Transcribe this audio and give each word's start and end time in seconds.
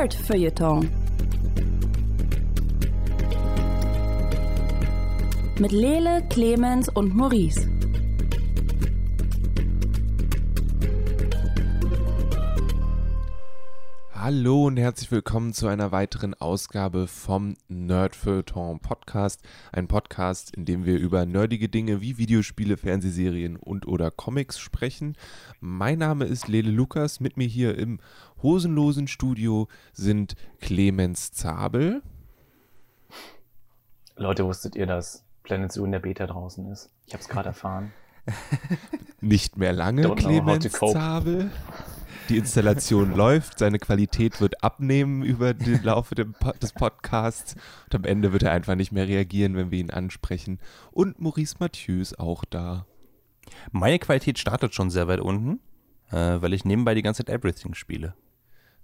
Nerd 0.00 0.14
Feuilleton. 0.14 0.88
Mit 5.58 5.72
Lele, 5.72 6.22
Clemens 6.30 6.88
und 6.88 7.14
Maurice. 7.14 7.68
Hallo 14.32 14.66
und 14.66 14.76
herzlich 14.76 15.10
willkommen 15.10 15.52
zu 15.52 15.66
einer 15.66 15.90
weiteren 15.90 16.34
Ausgabe 16.34 17.08
vom 17.08 17.56
Nerdfeuilleton 17.66 18.78
Podcast. 18.78 19.42
Ein 19.72 19.88
Podcast, 19.88 20.54
in 20.54 20.64
dem 20.64 20.84
wir 20.84 21.00
über 21.00 21.26
nerdige 21.26 21.68
Dinge 21.68 22.00
wie 22.00 22.16
Videospiele, 22.16 22.76
Fernsehserien 22.76 23.56
und 23.56 23.88
oder 23.88 24.12
Comics 24.12 24.60
sprechen. 24.60 25.16
Mein 25.58 25.98
Name 25.98 26.26
ist 26.26 26.46
Lele 26.46 26.70
Lukas. 26.70 27.18
Mit 27.18 27.36
mir 27.38 27.48
hier 27.48 27.76
im 27.76 27.98
hosenlosen 28.40 29.08
Studio 29.08 29.66
sind 29.92 30.36
Clemens 30.60 31.32
Zabel. 31.32 32.00
Leute, 34.14 34.44
wusstet 34.44 34.76
ihr, 34.76 34.86
dass 34.86 35.24
Planet 35.42 35.72
Zoo 35.72 35.84
in 35.84 35.90
der 35.90 35.98
Beta 35.98 36.28
draußen 36.28 36.70
ist? 36.70 36.88
Ich 37.06 37.14
habe 37.14 37.22
es 37.22 37.28
gerade 37.28 37.48
erfahren. 37.48 37.92
Nicht 39.20 39.56
mehr 39.56 39.72
lange, 39.72 40.06
Don't 40.06 40.14
Clemens. 40.14 40.70
Zabel. 40.70 41.50
Die 42.30 42.36
Installation 42.38 43.14
läuft, 43.16 43.58
seine 43.58 43.78
Qualität 43.80 44.40
wird 44.40 44.62
abnehmen 44.62 45.22
über 45.24 45.52
den 45.52 45.82
Laufe 45.82 46.14
des 46.14 46.72
Podcasts 46.72 47.56
und 47.86 47.94
am 47.96 48.04
Ende 48.04 48.32
wird 48.32 48.44
er 48.44 48.52
einfach 48.52 48.76
nicht 48.76 48.92
mehr 48.92 49.08
reagieren, 49.08 49.56
wenn 49.56 49.70
wir 49.72 49.80
ihn 49.80 49.90
ansprechen. 49.90 50.60
Und 50.92 51.20
Maurice 51.20 51.56
Mathieu 51.58 52.00
ist 52.00 52.20
auch 52.20 52.44
da. 52.44 52.86
Meine 53.72 53.98
Qualität 53.98 54.38
startet 54.38 54.74
schon 54.74 54.90
sehr 54.90 55.08
weit 55.08 55.18
unten, 55.20 55.58
äh, 56.12 56.40
weil 56.40 56.52
ich 56.52 56.64
nebenbei 56.64 56.94
die 56.94 57.02
ganze 57.02 57.24
Zeit 57.24 57.34
Everything 57.34 57.74
spiele. 57.74 58.14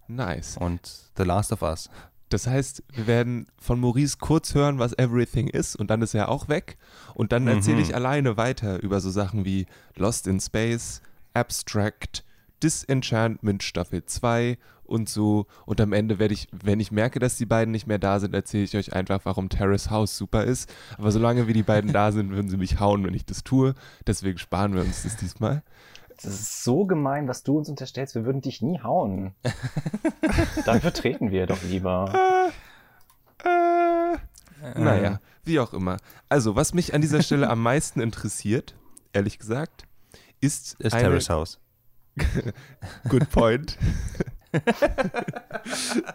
Nice. 0.08 0.56
Und 0.56 1.12
The 1.16 1.22
Last 1.22 1.52
of 1.52 1.62
Us. 1.62 1.88
Das 2.30 2.48
heißt, 2.48 2.82
wir 2.92 3.06
werden 3.06 3.46
von 3.60 3.78
Maurice 3.78 4.16
kurz 4.18 4.56
hören, 4.56 4.80
was 4.80 4.92
Everything 4.98 5.46
ist 5.46 5.76
und 5.76 5.88
dann 5.90 6.02
ist 6.02 6.14
er 6.14 6.28
auch 6.30 6.48
weg. 6.48 6.78
Und 7.14 7.30
dann 7.30 7.46
erzähle 7.46 7.76
Mhm. 7.76 7.82
ich 7.82 7.94
alleine 7.94 8.36
weiter 8.36 8.82
über 8.82 9.00
so 9.00 9.10
Sachen 9.10 9.44
wie 9.44 9.66
Lost 9.94 10.26
in 10.26 10.40
Space, 10.40 11.00
Abstract, 11.32 12.24
Disenchantment 12.62 13.62
Staffel 13.62 14.04
2 14.04 14.58
und 14.84 15.08
so. 15.08 15.46
Und 15.66 15.80
am 15.80 15.92
Ende 15.92 16.18
werde 16.18 16.34
ich, 16.34 16.48
wenn 16.52 16.80
ich 16.80 16.92
merke, 16.92 17.18
dass 17.18 17.36
die 17.36 17.46
beiden 17.46 17.72
nicht 17.72 17.86
mehr 17.86 17.98
da 17.98 18.20
sind, 18.20 18.34
erzähle 18.34 18.64
ich 18.64 18.76
euch 18.76 18.92
einfach, 18.92 19.20
warum 19.24 19.48
Terrace 19.48 19.90
House 19.90 20.16
super 20.16 20.44
ist. 20.44 20.72
Aber 20.98 21.10
solange 21.10 21.46
wie 21.46 21.52
die 21.52 21.62
beiden 21.62 21.92
da 21.92 22.12
sind, 22.12 22.30
würden 22.30 22.48
sie 22.48 22.56
mich 22.56 22.80
hauen, 22.80 23.04
wenn 23.04 23.14
ich 23.14 23.26
das 23.26 23.44
tue. 23.44 23.74
Deswegen 24.06 24.38
sparen 24.38 24.74
wir 24.74 24.82
uns 24.82 25.02
das 25.02 25.16
diesmal. 25.16 25.62
Das 26.22 26.32
ist 26.32 26.64
so 26.64 26.86
gemein, 26.86 27.28
was 27.28 27.42
du 27.42 27.58
uns 27.58 27.68
unterstellst. 27.68 28.14
Wir 28.14 28.24
würden 28.24 28.40
dich 28.40 28.62
nie 28.62 28.80
hauen. 28.80 29.34
Dafür 30.64 30.92
treten 30.92 31.30
wir 31.30 31.46
doch 31.46 31.62
lieber. 31.62 32.50
Äh, 33.44 34.80
naja, 34.80 35.20
wie 35.44 35.60
auch 35.60 35.74
immer. 35.74 35.98
Also, 36.30 36.56
was 36.56 36.72
mich 36.72 36.94
an 36.94 37.02
dieser 37.02 37.22
Stelle 37.22 37.50
am 37.50 37.62
meisten 37.62 38.00
interessiert, 38.00 38.74
ehrlich 39.12 39.38
gesagt, 39.38 39.84
ist, 40.40 40.80
Ist 40.80 40.94
eine, 40.94 41.02
Terrace 41.02 41.28
House. 41.28 41.60
Good 43.08 43.30
point. 43.30 43.78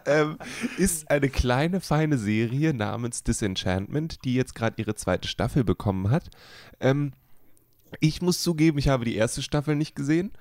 ähm, 0.06 0.38
ist 0.78 1.10
eine 1.10 1.30
kleine, 1.30 1.80
feine 1.80 2.18
Serie 2.18 2.74
namens 2.74 3.24
Disenchantment, 3.24 4.24
die 4.26 4.34
jetzt 4.34 4.56
gerade 4.56 4.82
ihre 4.82 4.96
zweite 4.96 5.28
Staffel 5.28 5.64
bekommen 5.64 6.10
hat. 6.10 6.30
Ähm, 6.80 7.14
ich 8.00 8.22
muss 8.22 8.42
zugeben, 8.42 8.78
ich 8.78 8.88
habe 8.88 9.06
die 9.06 9.16
erste 9.16 9.42
Staffel 9.42 9.76
nicht 9.76 9.96
gesehen, 9.96 10.32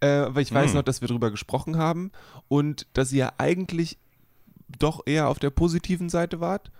äh, 0.00 0.08
aber 0.08 0.40
ich 0.40 0.52
weiß 0.52 0.70
Hm. 0.70 0.76
noch, 0.76 0.82
dass 0.82 1.00
wir 1.00 1.08
darüber 1.08 1.30
gesprochen 1.30 1.76
haben 1.76 2.10
und 2.48 2.86
dass 2.94 3.12
ihr 3.12 3.38
eigentlich 3.38 3.98
doch 4.78 5.02
eher 5.06 5.28
auf 5.28 5.38
der 5.38 5.50
positiven 5.50 6.08
Seite 6.08 6.40
wart 6.40 6.70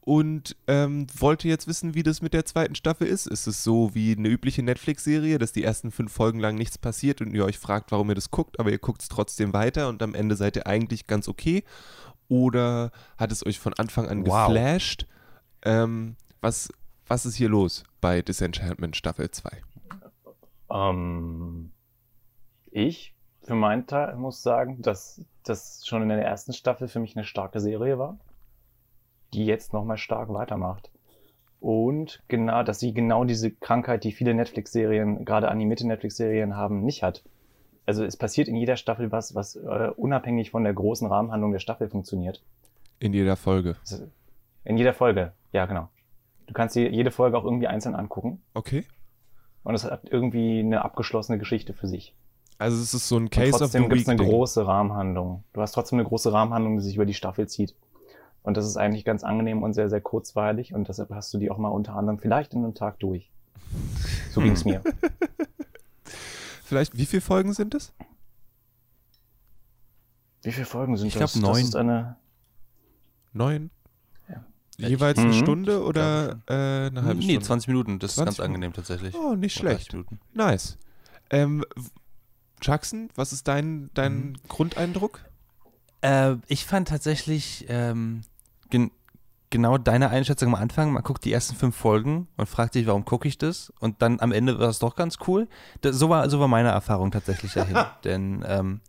und 0.00 0.56
ähm, 0.66 1.06
wollte 1.18 1.48
jetzt 1.48 1.66
wissen, 1.66 1.94
wie 1.94 2.02
das 2.02 2.22
mit 2.22 2.32
der 2.32 2.44
zweiten 2.46 2.74
Staffel 2.74 3.06
ist. 3.06 3.26
Ist 3.26 3.46
es 3.46 3.62
so 3.62 3.94
wie 3.94 4.16
eine 4.16 4.28
übliche 4.28 4.62
Netflix-Serie, 4.62 5.38
dass 5.38 5.52
die 5.52 5.64
ersten 5.64 5.90
fünf 5.90 6.12
Folgen 6.12 6.40
lang 6.40 6.54
nichts 6.54 6.78
passiert 6.78 7.20
und 7.20 7.34
ihr 7.34 7.44
euch 7.44 7.58
fragt, 7.58 7.92
warum 7.92 8.08
ihr 8.08 8.14
das 8.14 8.30
guckt, 8.30 8.58
aber 8.58 8.70
ihr 8.70 8.78
guckt 8.78 9.02
es 9.02 9.08
trotzdem 9.08 9.52
weiter 9.52 9.88
und 9.88 10.02
am 10.02 10.14
Ende 10.14 10.34
seid 10.36 10.56
ihr 10.56 10.66
eigentlich 10.66 11.06
ganz 11.06 11.28
okay? 11.28 11.62
Oder 12.28 12.90
hat 13.18 13.32
es 13.32 13.44
euch 13.44 13.58
von 13.58 13.74
Anfang 13.74 14.06
an 14.08 14.26
Wow. 14.26 14.48
geflasht? 14.48 15.06
Ähm, 15.62 16.16
was, 16.40 16.70
was 17.06 17.26
ist 17.26 17.34
hier 17.36 17.48
los 17.48 17.84
bei 18.00 18.22
Disenchantment 18.22 18.96
Staffel 18.96 19.30
2? 19.30 19.50
Ähm, 20.70 21.70
ich, 22.70 23.14
für 23.42 23.54
meinen 23.54 23.86
Teil, 23.86 24.16
muss 24.16 24.42
sagen, 24.42 24.82
dass 24.82 25.22
das 25.42 25.86
schon 25.86 26.02
in 26.02 26.08
der 26.10 26.22
ersten 26.24 26.52
Staffel 26.52 26.88
für 26.88 27.00
mich 27.00 27.16
eine 27.16 27.24
starke 27.24 27.60
Serie 27.60 27.98
war, 27.98 28.18
die 29.34 29.46
jetzt 29.46 29.72
nochmal 29.72 29.98
stark 29.98 30.32
weitermacht. 30.32 30.90
Und 31.60 32.22
genau, 32.28 32.62
dass 32.62 32.78
sie 32.78 32.94
genau 32.94 33.24
diese 33.24 33.50
Krankheit, 33.50 34.04
die 34.04 34.12
viele 34.12 34.32
Netflix-Serien, 34.34 35.24
gerade 35.24 35.48
animierte 35.48 35.86
Netflix-Serien 35.86 36.56
haben, 36.56 36.82
nicht 36.84 37.02
hat. 37.02 37.24
Also 37.84 38.04
es 38.04 38.16
passiert 38.16 38.48
in 38.48 38.54
jeder 38.54 38.76
Staffel 38.76 39.10
was, 39.12 39.34
was 39.34 39.56
äh, 39.56 39.90
unabhängig 39.96 40.50
von 40.50 40.62
der 40.62 40.74
großen 40.74 41.08
Rahmenhandlung 41.08 41.52
der 41.52 41.58
Staffel 41.58 41.88
funktioniert. 41.88 42.42
In 43.00 43.12
jeder 43.12 43.36
Folge. 43.36 43.76
In 44.64 44.76
jeder 44.76 44.92
Folge, 44.92 45.32
ja 45.52 45.66
genau. 45.66 45.88
Du 46.46 46.52
kannst 46.52 46.76
dir 46.76 46.90
jede 46.90 47.10
Folge 47.10 47.36
auch 47.36 47.44
irgendwie 47.44 47.66
einzeln 47.66 47.94
angucken 47.94 48.42
Okay. 48.54 48.84
und 49.64 49.74
es 49.74 49.84
hat 49.84 50.02
irgendwie 50.10 50.60
eine 50.60 50.84
abgeschlossene 50.84 51.38
Geschichte 51.38 51.72
für 51.72 51.88
sich. 51.88 52.14
Also 52.58 52.76
es 52.76 52.92
ist 52.92 53.08
so 53.08 53.16
ein 53.16 53.30
Case 53.30 53.50
of 53.52 53.56
the 53.56 53.58
trotzdem 53.60 53.82
gibt 53.84 53.94
Week. 53.94 54.02
es 54.02 54.08
eine 54.08 54.18
große 54.28 54.66
Rahmenhandlung. 54.66 55.44
Du 55.52 55.60
hast 55.60 55.72
trotzdem 55.72 55.98
eine 55.98 56.08
große 56.08 56.32
Rahmenhandlung, 56.32 56.76
die 56.76 56.82
sich 56.84 56.96
über 56.96 57.06
die 57.06 57.14
Staffel 57.14 57.48
zieht. 57.48 57.74
Und 58.42 58.56
das 58.56 58.66
ist 58.66 58.76
eigentlich 58.76 59.04
ganz 59.04 59.24
angenehm 59.24 59.62
und 59.62 59.74
sehr, 59.74 59.90
sehr 59.90 60.00
kurzweilig 60.00 60.72
und 60.74 60.88
deshalb 60.88 61.10
hast 61.10 61.32
du 61.34 61.38
die 61.38 61.50
auch 61.50 61.58
mal 61.58 61.68
unter 61.68 61.94
anderem 61.96 62.18
vielleicht 62.18 62.54
in 62.54 62.64
einem 62.64 62.74
Tag 62.74 62.98
durch. 63.00 63.30
So 64.32 64.40
ging's 64.40 64.64
mir. 64.64 64.82
Vielleicht, 66.64 66.96
wie 66.96 67.06
viele 67.06 67.20
Folgen 67.22 67.52
sind 67.54 67.74
es? 67.74 67.92
Wie 70.42 70.52
viele 70.52 70.66
Folgen 70.66 70.96
sind 70.96 71.08
Ich 71.08 71.14
das? 71.14 71.32
glaub, 71.32 71.42
Das 71.44 71.56
neun. 71.56 71.64
ist 71.64 71.76
eine, 71.76 72.16
Neun? 73.32 73.70
Ja. 74.28 74.44
Jeweils 74.88 75.18
eine 75.18 75.28
Mhm. 75.28 75.32
Stunde 75.34 75.82
oder 75.84 76.40
äh, 76.46 76.52
eine 76.88 77.02
halbe 77.02 77.20
Nee, 77.20 77.24
Stunde? 77.32 77.40
20 77.46 77.68
Minuten. 77.68 77.98
Das 77.98 78.10
ist 78.12 78.16
20 78.16 78.38
ganz 78.38 78.46
angenehm 78.46 78.72
tatsächlich. 78.72 79.14
Oh, 79.14 79.34
nicht 79.34 79.58
Oder 79.60 79.70
30 79.70 79.86
schlecht. 79.90 80.06
Nice. 80.34 80.78
Ähm, 81.30 81.64
Jackson, 82.62 83.08
was 83.14 83.32
ist 83.32 83.48
dein, 83.48 83.90
dein 83.94 84.38
Grundeindruck? 84.48 85.20
Äh, 86.00 86.36
ich 86.46 86.64
fand 86.64 86.88
tatsächlich 86.88 87.66
ähm, 87.68 88.22
gen 88.70 88.90
genau 89.50 89.78
deine 89.78 90.10
Einschätzung 90.10 90.48
am 90.48 90.60
Anfang. 90.60 90.92
Man 90.92 91.02
guckt 91.02 91.24
die 91.24 91.32
ersten 91.32 91.56
fünf 91.56 91.74
Folgen 91.74 92.28
und 92.36 92.48
fragt 92.48 92.74
sich, 92.74 92.86
warum 92.86 93.04
gucke 93.04 93.26
ich 93.26 93.38
das? 93.38 93.72
Und 93.80 94.02
dann 94.02 94.20
am 94.20 94.32
Ende 94.32 94.58
war 94.58 94.68
es 94.68 94.78
doch 94.78 94.94
ganz 94.94 95.16
cool. 95.26 95.48
Das, 95.80 95.96
so, 95.96 96.08
war, 96.08 96.28
so 96.28 96.38
war 96.40 96.48
meine 96.48 96.68
Erfahrung 96.68 97.10
tatsächlich 97.10 97.54
dahin. 97.54 97.76
Denn 98.04 98.44
ähm, 98.46 98.80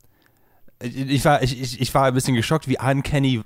ich, 0.82 1.24
war, 1.26 1.42
ich, 1.42 1.60
ich, 1.62 1.82
ich 1.82 1.94
war 1.94 2.06
ein 2.06 2.14
bisschen 2.14 2.36
geschockt, 2.36 2.68
wie 2.68 2.78
uncanny 2.78 3.42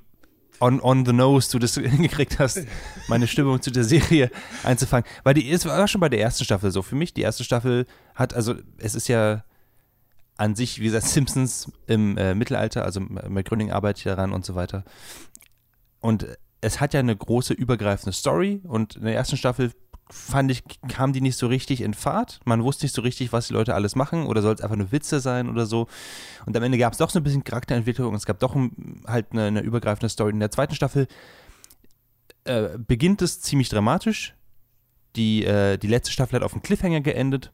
on, 0.59 0.81
on 0.81 1.05
the 1.05 1.13
nose 1.13 1.51
du 1.51 1.59
das 1.59 1.75
hingekriegt 1.75 2.39
hast, 2.39 2.61
meine 3.07 3.27
Stimmung 3.27 3.61
zu 3.61 3.71
der 3.71 3.83
Serie 3.83 4.31
einzufangen. 4.63 5.07
Weil 5.23 5.35
die, 5.35 5.49
es 5.51 5.65
war 5.65 5.87
schon 5.87 6.01
bei 6.01 6.09
der 6.09 6.21
ersten 6.21 6.45
Staffel 6.45 6.71
so 6.71 6.81
für 6.81 6.95
mich. 6.95 7.13
Die 7.13 7.21
erste 7.21 7.43
Staffel 7.43 7.85
hat, 8.15 8.33
also 8.33 8.55
es 8.77 8.95
ist 8.95 9.07
ja 9.07 9.43
an 10.37 10.55
sich, 10.55 10.79
wie 10.79 10.85
gesagt, 10.85 11.05
Simpsons 11.07 11.71
im 11.87 12.17
äh, 12.17 12.35
Mittelalter, 12.35 12.85
also 12.85 12.99
Matt 12.99 13.45
Gröning 13.45 13.71
arbeitet 13.71 14.05
daran 14.05 14.31
und 14.31 14.45
so 14.45 14.55
weiter. 14.55 14.83
Und 15.99 16.27
es 16.61 16.79
hat 16.79 16.93
ja 16.93 16.99
eine 16.99 17.15
große 17.15 17.53
übergreifende 17.53 18.13
Story 18.13 18.61
und 18.63 18.95
in 18.95 19.03
der 19.03 19.15
ersten 19.15 19.37
Staffel 19.37 19.71
fand 20.09 20.51
ich, 20.51 20.63
kam 20.87 21.13
die 21.13 21.21
nicht 21.21 21.37
so 21.37 21.47
richtig 21.47 21.81
in 21.81 21.93
Fahrt. 21.93 22.39
Man 22.45 22.63
wusste 22.63 22.85
nicht 22.85 22.93
so 22.93 23.01
richtig, 23.01 23.33
was 23.33 23.47
die 23.47 23.53
Leute 23.53 23.73
alles 23.73 23.95
machen 23.95 24.25
oder 24.25 24.41
soll 24.41 24.53
es 24.53 24.61
einfach 24.61 24.75
nur 24.75 24.91
Witze 24.91 25.19
sein 25.19 25.49
oder 25.49 25.65
so. 25.65 25.87
Und 26.45 26.55
am 26.55 26.63
Ende 26.63 26.77
gab 26.77 26.93
es 26.93 26.99
doch 26.99 27.09
so 27.09 27.19
ein 27.19 27.23
bisschen 27.23 27.43
Charakterentwicklung. 27.43 28.13
Es 28.13 28.25
gab 28.25 28.39
doch 28.39 28.55
ein, 28.55 29.01
halt 29.07 29.27
eine, 29.31 29.45
eine 29.45 29.61
übergreifende 29.61 30.09
Story. 30.09 30.31
In 30.31 30.39
der 30.39 30.51
zweiten 30.51 30.75
Staffel 30.75 31.07
äh, 32.43 32.77
beginnt 32.77 33.21
es 33.21 33.41
ziemlich 33.41 33.69
dramatisch. 33.69 34.35
Die, 35.15 35.45
äh, 35.45 35.77
die 35.77 35.87
letzte 35.87 36.11
Staffel 36.11 36.35
hat 36.35 36.43
auf 36.43 36.53
einem 36.53 36.63
Cliffhanger 36.63 37.01
geendet 37.01 37.51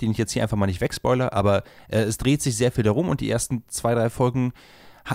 den 0.00 0.10
ich 0.10 0.18
jetzt 0.18 0.32
hier 0.32 0.42
einfach 0.42 0.56
mal 0.56 0.66
nicht 0.66 0.80
wegspoiler, 0.80 1.32
aber 1.32 1.62
äh, 1.88 2.00
es 2.00 2.18
dreht 2.18 2.42
sich 2.42 2.56
sehr 2.56 2.72
viel 2.72 2.84
darum 2.84 3.08
und 3.08 3.20
die 3.20 3.30
ersten 3.30 3.64
zwei, 3.68 3.94
drei 3.94 4.10
Folgen 4.10 4.52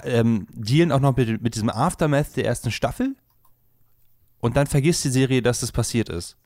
ähm, 0.03 0.47
dealen 0.51 0.91
auch 0.91 0.99
noch 0.99 1.15
mit, 1.15 1.41
mit 1.41 1.55
diesem 1.55 1.69
Aftermath 1.69 2.35
der 2.35 2.45
ersten 2.45 2.71
Staffel 2.71 3.15
und 4.39 4.57
dann 4.57 4.67
vergisst 4.67 5.03
die 5.03 5.09
Serie, 5.09 5.41
dass 5.41 5.61
das 5.61 5.71
passiert 5.71 6.09
ist. 6.09 6.37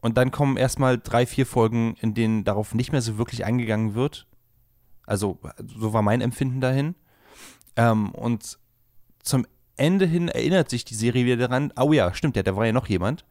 Und 0.00 0.18
dann 0.18 0.30
kommen 0.30 0.58
erstmal 0.58 0.98
drei, 0.98 1.24
vier 1.24 1.46
Folgen, 1.46 1.96
in 2.02 2.12
denen 2.12 2.44
darauf 2.44 2.74
nicht 2.74 2.92
mehr 2.92 3.00
so 3.00 3.16
wirklich 3.16 3.46
eingegangen 3.46 3.94
wird. 3.94 4.26
Also, 5.06 5.38
so 5.66 5.94
war 5.94 6.02
mein 6.02 6.20
Empfinden 6.20 6.60
dahin. 6.60 6.94
Ähm, 7.76 8.10
und 8.10 8.58
zum 9.22 9.46
Ende 9.76 10.04
hin 10.04 10.28
erinnert 10.28 10.68
sich 10.68 10.84
die 10.84 10.94
Serie 10.94 11.24
wieder 11.24 11.48
daran, 11.48 11.72
oh 11.80 11.94
ja, 11.94 12.12
stimmt 12.12 12.36
ja, 12.36 12.42
da 12.42 12.54
war 12.54 12.66
ja 12.66 12.72
noch 12.72 12.86
jemand. 12.86 13.24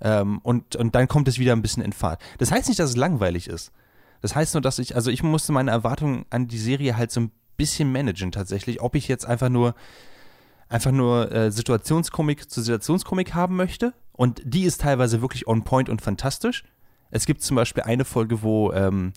Ähm, 0.00 0.38
und, 0.38 0.76
und 0.76 0.94
dann 0.94 1.08
kommt 1.08 1.28
es 1.28 1.38
wieder 1.38 1.52
ein 1.52 1.62
bisschen 1.62 1.82
in 1.82 1.92
Fahrt. 1.92 2.22
Das 2.38 2.50
heißt 2.50 2.68
nicht, 2.68 2.80
dass 2.80 2.90
es 2.90 2.96
langweilig 2.96 3.48
ist. 3.48 3.72
Das 4.20 4.34
heißt 4.34 4.54
nur, 4.54 4.60
dass 4.60 4.78
ich, 4.78 4.94
also 4.94 5.10
ich 5.10 5.22
musste 5.22 5.52
meine 5.52 5.70
Erwartungen 5.70 6.26
an 6.30 6.46
die 6.46 6.58
Serie 6.58 6.96
halt 6.96 7.10
so 7.10 7.20
ein 7.20 7.30
bisschen 7.56 7.92
managen 7.92 8.32
tatsächlich, 8.32 8.80
ob 8.80 8.94
ich 8.94 9.08
jetzt 9.08 9.26
einfach 9.26 9.48
nur 9.48 9.74
einfach 10.70 10.92
nur 10.92 11.30
äh, 11.32 11.50
Situationskomik 11.50 12.48
zu 12.50 12.62
Situationskomik 12.62 13.34
haben 13.34 13.56
möchte. 13.56 13.92
Und 14.12 14.40
die 14.44 14.62
ist 14.62 14.80
teilweise 14.80 15.20
wirklich 15.20 15.46
on 15.46 15.64
point 15.64 15.88
und 15.88 16.00
fantastisch. 16.00 16.64
Es 17.10 17.26
gibt 17.26 17.42
zum 17.42 17.56
Beispiel 17.56 17.82
eine 17.82 18.04
Folge, 18.04 18.42
wo 18.42 18.72
ähm, 18.72 19.12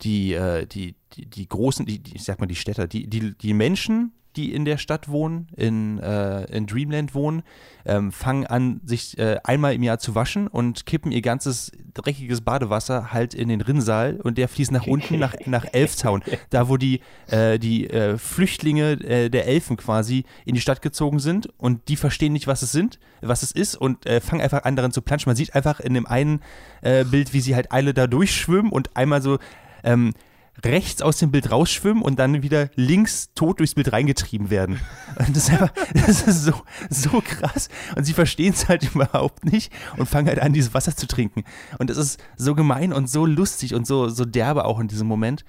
die, 0.00 0.32
äh, 0.32 0.66
die, 0.66 0.94
die, 1.12 1.26
die 1.26 1.48
großen, 1.48 1.84
die, 1.84 1.98
die, 1.98 2.16
ich 2.16 2.24
sag 2.24 2.40
mal 2.40 2.46
die 2.46 2.54
Städter, 2.56 2.86
die, 2.86 3.06
die, 3.06 3.36
die 3.36 3.54
Menschen, 3.54 4.12
die 4.36 4.52
in 4.52 4.64
der 4.64 4.78
Stadt 4.78 5.08
wohnen, 5.08 5.48
in, 5.56 5.98
äh, 5.98 6.44
in 6.44 6.66
Dreamland 6.66 7.14
wohnen, 7.14 7.42
ähm, 7.86 8.12
fangen 8.12 8.46
an, 8.46 8.80
sich 8.84 9.18
äh, 9.18 9.38
einmal 9.44 9.74
im 9.74 9.82
Jahr 9.82 9.98
zu 9.98 10.14
waschen 10.14 10.48
und 10.48 10.86
kippen 10.86 11.12
ihr 11.12 11.22
ganzes 11.22 11.72
dreckiges 11.94 12.40
Badewasser 12.40 13.12
halt 13.12 13.34
in 13.34 13.48
den 13.48 13.60
Rinnsal 13.60 14.20
und 14.22 14.38
der 14.38 14.48
fließt 14.48 14.72
nach 14.72 14.86
unten, 14.86 15.18
nach, 15.18 15.34
nach 15.46 15.66
Elftown, 15.72 16.22
da 16.50 16.68
wo 16.68 16.76
die, 16.76 17.00
äh, 17.28 17.58
die 17.58 17.88
äh, 17.88 18.18
Flüchtlinge 18.18 18.92
äh, 18.92 19.30
der 19.30 19.46
Elfen 19.46 19.76
quasi 19.76 20.24
in 20.44 20.54
die 20.54 20.60
Stadt 20.60 20.82
gezogen 20.82 21.18
sind 21.18 21.48
und 21.58 21.88
die 21.88 21.96
verstehen 21.96 22.32
nicht, 22.32 22.46
was 22.46 22.62
es 22.62 22.72
sind, 22.72 22.98
was 23.20 23.42
es 23.42 23.52
ist 23.52 23.76
und 23.76 24.06
äh, 24.06 24.20
fangen 24.20 24.42
einfach 24.42 24.64
an 24.64 24.76
darin 24.76 24.92
zu 24.92 25.02
planschen. 25.02 25.30
Man 25.30 25.36
sieht 25.36 25.54
einfach 25.54 25.80
in 25.80 25.94
dem 25.94 26.06
einen 26.06 26.40
Bild, 26.82 27.32
wie 27.32 27.40
sie 27.40 27.54
halt 27.54 27.72
alle 27.72 27.94
da 27.94 28.06
durchschwimmen 28.06 28.70
und 28.70 28.94
einmal 28.94 29.22
so 29.22 29.38
ähm, 29.84 30.12
rechts 30.62 31.02
aus 31.02 31.18
dem 31.18 31.30
Bild 31.30 31.50
rausschwimmen 31.50 32.02
und 32.02 32.18
dann 32.18 32.42
wieder 32.42 32.70
links 32.74 33.30
tot 33.34 33.58
durchs 33.58 33.74
Bild 33.74 33.92
reingetrieben 33.92 34.50
werden. 34.50 34.80
Und 35.16 35.28
das 35.36 35.48
ist 35.48 35.50
einfach, 35.50 35.72
das 35.94 36.22
ist 36.22 36.44
so, 36.44 36.52
so 36.90 37.22
krass. 37.24 37.68
Und 37.96 38.04
sie 38.04 38.12
verstehen 38.12 38.52
es 38.52 38.68
halt 38.68 38.82
überhaupt 38.94 39.44
nicht 39.44 39.72
und 39.96 40.06
fangen 40.06 40.28
halt 40.28 40.40
an, 40.40 40.52
dieses 40.52 40.74
Wasser 40.74 40.96
zu 40.96 41.06
trinken. 41.06 41.44
Und 41.78 41.90
das 41.90 41.96
ist 41.96 42.22
so 42.36 42.54
gemein 42.54 42.92
und 42.92 43.08
so 43.08 43.26
lustig 43.26 43.74
und 43.74 43.86
so, 43.86 44.08
so 44.08 44.24
derbe 44.24 44.64
auch 44.64 44.80
in 44.80 44.88
diesem 44.88 45.08
Moment. 45.08 45.44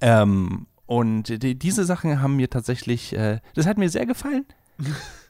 Ähm, 0.00 0.66
und 0.86 1.42
die, 1.42 1.58
diese 1.58 1.84
Sachen 1.84 2.22
haben 2.22 2.36
mir 2.36 2.48
tatsächlich, 2.48 3.14
äh, 3.14 3.40
das 3.54 3.66
hat 3.66 3.78
mir 3.78 3.90
sehr 3.90 4.06
gefallen. 4.06 4.46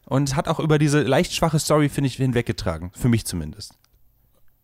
Und 0.06 0.36
hat 0.36 0.48
auch 0.48 0.58
über 0.58 0.78
diese 0.78 1.02
leicht 1.02 1.34
schwache 1.34 1.58
Story, 1.58 1.90
finde 1.90 2.08
ich, 2.08 2.16
hinweggetragen. 2.16 2.92
Für 2.94 3.10
mich 3.10 3.26
zumindest. 3.26 3.75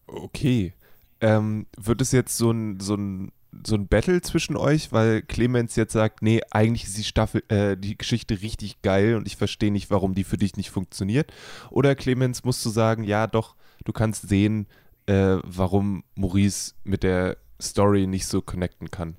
Okay. 0.06 0.72
Ähm, 1.20 1.66
wird 1.76 2.00
es 2.00 2.12
jetzt 2.12 2.38
so 2.38 2.50
ein, 2.50 2.80
so 2.80 2.94
ein 2.94 3.30
so 3.66 3.76
ein 3.76 3.88
Battle 3.88 4.20
zwischen 4.22 4.56
euch, 4.56 4.92
weil 4.92 5.22
Clemens 5.22 5.76
jetzt 5.76 5.92
sagt, 5.92 6.22
nee, 6.22 6.40
eigentlich 6.50 6.84
ist 6.84 6.98
die 6.98 7.04
Staffel, 7.04 7.42
äh, 7.48 7.76
die 7.76 7.96
Geschichte 7.96 8.40
richtig 8.40 8.82
geil 8.82 9.16
und 9.16 9.26
ich 9.26 9.36
verstehe 9.36 9.70
nicht, 9.70 9.90
warum 9.90 10.14
die 10.14 10.24
für 10.24 10.36
dich 10.36 10.56
nicht 10.56 10.70
funktioniert. 10.70 11.32
Oder 11.70 11.94
Clemens 11.94 12.44
musst 12.44 12.64
du 12.64 12.70
sagen, 12.70 13.04
ja, 13.04 13.26
doch, 13.26 13.54
du 13.84 13.92
kannst 13.92 14.28
sehen, 14.28 14.66
äh, 15.06 15.36
warum 15.42 16.04
Maurice 16.14 16.74
mit 16.84 17.02
der 17.02 17.36
Story 17.60 18.06
nicht 18.06 18.26
so 18.26 18.42
connecten 18.42 18.90
kann. 18.90 19.16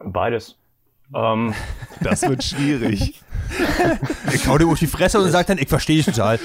Beides. 0.00 0.56
Ähm, 1.14 1.54
Das 2.00 2.22
wird 2.22 2.44
schwierig. 2.44 3.20
Ich 4.32 4.48
hau 4.48 4.56
dir 4.58 4.66
auf 4.66 4.78
die 4.78 4.86
Fresse 4.86 5.20
und 5.20 5.30
sag 5.30 5.46
dann, 5.46 5.58
ich 5.58 5.68
verstehe 5.68 5.96
dich 5.96 6.06
total. 6.06 6.40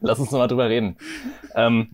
Lass 0.00 0.18
uns 0.18 0.30
nochmal 0.30 0.48
drüber 0.48 0.68
reden. 0.68 0.96
Ähm, 1.54 1.90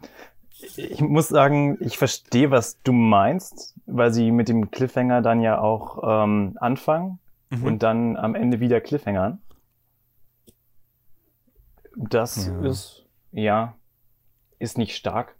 ich 0.76 1.00
muss 1.00 1.28
sagen, 1.28 1.76
ich 1.80 1.98
verstehe, 1.98 2.50
was 2.50 2.80
du 2.82 2.92
meinst, 2.92 3.74
weil 3.86 4.12
sie 4.12 4.30
mit 4.30 4.48
dem 4.48 4.70
Cliffhanger 4.70 5.22
dann 5.22 5.40
ja 5.40 5.60
auch 5.60 6.24
ähm, 6.24 6.56
anfangen 6.60 7.18
Mhm. 7.50 7.62
und 7.64 7.82
dann 7.84 8.16
am 8.16 8.34
Ende 8.34 8.58
wieder 8.58 8.80
Cliffhangern. 8.80 9.40
Das 11.96 12.46
Ja. 12.46 12.60
ist, 12.62 13.06
ja, 13.30 13.76
ist 14.58 14.78
nicht 14.78 14.96
stark. 14.96 15.36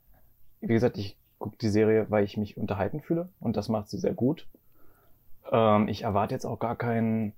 Wie 0.60 0.68
gesagt, 0.72 0.98
ich 0.98 1.18
gucke 1.38 1.56
die 1.58 1.68
Serie, 1.68 2.06
weil 2.10 2.24
ich 2.24 2.36
mich 2.36 2.56
unterhalten 2.56 3.00
fühle 3.00 3.28
und 3.40 3.56
das 3.56 3.68
macht 3.68 3.88
sie 3.88 3.98
sehr 3.98 4.14
gut. 4.14 4.46
Ähm, 5.50 5.88
ich 5.88 6.02
erwarte 6.02 6.34
jetzt 6.34 6.44
auch 6.44 6.58
gar 6.58 6.76
kein 6.76 7.32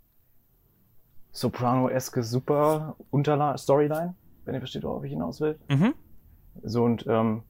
Soprano-eskes 1.32 2.30
super 2.30 2.96
Unterla-Storyline, 3.10 4.14
wenn 4.44 4.54
ihr 4.54 4.60
versteht, 4.60 4.82
worauf 4.84 5.04
ich 5.04 5.12
hinaus 5.12 5.40
will. 5.40 5.58
Mhm. 5.68 5.94
So 6.62 6.84
und 6.84 7.06
ähm, 7.06 7.42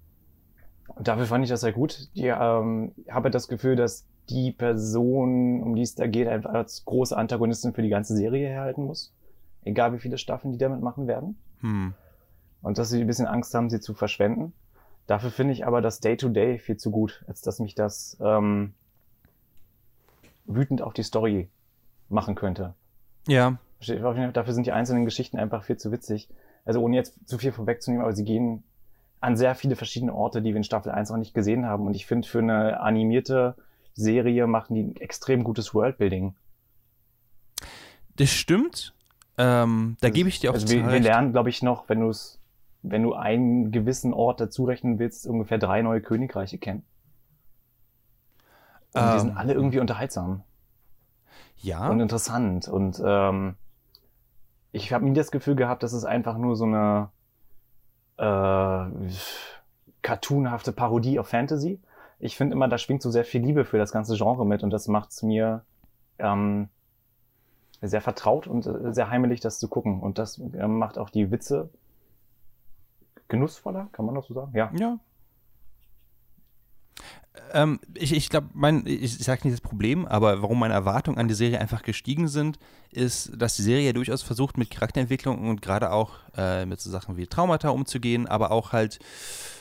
dafür 1.01 1.27
fand 1.27 1.45
ich 1.45 1.51
das 1.51 1.61
sehr 1.61 1.73
gut. 1.73 2.09
Ich 2.15 2.25
ähm, 2.25 2.93
habe 3.11 3.31
das 3.31 3.49
Gefühl, 3.49 3.77
dass 3.77 4.07
die 4.31 4.53
Person, 4.53 5.63
um 5.63 5.75
die 5.75 5.83
es 5.83 5.95
da 5.95 6.07
geht, 6.07 6.29
einfach 6.29 6.53
als 6.53 6.85
große 6.85 7.17
Antagonistin 7.17 7.73
für 7.73 7.83
die 7.83 7.89
ganze 7.89 8.15
Serie 8.15 8.49
herhalten 8.49 8.85
muss. 8.85 9.13
Egal 9.65 9.93
wie 9.93 9.99
viele 9.99 10.19
Staffeln 10.19 10.53
die 10.53 10.59
damit 10.59 10.83
machen 10.83 11.07
werden. 11.07 11.39
Hm. 11.61 11.95
Und 12.63 12.79
dass 12.79 12.91
sie 12.91 13.01
ein 13.01 13.07
bisschen 13.07 13.27
Angst 13.27 13.55
haben, 13.55 13.71
sie 13.71 13.81
zu 13.81 13.95
verschwenden. 13.95 14.53
Dafür 15.07 15.31
finde 15.31 15.55
ich 15.55 15.67
aber 15.67 15.81
das 15.81 16.01
Day-to-Day 16.01 16.59
viel 16.59 16.77
zu 16.77 16.91
gut, 16.91 17.25
als 17.27 17.41
dass 17.41 17.61
mich 17.61 17.75
das 17.75 18.19
ähm, 18.21 18.75
wütend 20.45 20.83
auf 20.83 20.93
die 20.93 21.03
Story 21.03 21.49
machen 22.09 22.35
könnte. 22.35 22.75
Ja. 23.27 23.59
Dafür 24.33 24.53
sind 24.53 24.67
die 24.67 24.73
einzelnen 24.73 25.05
Geschichten 25.05 25.39
einfach 25.39 25.65
viel 25.65 25.77
zu 25.77 25.93
witzig. 25.93 26.29
Also 26.65 26.81
ohne 26.81 26.97
jetzt 26.97 27.27
zu 27.27 27.39
viel 27.39 27.53
vorwegzunehmen, 27.53 28.05
aber 28.05 28.15
sie 28.15 28.25
gehen 28.25 28.65
an 29.21 29.37
sehr 29.37 29.55
viele 29.55 29.77
verschiedene 29.77 30.15
Orte, 30.15 30.43
die 30.43 30.51
wir 30.51 30.57
in 30.57 30.65
Staffel 30.65 30.93
1 30.93 31.11
noch 31.11 31.17
nicht 31.17 31.35
gesehen 31.35 31.67
haben. 31.67 31.87
Und 31.87 31.95
ich 31.95 32.07
finde, 32.07 32.29
für 32.29 32.39
eine 32.39 32.81
animierte 32.81 33.57
Serie 33.95 34.47
machen 34.47 34.75
die 34.75 34.83
ein 34.83 34.97
extrem 34.97 35.43
gutes 35.45 35.75
Worldbuilding. 35.75 36.35
Das 38.17 38.31
stimmt. 38.31 38.95
Ähm, 39.37 39.97
da 40.01 40.11
gebe 40.11 40.29
ich 40.29 40.41
dir 40.41 40.51
auch 40.51 40.55
Also 40.55 40.69
wir, 40.69 40.87
wir 40.91 41.01
lernen, 41.01 41.33
glaube 41.33 41.49
ich, 41.51 41.63
noch, 41.63 41.89
wenn 41.89 42.01
du 42.01 42.09
es, 42.11 42.41
wenn 42.83 43.03
du 43.03 43.15
einen 43.15 43.71
gewissen 43.71 44.13
Ort 44.13 44.41
dazu 44.41 44.65
rechnen 44.65 44.99
willst, 44.99 45.27
ungefähr 45.27 45.59
drei 45.59 45.83
neue 45.83 46.01
Königreiche 46.01 46.59
kennen. 46.59 46.85
Und 48.95 49.03
die 49.03 49.15
Ähm. 49.15 49.19
sind 49.21 49.37
alle 49.37 49.53
irgendwie 49.53 49.81
unterhaltsam 49.81 50.43
Ja. 51.59 51.89
und 51.89 52.01
interessant. 52.01 52.69
Und 52.69 53.01
ähm, 53.05 53.55
ich 54.73 54.93
habe 54.93 55.05
nie 55.05 55.13
das 55.15 55.31
Gefühl 55.31 55.57
gehabt, 55.57 55.83
dass 55.83 55.93
es 55.93 56.05
einfach 56.05 56.37
nur 56.39 56.57
so 56.57 56.65
eine 56.65 57.11
äh, 58.19 58.87
cartoonhafte 60.03 60.73
Parodie 60.73 61.19
auf 61.19 61.29
Fantasy. 61.29 61.81
Ich 62.19 62.37
finde 62.37 62.55
immer, 62.55 62.69
da 62.69 62.79
schwingt 62.79 63.03
so 63.03 63.11
sehr 63.11 63.25
viel 63.25 63.43
Liebe 63.43 63.65
für 63.65 63.79
das 63.79 63.93
ganze 63.93 64.17
Genre 64.17 64.45
mit 64.45 64.63
und 64.63 64.71
das 64.71 64.89
macht 64.89 65.11
es 65.11 65.23
mir 65.23 65.63
ähm, 66.19 66.69
sehr 67.81 68.01
vertraut 68.01 68.47
und 68.47 68.67
äh, 68.67 68.93
sehr 68.93 69.11
heimelig, 69.11 69.41
das 69.41 69.59
zu 69.59 69.69
gucken. 69.69 70.01
Und 70.01 70.19
das 70.19 70.39
ähm, 70.39 70.79
macht 70.79 70.99
auch 70.99 71.11
die 71.11 71.31
Witze 71.31 71.71
genussvoller, 73.29 73.89
kann 73.93 74.07
man 74.07 74.15
das 74.15 74.27
so 74.27 74.35
sagen? 74.35 74.53
Ja. 74.55 74.71
Ja. 74.75 74.99
Ähm, 77.53 77.81
ich 77.95 78.13
ich 78.13 78.29
glaube, 78.29 78.49
mein, 78.55 78.87
ich, 78.87 79.19
ich 79.19 79.25
sage 79.25 79.43
nicht 79.45 79.55
das 79.55 79.61
Problem, 79.61 80.07
aber 80.07 80.43
warum 80.43 80.59
meine 80.59 80.75
Erwartungen 80.75 81.19
an 81.19 81.29
die 81.29 81.35
Serie 81.35 81.61
einfach 81.61 81.83
gestiegen 81.83 82.29
sind, 82.29 82.59
ist, 82.91 83.33
dass 83.37 83.57
die 83.57 83.63
Serie 83.63 83.87
ja 83.87 83.93
durchaus 83.93 84.23
versucht, 84.23 84.59
mit 84.59 84.71
Charakterentwicklung 84.71 85.49
und 85.49 85.63
gerade 85.63 85.91
auch 85.93 86.17
äh, 86.37 86.67
mit 86.67 86.81
so 86.81 86.91
Sachen 86.91 87.17
wie 87.17 87.27
Traumata 87.27 87.71
umzugehen, 87.71 88.27
aber 88.27 88.51
auch 88.51 88.73
halt 88.73 88.99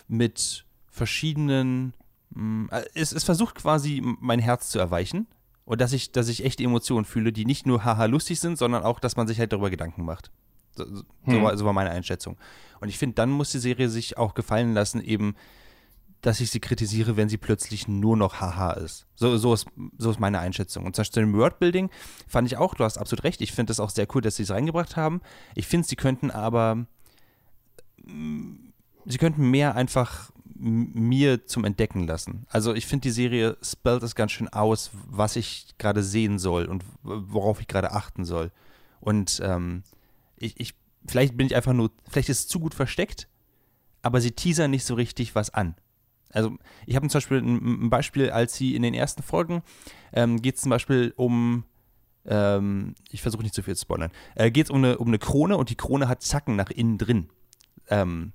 mit 0.08 0.66
verschiedenen. 0.90 1.94
Mh, 2.32 2.76
äh, 2.78 2.86
es, 2.94 3.12
es 3.12 3.24
versucht 3.24 3.56
quasi, 3.56 4.02
mein 4.20 4.40
Herz 4.40 4.70
zu 4.70 4.80
erweichen. 4.80 5.28
Und 5.66 5.82
dass 5.82 5.92
ich, 5.92 6.14
dass 6.14 6.30
ich 6.30 6.46
echte 6.46 6.64
Emotionen 6.64 7.04
fühle, 7.04 7.34
die 7.34 7.44
nicht 7.44 7.66
nur 7.68 7.84
haha 7.84 8.06
lustig 8.06 8.40
sind, 8.40 8.58
sondern 8.58 8.84
auch, 8.84 9.02
dass 9.02 9.18
man 9.18 9.28
sich 9.28 9.38
halt 9.38 9.52
darüber 9.52 9.70
Gedanken 9.70 10.06
macht. 10.06 10.32
So, 10.78 10.86
so, 10.86 11.04
Hm. 11.26 11.44
war, 11.44 11.58
so 11.58 11.66
war 11.66 11.74
meine 11.74 11.90
Einschätzung. 11.90 12.38
Und 12.80 12.88
ich 12.88 12.98
finde, 12.98 13.16
dann 13.16 13.30
muss 13.32 13.52
die 13.52 13.60
Serie 13.60 13.90
sich 13.90 14.18
auch 14.18 14.34
gefallen 14.34 14.74
lassen, 14.74 15.02
eben, 15.02 15.36
dass 16.22 16.40
ich 16.40 16.52
sie 16.52 16.60
kritisiere, 16.60 17.18
wenn 17.18 17.30
sie 17.30 17.38
plötzlich 17.38 17.88
nur 17.88 18.18
noch 18.18 18.42
haha 18.42 18.72
ist. 18.74 19.06
So, 19.16 19.38
so, 19.38 19.54
ist, 19.54 19.68
so 19.98 20.10
ist 20.10 20.20
meine 20.20 20.40
Einschätzung. 20.40 20.86
Und 20.86 20.96
zum 20.96 21.04
Beispiel 21.04 21.24
im 21.24 21.34
Wordbuilding 21.34 21.90
fand 22.28 22.48
ich 22.48 22.58
auch, 22.58 22.74
du 22.74 22.84
hast 22.84 22.98
absolut 22.98 23.24
recht, 23.24 23.42
ich 23.42 23.52
finde 23.52 23.72
es 23.72 23.80
auch 23.80 23.90
sehr 23.90 24.08
cool, 24.16 24.22
dass 24.22 24.36
sie 24.36 24.44
es 24.44 24.52
reingebracht 24.52 24.96
haben. 24.96 25.22
Ich 25.56 25.68
finde, 25.68 25.88
sie 25.88 25.96
könnten 25.96 26.32
aber, 26.32 26.86
mm, 28.04 28.56
sie 29.06 29.18
könnten 29.18 29.50
mehr 29.50 29.76
einfach 29.76 30.32
mir 30.60 31.46
zum 31.46 31.66
Entdecken 31.66 32.08
lassen. 32.08 32.46
Also 32.50 32.74
ich 32.74 32.88
finde, 32.88 33.04
die 33.04 33.12
Serie 33.12 33.58
spellt 33.62 34.02
es 34.02 34.16
ganz 34.16 34.32
schön 34.32 34.48
aus, 34.50 34.90
was 35.08 35.36
ich 35.36 35.68
gerade 35.78 36.02
sehen 36.02 36.40
soll 36.40 36.66
und 36.66 36.84
worauf 37.04 37.62
ich 37.62 37.68
gerade 37.68 37.92
achten 37.92 38.26
soll. 38.26 38.52
Und 39.00 39.40
ähm, 39.44 39.84
ich, 40.36 40.60
ich, 40.60 40.74
vielleicht 41.08 41.38
bin 41.38 41.48
ich 41.48 41.56
einfach 41.56 41.74
nur, 41.74 41.92
vielleicht 42.10 42.30
ist 42.30 42.40
es 42.40 42.48
zu 42.48 42.60
gut 42.60 42.74
versteckt, 42.74 43.28
aber 44.02 44.20
sie 44.20 44.32
teasern 44.32 44.72
nicht 44.72 44.86
so 44.86 44.96
richtig 44.96 45.36
was 45.36 45.52
an. 45.52 45.76
Also 46.32 46.56
ich 46.86 46.96
habe 46.96 47.08
zum 47.08 47.18
Beispiel 47.18 47.38
ein, 47.40 47.86
ein 47.86 47.90
Beispiel, 47.90 48.30
als 48.30 48.56
sie 48.56 48.76
in 48.76 48.82
den 48.82 48.94
ersten 48.94 49.24
Folgen 49.24 49.64
ähm, 50.14 50.42
geht 50.42 50.56
es 50.56 50.62
zum 50.62 50.70
Beispiel 50.70 51.14
um, 51.16 51.64
ähm, 52.26 52.96
ich 53.12 53.22
versuche 53.22 53.44
nicht 53.44 53.56
zu 53.56 53.64
viel 53.64 53.76
zu 53.76 53.82
spoilern, 53.82 54.12
äh, 54.36 54.52
geht 54.52 54.66
es 54.66 54.72
um 54.72 54.78
eine, 54.78 54.98
um 54.98 55.08
eine 55.08 55.20
Krone 55.20 55.58
und 55.58 55.70
die 55.70 55.76
Krone 55.76 56.08
hat 56.08 56.22
Zacken 56.22 56.56
nach 56.56 56.70
innen 56.70 56.98
drin. 56.98 57.30
Ähm, 57.90 58.34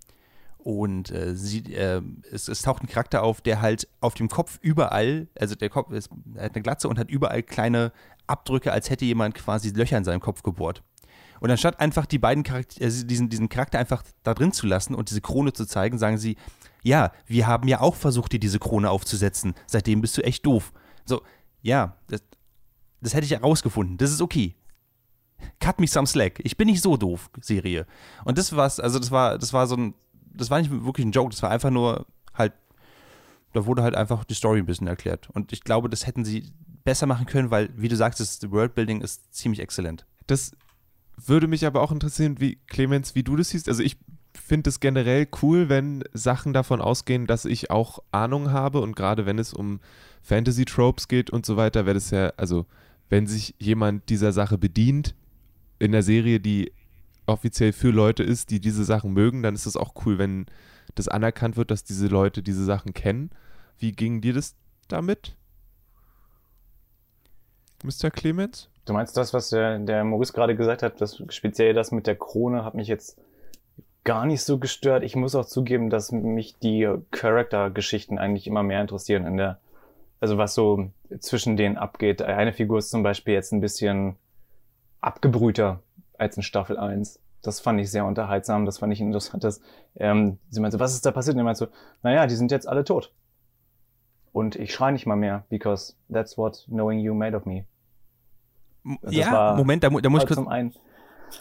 und 0.59 1.11
äh, 1.11 1.35
sie, 1.35 1.75
äh, 1.75 2.01
es, 2.31 2.49
es 2.49 2.63
taucht 2.63 2.83
ein 2.83 2.87
Charakter 2.87 3.23
auf, 3.23 3.41
der 3.41 3.61
halt 3.61 3.89
auf 4.01 4.15
dem 4.15 4.29
Kopf 4.29 4.59
überall, 4.63 5.27
also 5.39 5.57
der 5.57 5.71
Kopf 5.71 5.91
ist, 5.91 6.09
hat 6.39 6.55
eine 6.55 6.63
Glatze 6.63 6.89
und 6.89 6.99
hat 6.99 7.11
überall 7.11 7.43
kleine 7.43 7.93
Abdrücke, 8.29 8.73
als 8.73 8.89
hätte 8.89 9.05
jemand 9.05 9.35
quasi 9.35 9.71
Löcher 9.71 9.99
in 9.99 10.05
seinem 10.05 10.21
Kopf 10.21 10.43
gebohrt. 10.43 10.83
Und 11.41 11.51
anstatt 11.51 11.81
einfach 11.81 12.07
die 12.07 12.21
beiden 12.21 12.45
Charakter, 12.45 12.85
also 12.85 13.05
diesen, 13.05 13.29
diesen 13.29 13.49
Charakter 13.49 13.81
einfach 13.81 14.05
da 14.23 14.33
drin 14.33 14.53
zu 14.53 14.69
lassen 14.69 14.95
und 14.95 15.11
diese 15.11 15.21
Krone 15.21 15.53
zu 15.53 15.67
zeigen, 15.67 15.99
sagen 15.99 16.17
sie, 16.17 16.37
ja, 16.83 17.13
wir 17.27 17.47
haben 17.47 17.69
ja 17.69 17.81
auch 17.81 17.95
versucht, 17.95 18.33
dir 18.33 18.41
diese 18.41 18.59
Krone 18.59 18.91
aufzusetzen. 18.91 19.55
Seitdem 19.67 20.01
bist 20.01 20.17
du 20.19 20.23
echt 20.23 20.45
doof. 20.45 20.73
So, 21.05 21.23
ja, 21.63 21.97
das, 22.09 22.23
das 23.01 23.15
hätte 23.15 23.25
ich 23.25 23.33
herausgefunden. 23.33 23.97
Das 23.99 24.11
ist 24.11 24.21
okay. 24.21 24.57
Cut 25.61 25.81
me 25.81 25.87
some 25.87 26.07
slack. 26.07 26.41
Ich 26.45 26.57
bin 26.57 26.67
nicht 26.67 26.83
so 26.83 26.97
doof, 26.97 27.31
Serie. 27.41 27.87
Und 28.25 28.39
das 28.39 28.55
war's, 28.55 28.81
also 28.81 28.99
das 28.99 29.11
war, 29.11 29.39
das 29.39 29.53
war 29.53 29.67
so 29.67 29.77
ein, 29.77 29.95
das 30.35 30.51
war 30.51 30.61
nicht 30.61 30.71
wirklich 30.71 31.07
ein 31.07 31.13
Joke, 31.13 31.31
das 31.31 31.43
war 31.43 31.51
einfach 31.51 31.71
nur 31.71 32.07
halt, 32.35 32.53
da 33.53 33.67
wurde 33.67 33.83
halt 33.83 33.95
einfach 33.95 34.25
die 34.25 34.35
Story 34.35 34.61
ein 34.61 34.67
bisschen 34.67 34.87
erklärt. 34.87 35.29
Und 35.31 35.53
ich 35.53 35.63
glaube, 35.63 35.89
das 35.89 36.07
hätten 36.07 36.25
sie 36.25 36.53
besser 36.85 37.07
machen 37.07 37.27
können, 37.27 37.51
weil, 37.51 37.71
wie 37.77 37.89
du 37.89 37.97
sagst, 37.97 38.19
das 38.21 38.51
Worldbuilding 38.51 39.03
ist 39.03 39.35
ziemlich 39.35 39.61
exzellent. 39.61 40.07
Das 40.27 40.53
würde 41.17 41.47
mich 41.47 41.67
aber 41.67 41.83
auch 41.83 41.93
interessieren, 41.93 42.41
wie 42.41 42.57
Clemens, 42.67 43.15
wie 43.15 43.23
du 43.23 43.37
das 43.37 43.51
siehst. 43.51 43.69
Also 43.69 43.83
ich 43.83 43.99
finde 44.35 44.71
es 44.71 44.81
generell 44.81 45.29
cool, 45.43 45.69
wenn 45.69 46.05
Sachen 46.13 46.53
davon 46.53 46.81
ausgehen, 46.81 47.27
dass 47.27 47.45
ich 47.45 47.71
auch 47.71 48.01
Ahnung 48.11 48.51
habe 48.51 48.81
und 48.81 48.97
gerade 48.97 49.27
wenn 49.27 49.39
es 49.39 49.53
um 49.53 49.81
Fantasy-Tropes 50.23 51.09
geht 51.09 51.31
und 51.31 51.45
so 51.45 51.57
weiter, 51.57 51.87
wäre 51.87 51.95
das 51.95 52.11
ja, 52.11 52.33
also 52.37 52.67
wenn 53.09 53.27
sich 53.27 53.55
jemand 53.59 54.09
dieser 54.09 54.33
Sache 54.33 54.59
bedient 54.59 55.15
in 55.79 55.93
der 55.93 56.03
Serie, 56.03 56.41
die 56.41 56.73
offiziell 57.27 57.73
für 57.73 57.91
Leute 57.91 58.23
ist, 58.23 58.51
die 58.51 58.61
diese 58.61 58.85
Sachen 58.85 59.13
mögen, 59.13 59.43
dann 59.43 59.55
ist 59.55 59.67
es 59.67 59.77
auch 59.77 59.95
cool, 60.05 60.19
wenn 60.19 60.47
das 60.95 61.09
anerkannt 61.09 61.57
wird, 61.57 61.71
dass 61.71 61.85
diese 61.85 62.07
Leute 62.07 62.43
diese 62.43 62.65
Sachen 62.65 62.95
kennen. 62.95 63.31
Wie 63.79 63.93
ging 63.93 64.21
dir 64.21 64.33
das 64.33 64.55
damit? 64.89 65.37
Mr. 67.83 68.11
Clemens? 68.11 68.69
Du 68.85 68.93
meinst 68.93 69.17
das, 69.17 69.33
was 69.33 69.51
der, 69.51 70.05
Maurice 70.05 70.33
gerade 70.33 70.57
gesagt 70.57 70.83
hat, 70.83 71.01
das 71.01 71.23
speziell 71.29 71.75
das 71.75 71.93
mit 71.93 72.07
der 72.07 72.17
Krone 72.17 72.65
hat 72.65 72.75
mich 72.75 72.89
jetzt 72.89 73.17
gar 74.05 74.27
nicht 74.27 74.43
so 74.43 74.59
gestört. 74.59 75.03
Ich 75.03 75.17
muss 75.17 75.35
auch 75.35 75.45
zugeben, 75.45 75.91
dass 75.91 76.13
mich 76.13 76.59
die 76.59 76.89
Charakter-Geschichten 77.11 78.19
eigentlich 78.19 78.47
immer 78.47 78.63
mehr 78.63 78.81
interessieren 78.81 79.27
in 79.27 79.37
der, 79.37 79.61
also 80.21 80.39
was 80.39 80.55
so 80.55 80.91
zwischen 81.21 81.57
denen 81.57 81.77
abgeht. 81.77 82.23
Eine 82.23 82.53
Figur 82.53 82.79
ist 82.79 82.91
zum 82.91 83.03
Beispiel 83.03 83.35
jetzt 83.35 83.53
ein 83.53 83.61
bisschen 83.61 84.17
abgebrühter 85.01 85.83
als 86.19 86.37
in 86.37 86.43
Staffel 86.43 86.79
1. 86.79 87.21
Das 87.43 87.61
fand 87.61 87.81
ich 87.81 87.91
sehr 87.91 88.05
unterhaltsam, 88.05 88.67
das 88.67 88.79
fand 88.79 88.93
ich 88.93 89.01
interessant. 89.01 89.43
Dass, 89.45 89.61
ähm, 89.97 90.39
sie 90.49 90.61
meinte, 90.61 90.79
was 90.79 90.95
ist 90.95 91.05
da 91.05 91.11
passiert? 91.11 91.35
Und 91.35 91.41
er 91.41 91.45
meinte 91.45 91.59
so, 91.59 91.67
naja, 92.03 92.27
die 92.27 92.37
sind 92.37 92.51
jetzt 92.51 92.69
alle 92.69 92.85
tot. 92.85 93.13
Und 94.33 94.57
ich 94.57 94.73
schreie 94.73 94.93
nicht 94.93 95.07
mal 95.07 95.17
mehr, 95.17 95.45
because 95.49 95.95
that's 96.11 96.39
what 96.39 96.65
knowing 96.69 97.01
you 97.01 97.15
made 97.15 97.37
of 97.37 97.45
me. 97.45 97.67
Das 99.03 99.15
ja, 99.15 99.55
Moment, 99.57 99.85
da, 99.85 99.91
da 99.91 100.09
muss 100.09 100.25
ich 100.25 100.31
halt 100.31 100.47
kurz. 100.47 100.75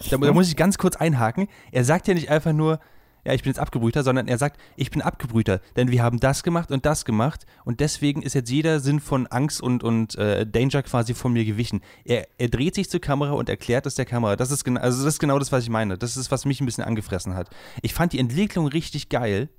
Da, 0.10 0.18
da 0.18 0.34
muss 0.34 0.48
ich 0.48 0.56
ganz 0.56 0.78
kurz 0.78 0.96
einhaken. 0.96 1.48
Er 1.72 1.84
sagt 1.84 2.08
ja 2.08 2.14
nicht 2.14 2.30
einfach 2.30 2.54
nur, 2.54 2.80
ja, 3.24 3.34
ich 3.34 3.44
bin 3.44 3.52
jetzt 3.52 3.60
Abgebrühter, 3.60 4.02
sondern 4.04 4.28
er 4.28 4.40
sagt, 4.40 4.60
ich 4.76 4.90
bin 4.90 5.02
Abgebrüter, 5.04 5.60
denn 5.76 5.92
wir 5.92 6.02
haben 6.02 6.20
das 6.20 6.42
gemacht 6.42 6.72
und 6.72 6.88
das 6.88 7.06
gemacht 7.06 7.46
und 7.66 7.80
deswegen 7.80 8.24
ist 8.24 8.34
jetzt 8.34 8.50
jeder 8.50 8.80
Sinn 8.80 9.00
von 9.00 9.28
Angst 9.28 9.62
und, 9.62 9.84
und 9.84 10.16
äh, 10.16 10.48
Danger 10.48 10.82
quasi 10.82 11.14
von 11.14 11.32
mir 11.32 11.46
gewichen. 11.46 11.82
Er, 12.04 12.28
er 12.40 12.50
dreht 12.50 12.74
sich 12.74 12.90
zur 12.90 13.00
Kamera 13.00 13.34
und 13.34 13.48
erklärt 13.48 13.86
es 13.86 13.94
der 13.94 14.06
Kamera. 14.06 14.36
Das 14.36 14.50
ist, 14.50 14.64
genau, 14.64 14.82
also 14.82 15.04
das 15.04 15.14
ist 15.14 15.20
genau 15.20 15.38
das, 15.38 15.52
was 15.52 15.64
ich 15.64 15.70
meine. 15.70 16.00
Das 16.00 16.18
ist, 16.18 16.32
was 16.32 16.46
mich 16.46 16.62
ein 16.62 16.66
bisschen 16.66 16.84
angefressen 16.84 17.36
hat. 17.36 17.50
Ich 17.84 17.94
fand 17.94 18.12
die 18.14 18.20
Entwicklung 18.20 18.66
richtig 18.68 19.10
geil, 19.10 19.50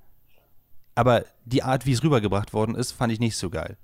aber 0.97 1.25
die 1.45 1.63
Art, 1.63 1.87
wie 1.87 1.93
es 1.93 2.03
rübergebracht 2.03 2.53
worden 2.53 2.75
ist, 2.75 2.91
fand 2.91 3.13
ich 3.13 3.21
nicht 3.21 3.37
so 3.37 3.49
geil. 3.49 3.77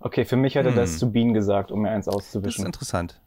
Okay, 0.00 0.24
für 0.24 0.36
mich 0.36 0.56
hat 0.56 0.64
er 0.64 0.70
Hm. 0.72 0.76
das 0.76 0.98
zu 0.98 1.12
Bean 1.12 1.34
gesagt, 1.34 1.70
um 1.70 1.82
mir 1.82 1.90
eins 1.90 2.06
Das 2.06 2.14
ist 2.14 2.18
auszuwischen. 2.18 2.66
interessant. 2.66 3.20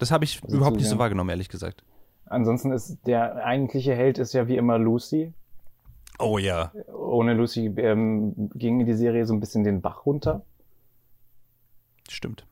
Das 0.00 0.10
habe 0.10 0.24
ich 0.24 0.42
Also 0.42 0.56
überhaupt 0.56 0.76
nicht 0.76 0.88
so 0.88 0.98
wahrgenommen, 0.98 1.30
ehrlich 1.30 1.50
gesagt. 1.50 1.84
Ansonsten 2.24 2.72
ist 2.72 2.98
der 3.06 3.44
eigentliche 3.44 3.94
Held 3.94 4.18
ist 4.18 4.32
ja 4.32 4.48
wie 4.48 4.56
immer 4.56 4.78
Lucy. 4.78 5.32
Oh 6.18 6.38
ja. 6.38 6.72
Ohne 6.92 7.34
Lucy 7.34 7.66
ähm, 7.76 8.50
ging 8.54 8.84
die 8.84 8.94
Serie 8.94 9.26
so 9.26 9.34
ein 9.34 9.40
bisschen 9.40 9.62
den 9.62 9.80
Bach 9.82 10.06
runter. 10.06 10.42
Stimmt. 12.08 12.46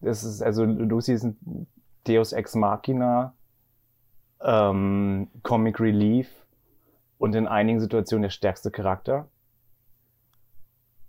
Das 0.00 0.24
ist, 0.24 0.42
also 0.42 0.64
Lucy 0.64 1.12
ist 1.12 1.24
ein 1.24 1.66
Deus 2.06 2.32
Ex 2.32 2.54
Machina, 2.54 3.34
ähm, 4.42 5.28
Comic 5.42 5.80
Relief 5.80 6.28
und 7.18 7.34
in 7.34 7.46
einigen 7.46 7.80
Situationen 7.80 8.22
der 8.22 8.30
stärkste 8.30 8.70
Charakter. 8.70 9.28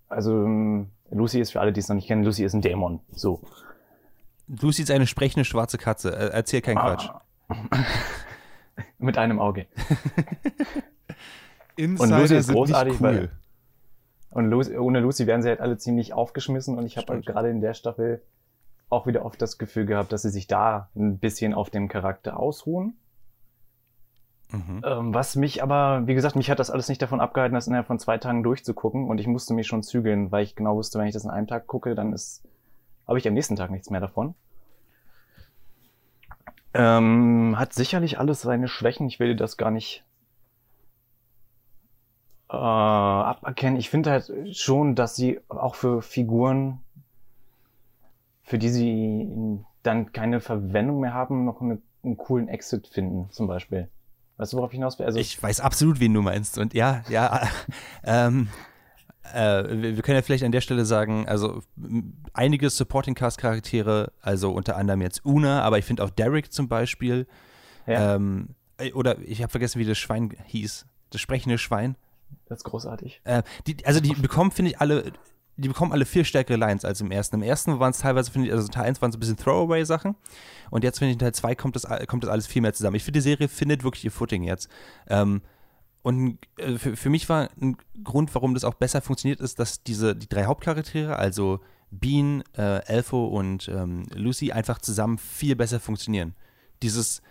Also 0.09 0.43
ähm, 0.43 0.89
Lucy 1.09 1.39
ist 1.39 1.51
für 1.51 1.61
alle, 1.61 1.71
die 1.71 1.79
es 1.79 1.87
noch 1.87 1.95
nicht 1.95 2.07
kennen, 2.07 2.23
Lucy 2.23 2.43
ist 2.43 2.53
ein 2.53 2.61
Dämon. 2.61 2.99
So. 3.13 3.41
Lucy 4.47 4.83
ist 4.83 4.91
eine 4.91 5.07
sprechende 5.07 5.45
schwarze 5.45 5.77
Katze. 5.77 6.15
Äh, 6.15 6.29
Erzähl 6.33 6.61
keinen 6.61 6.77
Quatsch. 6.77 7.09
Mit 8.97 9.17
einem 9.17 9.39
Auge. 9.39 9.67
Insider 11.75 12.19
Lucy 12.19 12.35
ist 12.35 12.51
großartig, 12.51 12.93
cool. 12.95 13.01
weil- 13.01 13.31
Und 14.31 14.49
Lucy, 14.49 14.77
ohne 14.77 14.99
Lucy 14.99 15.27
wären 15.27 15.41
sie 15.41 15.49
halt 15.49 15.61
alle 15.61 15.77
ziemlich 15.77 16.13
aufgeschmissen 16.13 16.77
und 16.77 16.85
ich 16.85 16.97
habe 16.97 17.13
halt 17.13 17.25
gerade 17.25 17.49
in 17.49 17.61
der 17.61 17.73
Staffel 17.73 18.21
auch 18.89 19.07
wieder 19.07 19.25
oft 19.25 19.41
das 19.41 19.57
Gefühl 19.57 19.85
gehabt, 19.85 20.11
dass 20.11 20.21
sie 20.21 20.29
sich 20.29 20.47
da 20.47 20.89
ein 20.95 21.17
bisschen 21.17 21.53
auf 21.53 21.69
dem 21.69 21.87
Charakter 21.87 22.37
ausruhen. 22.39 22.95
Mhm. 24.51 24.81
Ähm, 24.85 25.13
was 25.13 25.35
mich 25.35 25.63
aber, 25.63 26.03
wie 26.05 26.13
gesagt, 26.13 26.35
mich 26.35 26.49
hat 26.51 26.59
das 26.59 26.69
alles 26.69 26.87
nicht 26.87 27.01
davon 27.01 27.19
abgehalten, 27.19 27.55
das 27.55 27.67
innerhalb 27.67 27.87
von 27.87 27.99
zwei 27.99 28.17
Tagen 28.19 28.43
durchzugucken 28.43 29.09
und 29.09 29.19
ich 29.19 29.27
musste 29.27 29.53
mich 29.53 29.67
schon 29.67 29.83
zügeln, 29.83 30.31
weil 30.31 30.43
ich 30.43 30.55
genau 30.55 30.75
wusste, 30.75 30.99
wenn 30.99 31.07
ich 31.07 31.13
das 31.13 31.23
in 31.25 31.31
einem 31.31 31.47
Tag 31.47 31.65
gucke, 31.67 31.95
dann 31.95 32.13
ist, 32.13 32.43
habe 33.07 33.19
ich 33.19 33.27
am 33.27 33.33
nächsten 33.33 33.55
Tag 33.55 33.71
nichts 33.71 33.89
mehr 33.89 34.01
davon. 34.01 34.35
Ähm, 36.73 37.55
hat 37.57 37.73
sicherlich 37.73 38.19
alles 38.19 38.41
seine 38.41 38.67
Schwächen. 38.67 39.07
Ich 39.07 39.19
will 39.19 39.35
das 39.35 39.55
gar 39.55 39.71
nicht 39.71 40.03
äh, 42.49 42.55
aberkennen. 42.55 43.77
Ich 43.77 43.89
finde 43.89 44.11
halt 44.11 44.31
schon, 44.57 44.95
dass 44.95 45.15
sie 45.15 45.39
auch 45.47 45.75
für 45.75 46.01
Figuren, 46.01 46.81
für 48.43 48.57
die 48.57 48.69
sie 48.69 49.59
dann 49.83 50.11
keine 50.11 50.41
Verwendung 50.41 50.99
mehr 50.99 51.13
haben, 51.13 51.45
noch 51.45 51.61
eine, 51.61 51.81
einen 52.03 52.17
coolen 52.17 52.47
Exit 52.47 52.87
finden, 52.87 53.29
zum 53.31 53.47
Beispiel. 53.47 53.89
Weißt 54.37 54.51
du, 54.51 54.57
worauf 54.57 54.71
ich 54.71 54.75
hinaus 54.75 54.99
will? 54.99 55.05
Also, 55.05 55.19
Ich 55.19 55.41
weiß 55.41 55.61
absolut, 55.61 55.99
wen 55.99 56.13
du 56.13 56.21
meinst. 56.21 56.57
Und 56.57 56.73
ja, 56.73 57.03
ja, 57.07 57.47
ähm, 58.03 58.49
äh, 59.33 59.81
wir, 59.81 59.95
wir 59.95 60.03
können 60.03 60.15
ja 60.15 60.21
vielleicht 60.21 60.43
an 60.43 60.51
der 60.51 60.61
Stelle 60.61 60.85
sagen, 60.85 61.27
also 61.27 61.61
einige 62.33 62.69
Supporting 62.69 63.15
Cast 63.15 63.37
Charaktere, 63.37 64.11
also 64.21 64.51
unter 64.51 64.77
anderem 64.77 65.01
jetzt 65.01 65.25
Una, 65.25 65.61
aber 65.61 65.77
ich 65.77 65.85
finde 65.85 66.03
auch 66.03 66.09
Derek 66.09 66.51
zum 66.51 66.67
Beispiel. 66.67 67.27
ja, 67.87 68.15
Ähm, 68.15 68.49
äh, 68.77 68.91
oder 68.93 69.17
ich 69.19 69.41
habe 69.41 69.51
vergessen, 69.51 69.79
wie 69.79 69.85
das 69.85 69.97
Schwein 69.97 70.35
hieß. 70.45 70.85
Das 71.09 71.21
sprechende 71.21 71.57
Schwein. 71.57 71.95
das 72.47 72.59
ist 72.59 72.63
großartig. 72.63 73.21
Äh, 73.23 73.43
die, 73.67 73.77
also 73.85 73.99
die 73.99 74.13
bekommen, 74.13 74.51
finde 74.51 74.71
ich, 74.71 74.81
alle, 74.81 75.11
die 75.57 75.67
bekommen 75.67 75.91
alle 75.91 76.05
viel 76.05 76.25
stärkere 76.25 76.57
Lines 76.57 76.83
als 76.83 77.01
im 77.01 77.11
ersten. 77.11 77.37
Im 77.37 77.43
ersten 77.43 77.79
waren 77.79 77.91
es 77.91 77.99
teilweise, 77.99 78.31
finde 78.31 78.47
ich, 78.47 78.53
also 78.53 78.67
Teil 78.67 78.85
1 78.85 79.01
waren 79.01 79.09
es 79.09 79.15
ein 79.15 79.19
bisschen 79.19 79.37
Throwaway-Sachen. 79.37 80.15
Und 80.69 80.83
jetzt, 80.83 80.99
finde 80.99 81.11
ich, 81.11 81.15
in 81.15 81.19
Teil 81.19 81.33
2 81.33 81.55
kommt 81.55 81.75
das, 81.75 81.87
kommt 82.07 82.23
das 82.23 82.29
alles 82.29 82.47
viel 82.47 82.61
mehr 82.61 82.73
zusammen. 82.73 82.95
Ich 82.95 83.03
finde, 83.03 83.19
die 83.19 83.23
Serie 83.23 83.47
findet 83.47 83.83
wirklich 83.83 84.03
ihr 84.03 84.11
Footing 84.11 84.43
jetzt. 84.43 84.69
Ähm, 85.07 85.41
und 86.05 86.37
äh, 86.57 86.77
für, 86.77 86.95
für 86.95 87.09
mich 87.09 87.27
war 87.29 87.49
ein 87.59 87.77
Grund, 88.03 88.35
warum 88.35 88.53
das 88.53 88.63
auch 88.63 88.75
besser 88.75 89.01
funktioniert, 89.01 89.39
ist, 89.39 89.57
dass 89.57 89.81
diese, 89.81 90.15
die 90.15 90.29
drei 90.29 90.45
Hauptcharaktere, 90.45 91.15
also 91.17 91.61
Bean, 91.89 92.43
äh, 92.55 92.85
Elfo 92.85 93.25
und 93.25 93.67
ähm, 93.69 94.05
Lucy, 94.13 94.51
einfach 94.51 94.77
zusammen 94.77 95.17
viel 95.17 95.55
besser 95.55 95.79
funktionieren. 95.79 96.35
Dieses, 96.83 97.23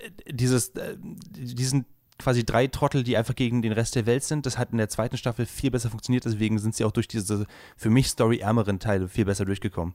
äh, 0.00 0.10
dieses, 0.28 0.70
äh, 0.70 0.96
diesen 0.98 1.86
quasi 2.18 2.44
drei 2.44 2.66
Trottel, 2.66 3.04
die 3.04 3.16
einfach 3.16 3.36
gegen 3.36 3.62
den 3.62 3.70
Rest 3.70 3.94
der 3.94 4.06
Welt 4.06 4.24
sind. 4.24 4.44
Das 4.44 4.58
hat 4.58 4.72
in 4.72 4.78
der 4.78 4.88
zweiten 4.88 5.16
Staffel 5.16 5.46
viel 5.46 5.70
besser 5.70 5.88
funktioniert, 5.88 6.24
deswegen 6.24 6.58
sind 6.58 6.74
sie 6.74 6.84
auch 6.84 6.90
durch 6.90 7.06
diese 7.06 7.46
für 7.76 7.90
mich 7.90 8.08
storyärmeren 8.08 8.80
Teile 8.80 9.06
viel 9.06 9.26
besser 9.26 9.44
durchgekommen 9.44 9.94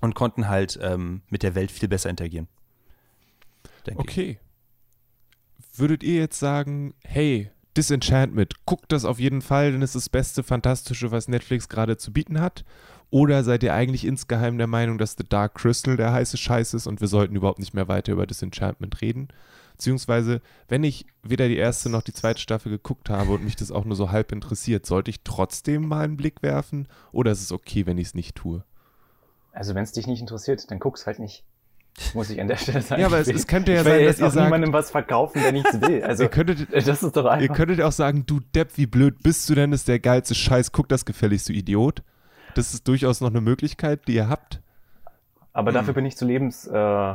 und 0.00 0.14
konnten 0.14 0.48
halt 0.48 0.78
ähm, 0.80 1.20
mit 1.28 1.42
der 1.42 1.54
Welt 1.54 1.72
viel 1.72 1.90
besser 1.90 2.08
interagieren. 2.08 2.48
Denke 3.86 4.00
ich. 4.00 4.06
Würdet 5.74 6.02
ihr 6.02 6.16
jetzt 6.16 6.38
sagen, 6.38 6.94
hey, 7.02 7.50
Disenchantment, 7.76 8.66
guckt 8.66 8.92
das 8.92 9.06
auf 9.06 9.18
jeden 9.18 9.40
Fall, 9.40 9.72
denn 9.72 9.80
es 9.80 9.94
ist 9.94 10.06
das 10.06 10.10
beste 10.10 10.42
Fantastische, 10.42 11.10
was 11.10 11.28
Netflix 11.28 11.70
gerade 11.70 11.96
zu 11.96 12.12
bieten 12.12 12.40
hat? 12.40 12.64
Oder 13.10 13.44
seid 13.44 13.62
ihr 13.62 13.72
eigentlich 13.74 14.04
insgeheim 14.04 14.58
der 14.58 14.66
Meinung, 14.66 14.98
dass 14.98 15.16
The 15.16 15.24
Dark 15.28 15.54
Crystal 15.54 15.96
der 15.96 16.12
heiße 16.12 16.36
Scheiß 16.36 16.74
ist 16.74 16.86
und 16.86 17.00
wir 17.00 17.08
sollten 17.08 17.36
überhaupt 17.36 17.58
nicht 17.58 17.74
mehr 17.74 17.88
weiter 17.88 18.12
über 18.12 18.26
Disenchantment 18.26 19.00
reden? 19.00 19.28
Beziehungsweise, 19.72 20.42
wenn 20.68 20.84
ich 20.84 21.06
weder 21.22 21.48
die 21.48 21.56
erste 21.56 21.88
noch 21.88 22.02
die 22.02 22.12
zweite 22.12 22.40
Staffel 22.40 22.70
geguckt 22.70 23.08
habe 23.08 23.32
und 23.32 23.44
mich 23.44 23.56
das 23.56 23.72
auch 23.72 23.84
nur 23.84 23.96
so 23.96 24.10
halb 24.10 24.32
interessiert, 24.32 24.84
sollte 24.84 25.10
ich 25.10 25.22
trotzdem 25.24 25.88
mal 25.88 26.04
einen 26.04 26.16
Blick 26.16 26.42
werfen? 26.42 26.88
Oder 27.12 27.32
ist 27.32 27.42
es 27.42 27.52
okay, 27.52 27.86
wenn 27.86 27.98
ich 27.98 28.08
es 28.08 28.14
nicht 28.14 28.34
tue? 28.34 28.64
Also, 29.52 29.74
wenn 29.74 29.84
es 29.84 29.92
dich 29.92 30.06
nicht 30.06 30.20
interessiert, 30.20 30.70
dann 30.70 30.78
guck's 30.78 31.06
halt 31.06 31.18
nicht. 31.18 31.44
Muss 32.14 32.30
ich 32.30 32.40
an 32.40 32.48
der 32.48 32.56
Stelle 32.56 32.80
sagen. 32.80 33.00
Ja, 33.00 33.06
aber 33.06 33.18
es- 33.18 33.28
es 33.28 33.46
könnte 33.46 33.72
ja 33.72 33.78
ich 33.82 33.84
sein, 33.84 34.04
dass 34.04 34.18
ihr 34.18 34.30
sagt- 34.30 34.44
niemandem 34.46 34.72
was 34.72 34.90
verkaufen, 34.90 35.42
der 35.42 35.52
nichts 35.52 35.80
will. 35.80 36.02
Also, 36.04 36.22
ihr, 36.24 36.28
könntet, 36.30 36.68
das 36.72 37.02
ist 37.02 37.16
doch 37.16 37.24
ihr 37.24 37.30
einfach. 37.32 37.54
könntet 37.54 37.80
auch 37.82 37.92
sagen, 37.92 38.24
du 38.26 38.40
Depp, 38.54 38.70
wie 38.76 38.86
blöd 38.86 39.22
bist 39.22 39.48
du 39.50 39.54
denn? 39.54 39.70
Das 39.72 39.80
ist 39.80 39.88
der 39.88 39.98
geilste 39.98 40.34
Scheiß, 40.34 40.72
guck 40.72 40.88
das 40.88 41.04
gefälligst, 41.04 41.48
du 41.48 41.52
Idiot. 41.52 42.02
Das 42.54 42.74
ist 42.74 42.88
durchaus 42.88 43.20
noch 43.20 43.30
eine 43.30 43.40
Möglichkeit, 43.40 44.08
die 44.08 44.14
ihr 44.14 44.28
habt. 44.28 44.60
Aber 45.52 45.68
Hm. 45.70 45.74
dafür 45.74 45.94
bin 45.94 46.06
ich 46.06 46.16
zu 46.16 46.24
lebens, 46.26 46.66
äh, 46.66 47.14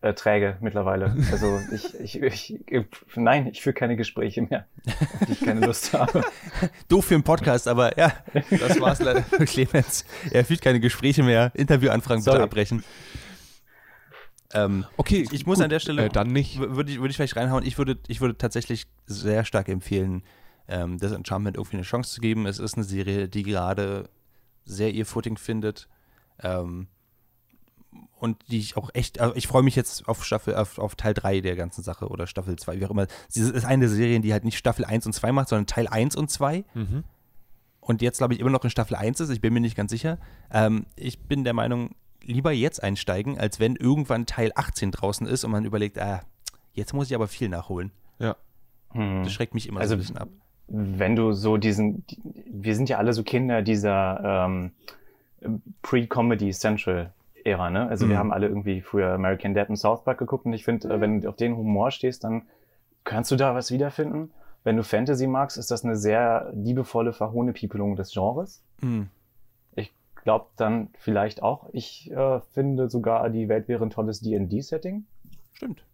äh, 0.00 0.54
mittlerweile. 0.60 1.14
Also 1.30 1.60
ich, 1.74 2.00
ich, 2.00 2.22
ich, 2.22 2.60
ich 2.66 2.86
nein, 3.16 3.46
ich 3.46 3.60
führe 3.62 3.74
keine 3.74 3.96
Gespräche 3.96 4.42
mehr, 4.42 4.66
auf 4.86 5.26
die 5.26 5.32
ich 5.32 5.40
keine 5.40 5.60
Lust 5.66 5.92
habe. 5.92 6.22
Doof 6.88 7.04
für 7.06 7.14
einen 7.14 7.24
Podcast, 7.24 7.68
aber 7.68 7.98
ja, 7.98 8.12
das 8.50 8.80
war's 8.80 9.00
leider 9.00 9.22
für 9.22 9.44
Clemens. 9.44 10.04
Er 10.30 10.44
führt 10.44 10.62
keine 10.62 10.80
Gespräche 10.80 11.22
mehr. 11.22 11.50
Interviewanfragen 11.54 12.22
bitte 12.22 12.30
Sorry. 12.32 12.42
abbrechen. 12.44 12.84
Ähm, 14.54 14.84
Okay, 14.96 15.26
ich 15.30 15.44
muss 15.46 15.56
gut, 15.58 15.64
an 15.64 15.70
der 15.70 15.80
Stelle, 15.80 16.06
Äh, 16.06 16.08
dann 16.08 16.28
nicht. 16.32 16.58
würde 16.58 16.90
ich, 16.90 16.98
würde 16.98 17.10
ich 17.10 17.16
vielleicht 17.16 17.36
reinhauen, 17.36 17.64
ich 17.64 17.76
würde, 17.78 17.98
ich 18.08 18.20
würde 18.20 18.36
tatsächlich 18.38 18.86
sehr 19.06 19.44
stark 19.44 19.68
empfehlen, 19.68 20.22
ähm, 20.68 20.98
das 20.98 21.12
Enchantment 21.12 21.56
irgendwie 21.56 21.76
eine 21.76 21.84
Chance 21.84 22.14
zu 22.14 22.20
geben. 22.20 22.46
Es 22.46 22.58
ist 22.58 22.74
eine 22.74 22.84
Serie, 22.84 23.28
die 23.28 23.42
gerade 23.42 24.08
sehr 24.64 24.92
ihr 24.92 25.06
Footing 25.06 25.36
findet. 25.36 25.88
Ähm, 26.42 26.88
und 28.20 28.36
die 28.50 28.58
ich 28.58 28.76
auch 28.76 28.90
echt, 28.94 29.20
also 29.20 29.34
ich 29.36 29.46
freue 29.46 29.62
mich 29.62 29.76
jetzt 29.76 30.08
auf 30.08 30.24
Staffel, 30.24 30.54
auf, 30.56 30.78
auf 30.78 30.94
Teil 30.96 31.14
3 31.14 31.40
der 31.40 31.56
ganzen 31.56 31.82
Sache 31.82 32.08
oder 32.08 32.26
Staffel 32.26 32.56
2, 32.56 32.80
wie 32.80 32.86
auch 32.86 32.90
immer. 32.90 33.06
Sie 33.28 33.40
ist 33.42 33.64
eine 33.64 33.86
der 33.86 33.94
Serien, 33.94 34.22
die 34.22 34.32
halt 34.32 34.44
nicht 34.44 34.58
Staffel 34.58 34.84
1 34.84 35.06
und 35.06 35.12
2 35.12 35.32
macht, 35.32 35.48
sondern 35.48 35.66
Teil 35.66 35.86
1 35.88 36.16
und 36.16 36.30
2 36.30 36.64
Mhm. 36.74 37.04
und 37.80 38.02
jetzt, 38.02 38.18
glaube 38.18 38.34
ich, 38.34 38.40
immer 38.40 38.50
noch 38.50 38.64
in 38.64 38.70
Staffel 38.70 38.96
1 38.96 39.20
ist. 39.20 39.30
Ich 39.30 39.40
bin 39.40 39.54
mir 39.54 39.60
nicht 39.60 39.76
ganz 39.76 39.90
sicher. 39.90 40.18
Ähm, 40.50 40.86
ich 40.96 41.20
bin 41.20 41.44
der 41.44 41.54
Meinung, 41.54 41.94
lieber 42.28 42.52
jetzt 42.52 42.82
einsteigen, 42.82 43.38
als 43.38 43.58
wenn 43.58 43.74
irgendwann 43.76 44.26
Teil 44.26 44.52
18 44.54 44.90
draußen 44.92 45.26
ist 45.26 45.44
und 45.44 45.50
man 45.50 45.64
überlegt, 45.64 45.98
ah, 45.98 46.20
jetzt 46.72 46.94
muss 46.94 47.08
ich 47.08 47.14
aber 47.16 47.26
viel 47.26 47.48
nachholen. 47.48 47.90
Ja. 48.20 48.36
Hm. 48.92 49.24
Das 49.24 49.32
schreckt 49.32 49.54
mich 49.54 49.68
immer 49.68 49.80
Also, 49.80 49.90
so 49.90 49.96
ein 49.96 49.98
bisschen 50.00 50.18
ab. 50.18 50.28
wenn 50.68 51.16
du 51.16 51.32
so 51.32 51.56
diesen, 51.56 52.06
die- 52.06 52.18
wir 52.46 52.74
sind 52.76 52.88
ja 52.88 52.98
alle 52.98 53.12
so 53.12 53.22
Kinder 53.24 53.62
dieser 53.62 54.46
ähm, 54.46 54.72
Pre-Comedy 55.82 56.50
Central 56.52 57.12
Ära, 57.44 57.70
ne? 57.70 57.88
Also 57.88 58.04
Mhm. 58.06 58.10
wir 58.10 58.18
haben 58.18 58.32
alle 58.32 58.48
irgendwie 58.48 58.80
früher 58.80 59.12
American 59.12 59.54
Dad 59.54 59.68
und 59.70 59.76
South 59.76 60.04
Park 60.04 60.18
geguckt 60.18 60.44
und 60.44 60.52
ich 60.52 60.64
finde, 60.64 60.88
äh, 60.92 61.00
wenn 61.00 61.20
du 61.22 61.28
auf 61.28 61.36
den 61.36 61.56
Humor 61.56 61.90
stehst, 61.90 62.24
dann 62.24 62.42
kannst 63.04 63.30
du 63.30 63.36
da 63.36 63.54
was 63.54 63.70
wiederfinden. 63.70 64.30
Wenn 64.64 64.76
du 64.76 64.82
Fantasy 64.82 65.26
magst, 65.26 65.56
ist 65.56 65.70
das 65.70 65.84
eine 65.84 65.96
sehr 65.96 66.52
liebevolle 66.54 67.12
Verhohnepiepelung 67.12 67.96
des 67.96 68.12
Genres. 68.12 68.60
Hm. 68.80 69.08
Ich 70.18 70.24
glaube 70.24 70.46
dann 70.56 70.90
vielleicht 70.98 71.42
auch. 71.42 71.68
Ich 71.72 72.10
äh, 72.10 72.40
finde 72.52 72.90
sogar, 72.90 73.30
die 73.30 73.48
Welt 73.48 73.68
wäre 73.68 73.84
ein 73.84 73.90
tolles 73.90 74.20
D&D-Setting. 74.20 75.06
Stimmt. 75.54 75.84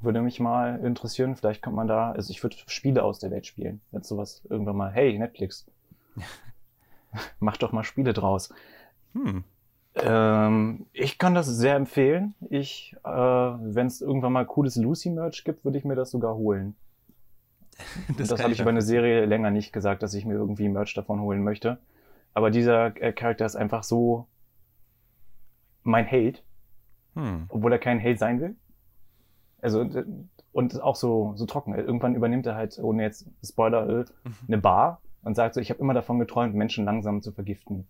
Würde 0.00 0.22
mich 0.22 0.40
mal 0.40 0.78
interessieren. 0.84 1.36
Vielleicht 1.36 1.62
kommt 1.62 1.76
man 1.76 1.88
da, 1.88 2.12
also 2.12 2.30
ich 2.30 2.42
würde 2.42 2.56
Spiele 2.66 3.02
aus 3.02 3.18
der 3.18 3.30
Welt 3.30 3.46
spielen. 3.46 3.80
Wenn 3.90 4.02
sowas 4.02 4.42
irgendwann 4.48 4.76
mal, 4.76 4.92
hey, 4.92 5.18
Netflix, 5.18 5.66
mach 7.40 7.56
doch 7.56 7.72
mal 7.72 7.84
Spiele 7.84 8.12
draus. 8.12 8.52
Hm. 9.14 9.44
Ähm, 9.96 10.86
ich 10.92 11.18
kann 11.18 11.34
das 11.34 11.46
sehr 11.46 11.74
empfehlen. 11.74 12.34
Ich, 12.50 12.94
äh, 13.04 13.08
wenn 13.08 13.86
es 13.86 14.00
irgendwann 14.00 14.32
mal 14.32 14.44
cooles 14.44 14.76
Lucy-Merch 14.76 15.44
gibt, 15.44 15.64
würde 15.64 15.78
ich 15.78 15.84
mir 15.84 15.96
das 15.96 16.10
sogar 16.10 16.34
holen. 16.36 16.76
Das, 18.16 18.28
das 18.28 18.42
habe 18.42 18.54
ich 18.54 18.60
über 18.60 18.70
eine 18.70 18.80
Serie 18.80 19.26
länger 19.26 19.50
nicht 19.50 19.70
gesagt, 19.70 20.02
dass 20.02 20.14
ich 20.14 20.24
mir 20.24 20.34
irgendwie 20.34 20.68
Merch 20.68 20.94
davon 20.94 21.20
holen 21.20 21.44
möchte. 21.44 21.78
Aber 22.36 22.50
dieser 22.50 22.94
äh, 23.00 23.14
Charakter 23.14 23.46
ist 23.46 23.56
einfach 23.56 23.82
so 23.82 24.26
mein 25.82 26.04
Held, 26.04 26.42
Hm. 27.14 27.46
obwohl 27.48 27.72
er 27.72 27.78
kein 27.78 27.98
Held 27.98 28.18
sein 28.18 28.42
will. 28.42 28.56
Also 29.62 29.88
und 30.52 30.82
auch 30.82 30.96
so 30.96 31.32
so 31.36 31.46
trocken. 31.46 31.74
Irgendwann 31.74 32.14
übernimmt 32.14 32.44
er 32.44 32.54
halt, 32.54 32.78
ohne 32.78 33.02
jetzt 33.04 33.26
Spoiler, 33.42 33.88
äh, 34.00 34.04
eine 34.48 34.58
Bar 34.58 35.00
und 35.22 35.34
sagt 35.34 35.54
so, 35.54 35.62
ich 35.62 35.70
habe 35.70 35.80
immer 35.80 35.94
davon 35.94 36.18
geträumt, 36.18 36.54
Menschen 36.54 36.84
langsam 36.84 37.22
zu 37.22 37.32
vergiften. 37.32 37.86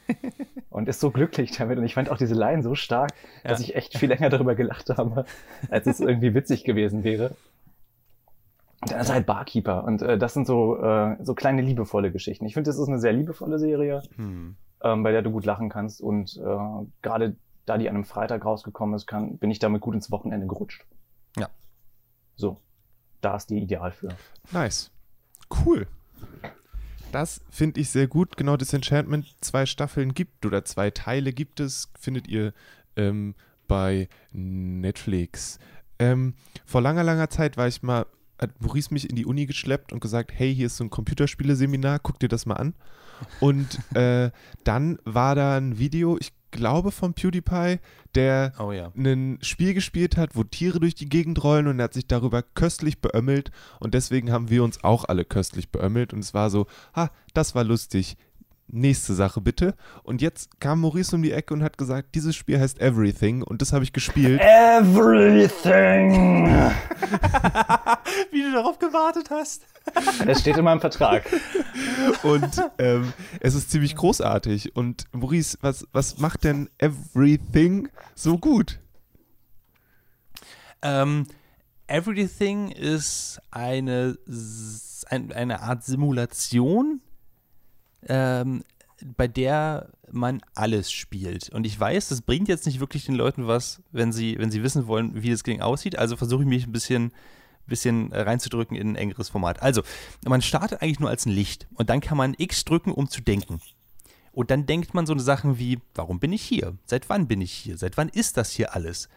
und 0.70 0.88
ist 0.88 1.00
so 1.00 1.10
glücklich 1.10 1.50
damit. 1.56 1.76
Und 1.76 1.84
ich 1.84 1.94
fand 1.94 2.10
auch 2.10 2.16
diese 2.16 2.34
Line 2.36 2.62
so 2.62 2.76
stark, 2.76 3.10
dass 3.42 3.58
Ja. 3.58 3.64
ich 3.64 3.74
echt 3.74 3.98
viel 3.98 4.08
länger 4.08 4.28
darüber 4.30 4.54
gelacht 4.54 4.88
habe, 4.90 5.24
als 5.68 5.88
es 5.88 5.98
irgendwie 6.08 6.32
witzig 6.32 6.62
gewesen 6.62 7.02
wäre. 7.02 7.34
Und 8.84 8.92
dann 8.92 9.00
ist 9.00 9.08
er 9.08 9.14
halt 9.14 9.24
Barkeeper. 9.26 9.84
Und 9.84 10.02
äh, 10.02 10.18
das 10.18 10.34
sind 10.34 10.46
so, 10.46 10.76
äh, 10.76 11.16
so 11.22 11.34
kleine 11.34 11.62
liebevolle 11.62 12.12
Geschichten. 12.12 12.44
Ich 12.44 12.52
finde, 12.52 12.68
das 12.68 12.78
ist 12.78 12.86
eine 12.86 12.98
sehr 12.98 13.14
liebevolle 13.14 13.58
Serie 13.58 14.02
Hm. 14.16 14.56
ähm, 14.82 15.02
bei 15.02 15.10
der 15.10 15.22
du 15.22 15.30
gut 15.30 15.46
lachen 15.46 15.70
kannst. 15.70 16.02
Und 16.02 16.36
äh, 16.36 16.86
gerade 17.00 17.36
da 17.64 17.78
die 17.78 17.88
an 17.88 17.94
einem 17.94 18.04
Freitag 18.04 18.44
rausgekommen 18.44 18.94
ist, 18.94 19.06
kann, 19.06 19.38
bin 19.38 19.50
ich 19.50 19.58
damit 19.58 19.80
gut 19.80 19.94
ins 19.94 20.10
Wochenende 20.10 20.46
gerutscht. 20.46 20.84
Ja. 21.38 21.48
So, 22.36 22.60
da 23.22 23.36
ist 23.36 23.48
die 23.48 23.58
ideal 23.58 23.90
für. 23.90 24.10
Nice. 24.52 24.90
Cool. 25.64 25.86
Das 27.10 27.40
finde 27.48 27.80
ich 27.80 27.88
sehr 27.88 28.06
gut. 28.06 28.36
Genau, 28.36 28.58
das 28.58 28.74
Enchantment 28.74 29.24
zwei 29.40 29.64
Staffeln 29.64 30.12
gibt 30.12 30.44
oder 30.44 30.66
zwei 30.66 30.90
Teile 30.90 31.32
gibt 31.32 31.58
es, 31.60 31.90
findet 31.98 32.28
ihr 32.28 32.52
ähm, 32.96 33.34
bei 33.66 34.10
Netflix. 34.32 35.58
Ähm, 35.98 36.34
vor 36.66 36.82
langer, 36.82 37.02
langer 37.02 37.30
Zeit 37.30 37.56
war 37.56 37.66
ich 37.66 37.82
mal, 37.82 38.04
hat 38.38 38.60
Maurice 38.60 38.92
mich 38.92 39.08
in 39.08 39.16
die 39.16 39.26
Uni 39.26 39.46
geschleppt 39.46 39.92
und 39.92 40.00
gesagt, 40.00 40.32
hey, 40.34 40.54
hier 40.54 40.66
ist 40.66 40.76
so 40.76 40.84
ein 40.84 40.90
Computerspiele-Seminar, 40.90 41.98
guck 42.00 42.18
dir 42.18 42.28
das 42.28 42.46
mal 42.46 42.54
an. 42.54 42.74
Und 43.40 43.78
äh, 43.94 44.30
dann 44.64 44.98
war 45.04 45.34
da 45.34 45.56
ein 45.56 45.78
Video, 45.78 46.16
ich 46.18 46.32
glaube 46.54 46.92
von 46.92 47.14
PewDiePie, 47.14 47.80
der 48.14 48.52
Oh 48.58 48.70
ja. 48.70 48.92
ein 48.96 49.38
Spiel 49.42 49.74
gespielt 49.74 50.16
hat, 50.16 50.36
wo 50.36 50.44
Tiere 50.44 50.78
durch 50.78 50.94
die 50.94 51.08
Gegend 51.08 51.42
rollen 51.42 51.66
und 51.66 51.80
er 51.80 51.84
hat 51.84 51.94
sich 51.94 52.06
darüber 52.06 52.42
köstlich 52.42 53.00
beömmelt 53.00 53.50
und 53.80 53.92
deswegen 53.92 54.30
haben 54.30 54.50
wir 54.50 54.62
uns 54.62 54.82
auch 54.84 55.04
alle 55.04 55.24
köstlich 55.24 55.70
beömmelt 55.70 56.12
und 56.12 56.20
es 56.20 56.32
war 56.32 56.50
so, 56.50 56.66
ha, 56.94 57.10
das 57.34 57.54
war 57.54 57.64
lustig. 57.64 58.16
Nächste 58.66 59.14
Sache 59.14 59.40
bitte. 59.40 59.74
Und 60.02 60.22
jetzt 60.22 60.60
kam 60.60 60.80
Maurice 60.80 61.14
um 61.14 61.22
die 61.22 61.32
Ecke 61.32 61.54
und 61.54 61.62
hat 61.62 61.78
gesagt, 61.78 62.14
dieses 62.14 62.34
Spiel 62.34 62.58
heißt 62.58 62.80
Everything 62.80 63.42
und 63.42 63.62
das 63.62 63.72
habe 63.72 63.84
ich 63.84 63.92
gespielt. 63.92 64.40
Everything! 64.80 66.46
Wie 68.30 68.42
du 68.42 68.52
darauf 68.52 68.78
gewartet 68.78 69.30
hast. 69.30 69.66
Es 70.26 70.40
steht 70.40 70.56
in 70.56 70.64
meinem 70.64 70.80
Vertrag. 70.80 71.24
Und 72.22 72.62
ähm, 72.78 73.12
es 73.40 73.54
ist 73.54 73.70
ziemlich 73.70 73.94
großartig. 73.96 74.74
Und 74.74 75.04
Maurice, 75.12 75.58
was, 75.60 75.86
was 75.92 76.18
macht 76.18 76.44
denn 76.44 76.70
Everything 76.78 77.90
so 78.14 78.38
gut? 78.38 78.80
Ähm, 80.80 81.26
Everything 81.86 82.70
ist 82.70 83.40
eine, 83.50 84.16
ein, 85.08 85.32
eine 85.32 85.60
Art 85.60 85.84
Simulation, 85.84 87.00
ähm, 88.08 88.64
bei 89.16 89.28
der 89.28 89.90
man 90.10 90.40
alles 90.54 90.92
spielt. 90.92 91.50
Und 91.50 91.66
ich 91.66 91.78
weiß, 91.78 92.08
das 92.08 92.22
bringt 92.22 92.48
jetzt 92.48 92.66
nicht 92.66 92.80
wirklich 92.80 93.04
den 93.04 93.14
Leuten 93.14 93.46
was, 93.46 93.82
wenn 93.90 94.12
sie, 94.12 94.38
wenn 94.38 94.50
sie 94.50 94.62
wissen 94.62 94.86
wollen, 94.86 95.22
wie 95.22 95.30
das 95.30 95.42
Ding 95.42 95.60
aussieht. 95.60 95.98
Also 95.98 96.16
versuche 96.16 96.42
ich 96.42 96.48
mich 96.48 96.66
ein 96.66 96.72
bisschen, 96.72 97.12
bisschen 97.66 98.12
äh, 98.12 98.20
reinzudrücken 98.20 98.76
in 98.76 98.90
ein 98.90 98.96
engeres 98.96 99.28
Format. 99.28 99.62
Also, 99.62 99.82
man 100.24 100.42
startet 100.42 100.82
eigentlich 100.82 101.00
nur 101.00 101.10
als 101.10 101.26
ein 101.26 101.32
Licht 101.32 101.66
und 101.74 101.90
dann 101.90 102.00
kann 102.00 102.16
man 102.16 102.34
X 102.38 102.64
drücken, 102.64 102.92
um 102.92 103.08
zu 103.08 103.20
denken. 103.20 103.60
Und 104.32 104.50
dann 104.50 104.66
denkt 104.66 104.94
man 104.94 105.06
so 105.06 105.16
Sachen 105.18 105.58
wie, 105.58 105.78
warum 105.94 106.18
bin 106.18 106.32
ich 106.32 106.42
hier? 106.42 106.76
Seit 106.86 107.08
wann 107.08 107.28
bin 107.28 107.40
ich 107.40 107.52
hier? 107.52 107.78
Seit 107.78 107.96
wann 107.96 108.08
ist 108.08 108.36
das 108.36 108.50
hier 108.50 108.74
alles? 108.74 109.08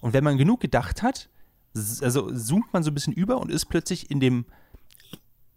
Und 0.00 0.12
wenn 0.12 0.24
man 0.24 0.36
genug 0.36 0.60
gedacht 0.60 1.02
hat, 1.02 1.28
also 1.74 2.32
zoomt 2.32 2.72
man 2.72 2.82
so 2.82 2.90
ein 2.90 2.94
bisschen 2.94 3.12
über 3.12 3.38
und 3.38 3.50
ist 3.50 3.66
plötzlich 3.66 4.10
in 4.10 4.20
dem 4.20 4.46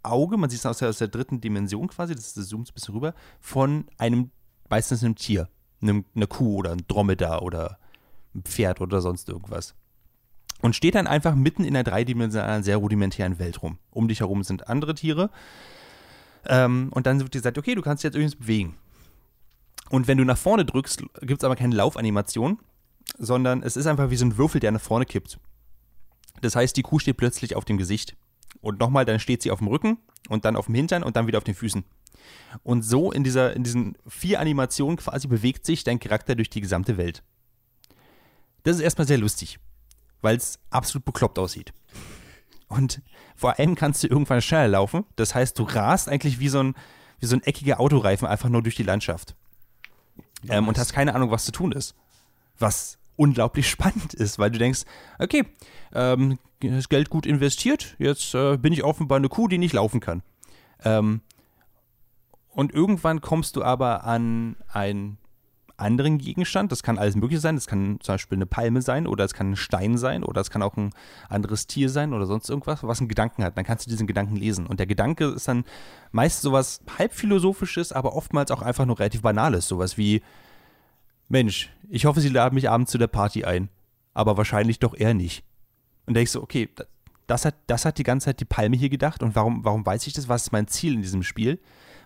Auge, 0.04 0.38
man 0.38 0.50
sieht 0.50 0.60
es 0.60 0.66
aus 0.66 0.80
der, 0.80 0.90
aus 0.90 0.98
der 0.98 1.08
dritten 1.08 1.42
Dimension 1.42 1.88
quasi, 1.88 2.16
das, 2.16 2.34
das 2.34 2.48
zoomt 2.48 2.70
ein 2.70 2.74
bisschen 2.74 2.94
rüber, 2.94 3.14
von 3.40 3.86
einem, 3.98 4.32
meistens 4.70 5.04
einem 5.04 5.16
Tier, 5.16 5.50
einem, 5.82 6.06
einer 6.16 6.28
Kuh 6.28 6.58
oder 6.58 6.72
einem 6.72 6.88
Dromedar 6.88 7.42
oder 7.42 7.78
ein 8.34 8.44
Pferd 8.44 8.82
oder 8.82 9.02
sonst 9.02 9.30
irgendwas. 9.30 9.76
Und 10.62 10.76
steht 10.76 10.96
dann 10.96 11.08
einfach 11.08 11.36
mitten 11.36 11.64
in 11.64 11.76
einer 11.76 11.84
dreidimensionalen, 11.84 12.64
sehr 12.64 12.78
rudimentären 12.78 13.40
Welt 13.40 13.62
rum. 13.62 13.78
Um 13.92 14.08
dich 14.08 14.20
herum 14.20 14.44
sind 14.44 14.68
andere 14.68 14.94
Tiere. 14.94 15.30
Ähm, 16.46 16.90
und 16.92 17.08
dann 17.08 17.20
wird 17.20 17.34
dir 17.34 17.40
gesagt, 17.40 17.58
okay, 17.58 17.76
du 17.76 17.82
kannst 17.82 18.04
dich 18.04 18.10
jetzt 18.10 18.16
übrigens 18.16 18.36
bewegen. 18.36 18.76
Und 19.90 20.08
wenn 20.08 20.18
du 20.18 20.26
nach 20.26 20.38
vorne 20.38 20.66
drückst, 20.66 21.04
gibt 21.22 21.42
es 21.42 21.44
aber 21.44 21.56
keine 21.56 21.76
Laufanimation, 21.76 22.60
sondern 23.18 23.64
es 23.64 23.78
ist 23.78 23.88
einfach 23.88 24.10
wie 24.10 24.18
so 24.18 24.26
ein 24.26 24.38
Würfel, 24.38 24.60
der 24.60 24.72
nach 24.72 24.82
vorne 24.82 25.06
kippt. 25.06 25.40
Das 26.42 26.56
heißt, 26.56 26.76
die 26.78 26.84
Kuh 26.84 27.00
steht 27.00 27.18
plötzlich 27.18 27.56
auf 27.56 27.66
dem 27.66 27.78
Gesicht. 27.78 28.16
Und 28.62 28.80
nochmal, 28.80 29.06
dann 29.06 29.20
steht 29.20 29.42
sie 29.42 29.52
auf 29.52 29.60
dem 29.60 29.68
Rücken 29.68 29.98
und 30.28 30.46
dann 30.46 30.56
auf 30.56 30.66
dem 30.66 30.76
Hintern 30.76 31.04
und 31.04 31.16
dann 31.16 31.28
wieder 31.28 31.38
auf 31.38 31.44
den 31.44 31.56
Füßen. 31.56 31.84
Und 32.64 32.82
so 32.84 33.12
in, 33.12 33.24
dieser, 33.24 33.56
in 33.56 33.64
diesen 33.64 33.98
vier 34.08 34.40
Animationen 34.40 34.98
quasi 34.98 35.28
bewegt 35.28 35.66
sich 35.66 35.84
dein 35.84 36.00
Charakter 36.00 36.36
durch 36.36 36.50
die 36.50 36.62
gesamte 36.62 36.98
Welt. 36.98 37.24
Das 38.64 38.76
ist 38.76 38.82
erstmal 38.82 39.08
sehr 39.08 39.18
lustig, 39.18 39.60
weil 40.22 40.36
es 40.36 40.60
absolut 40.70 41.06
bekloppt 41.06 41.40
aussieht. 41.40 41.74
Und 42.68 43.02
vor 43.36 43.58
allem 43.58 43.76
kannst 43.76 44.04
du 44.04 44.08
irgendwann 44.08 44.42
schneller 44.42 44.68
laufen. 44.68 45.06
Das 45.16 45.34
heißt, 45.34 45.58
du 45.58 45.64
rast 45.64 46.08
eigentlich 46.08 46.40
wie 46.40 46.50
so 46.50 46.62
ein, 46.62 46.76
wie 47.20 47.26
so 47.26 47.36
ein 47.36 47.44
eckiger 47.44 47.80
Autoreifen 47.80 48.28
einfach 48.28 48.50
nur 48.50 48.62
durch 48.62 48.76
die 48.76 48.84
Landschaft. 48.84 49.36
Ähm, 50.48 50.68
und 50.68 50.78
hast 50.78 50.94
keine 50.94 51.16
Ahnung, 51.16 51.32
was 51.32 51.46
zu 51.46 51.52
tun 51.52 51.72
ist. 51.72 51.96
Was 52.58 53.00
unglaublich 53.16 53.70
spannend 53.70 54.14
ist, 54.14 54.40
weil 54.40 54.52
du 54.52 54.60
denkst, 54.60 54.82
okay, 55.18 55.46
ähm, 55.94 56.38
das 56.62 56.90
Geld 56.90 57.10
gut 57.10 57.26
investiert, 57.26 57.96
jetzt 58.00 58.36
äh, 58.36 58.58
bin 58.58 58.74
ich 58.74 58.84
offenbar 58.84 59.18
eine 59.18 59.30
Kuh, 59.30 59.48
die 59.48 59.58
nicht 59.58 59.74
laufen 59.74 60.00
kann. 60.00 60.24
Ähm, 60.84 61.22
und 62.50 62.74
irgendwann 62.74 63.22
kommst 63.22 63.56
du 63.56 63.64
aber 63.64 64.04
an 64.04 64.58
ein 64.68 65.18
anderen 65.80 66.18
Gegenstand. 66.18 66.72
Das 66.72 66.84
kann 66.84 66.98
alles 66.98 67.16
Mögliche 67.16 67.40
sein. 67.40 67.56
Das 67.56 67.68
kann 67.68 68.00
zum 68.02 68.14
Beispiel 68.14 68.38
eine 68.38 68.46
Palme 68.46 68.82
sein 68.82 69.08
oder 69.08 69.24
es 69.24 69.34
kann 69.34 69.52
ein 69.52 69.56
Stein 69.56 69.98
sein 69.98 70.24
oder 70.24 70.42
es 70.42 70.50
kann 70.50 70.62
auch 70.62 70.76
ein 70.78 70.92
anderes 71.30 71.68
Tier 71.68 71.90
sein 71.90 72.14
oder 72.14 72.26
sonst 72.26 72.50
irgendwas, 72.50 72.84
was 72.84 73.00
einen 73.00 73.08
Gedanken 73.08 73.44
hat. 73.44 73.58
Dann 73.58 73.66
kannst 73.66 73.86
du 73.86 73.90
diesen 73.90 74.08
Gedanken 74.08 74.36
lesen. 74.36 74.68
Und 74.68 74.80
der 74.80 74.88
Gedanke 74.88 75.26
ist 75.26 75.48
dann 75.48 75.64
meist 76.12 76.42
sowas 76.42 76.82
halb 76.98 77.14
philosophisches, 77.14 77.92
aber 77.92 78.16
oftmals 78.16 78.52
auch 78.52 78.62
einfach 78.62 78.86
nur 78.86 79.00
relativ 79.00 79.22
banales. 79.22 79.68
Sowas 79.68 79.98
wie, 79.98 80.22
Mensch, 81.30 81.70
ich 81.90 82.06
hoffe, 82.06 82.22
Sie 82.22 82.30
laden 82.30 82.56
mich 82.56 82.70
abends 82.70 82.92
zu 82.92 82.98
der 82.98 83.08
Party 83.08 83.46
ein. 83.46 83.70
Aber 84.14 84.38
wahrscheinlich 84.38 84.80
doch 84.80 84.96
eher 84.98 85.14
nicht. 85.14 85.44
Und 86.10 86.16
denkst 86.16 86.34
du, 86.34 86.42
okay, 86.42 86.68
das 87.28 87.46
hat, 87.46 87.54
das 87.68 87.86
hat 87.86 88.00
die 88.00 88.04
ganze 88.04 88.26
Zeit 88.26 88.40
die 88.40 88.46
Palme 88.46 88.76
hier 88.76 88.90
gedacht 88.90 89.22
und 89.22 89.36
warum, 89.36 89.64
warum 89.64 89.86
weiß 89.86 90.08
ich 90.08 90.14
das? 90.14 90.28
Was 90.28 90.46
ist 90.46 90.52
mein 90.52 90.68
Ziel 90.68 90.96
in 90.96 91.04
diesem 91.04 91.22
Spiel? 91.22 91.60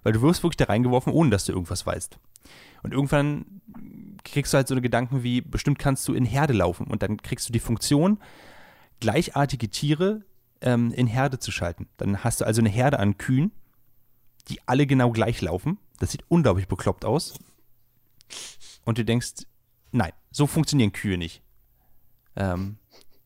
Weil 0.04 0.12
du 0.12 0.22
wirst 0.22 0.44
wirklich 0.44 0.58
da 0.58 0.66
reingeworfen, 0.66 1.14
ohne 1.14 1.30
dass 1.30 1.46
du 1.46 1.54
irgendwas 1.54 1.86
weißt. 1.86 2.20
Und 2.84 2.92
irgendwann 2.92 3.62
kriegst 4.26 4.52
du 4.52 4.58
halt 4.58 4.68
so 4.68 4.74
eine 4.74 4.82
Gedanken 4.82 5.24
wie, 5.24 5.40
bestimmt 5.40 5.80
kannst 5.80 6.06
du 6.10 6.14
in 6.14 6.26
Herde 6.26 6.52
laufen 6.52 6.86
und 6.88 7.02
dann 7.02 7.16
kriegst 7.16 7.48
du 7.48 7.54
die 7.54 7.62
Funktion, 7.62 8.20
gleichartige 9.00 9.70
Tiere 9.70 10.26
ähm, 10.60 10.92
in 10.92 11.08
Herde 11.08 11.40
zu 11.40 11.54
schalten. 11.54 11.88
Dann 11.96 12.26
hast 12.26 12.42
du 12.42 12.46
also 12.46 12.60
eine 12.60 12.70
Herde 12.70 13.00
an 13.00 13.18
Kühen, 13.18 13.54
die 14.50 14.60
alle 14.66 14.86
genau 14.86 15.12
gleich 15.12 15.40
laufen. 15.40 15.78
Das 16.00 16.12
sieht 16.12 16.26
unglaublich 16.28 16.68
bekloppt 16.68 17.06
aus. 17.06 17.40
Und 18.84 18.98
du 18.98 19.06
denkst, 19.06 19.46
nein, 19.94 20.12
so 20.30 20.46
funktionieren 20.46 20.92
Kühe 20.92 21.18
nicht. 21.18 21.42
Ähm, 22.36 22.80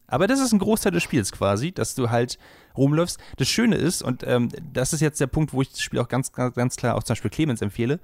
aber 0.07 0.27
das 0.27 0.39
ist 0.39 0.53
ein 0.53 0.59
Großteil 0.59 0.93
des 0.93 1.03
Spiels 1.03 1.31
quasi, 1.31 1.71
dass 1.71 1.95
du 1.95 2.09
halt 2.09 2.39
rumläufst. 2.77 3.19
Das 3.35 3.49
Schöne 3.49 3.75
ist, 3.75 4.01
und 4.01 4.23
ähm, 4.25 4.49
das 4.73 4.93
ist 4.93 5.01
jetzt 5.01 5.19
der 5.19 5.27
Punkt, 5.27 5.53
wo 5.53 5.61
ich 5.61 5.69
das 5.69 5.81
Spiel 5.81 5.99
auch 5.99 6.07
ganz, 6.07 6.31
ganz, 6.31 6.55
ganz 6.55 6.75
klar 6.77 6.95
auch 6.95 7.03
zum 7.03 7.13
Beispiel 7.13 7.31
Clemens 7.31 7.61
empfehle, 7.61 7.99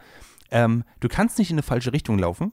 ähm, 0.52 0.84
du 1.00 1.08
kannst 1.08 1.40
nicht 1.40 1.50
in 1.50 1.56
eine 1.56 1.64
falsche 1.64 1.94
Richtung 1.94 2.20
laufen. 2.20 2.52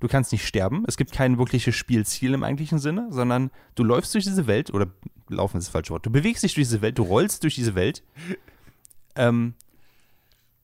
Du 0.00 0.06
kannst 0.06 0.30
nicht 0.30 0.46
sterben. 0.46 0.84
Es 0.86 0.96
gibt 0.96 1.10
kein 1.10 1.38
wirkliches 1.38 1.74
Spielziel 1.74 2.34
im 2.34 2.44
eigentlichen 2.44 2.78
Sinne, 2.78 3.08
sondern 3.10 3.50
du 3.74 3.82
läufst 3.82 4.14
durch 4.14 4.24
diese 4.24 4.46
Welt, 4.46 4.72
oder 4.72 4.86
laufen 5.28 5.58
ist 5.58 5.66
das 5.66 5.72
falsche 5.72 5.90
Wort, 5.90 6.06
du 6.06 6.10
bewegst 6.10 6.44
dich 6.44 6.54
durch 6.54 6.68
diese 6.68 6.82
Welt, 6.82 6.98
du 6.98 7.02
rollst 7.02 7.42
durch 7.42 7.56
diese 7.56 7.74
Welt 7.74 8.04
ähm, 9.16 9.54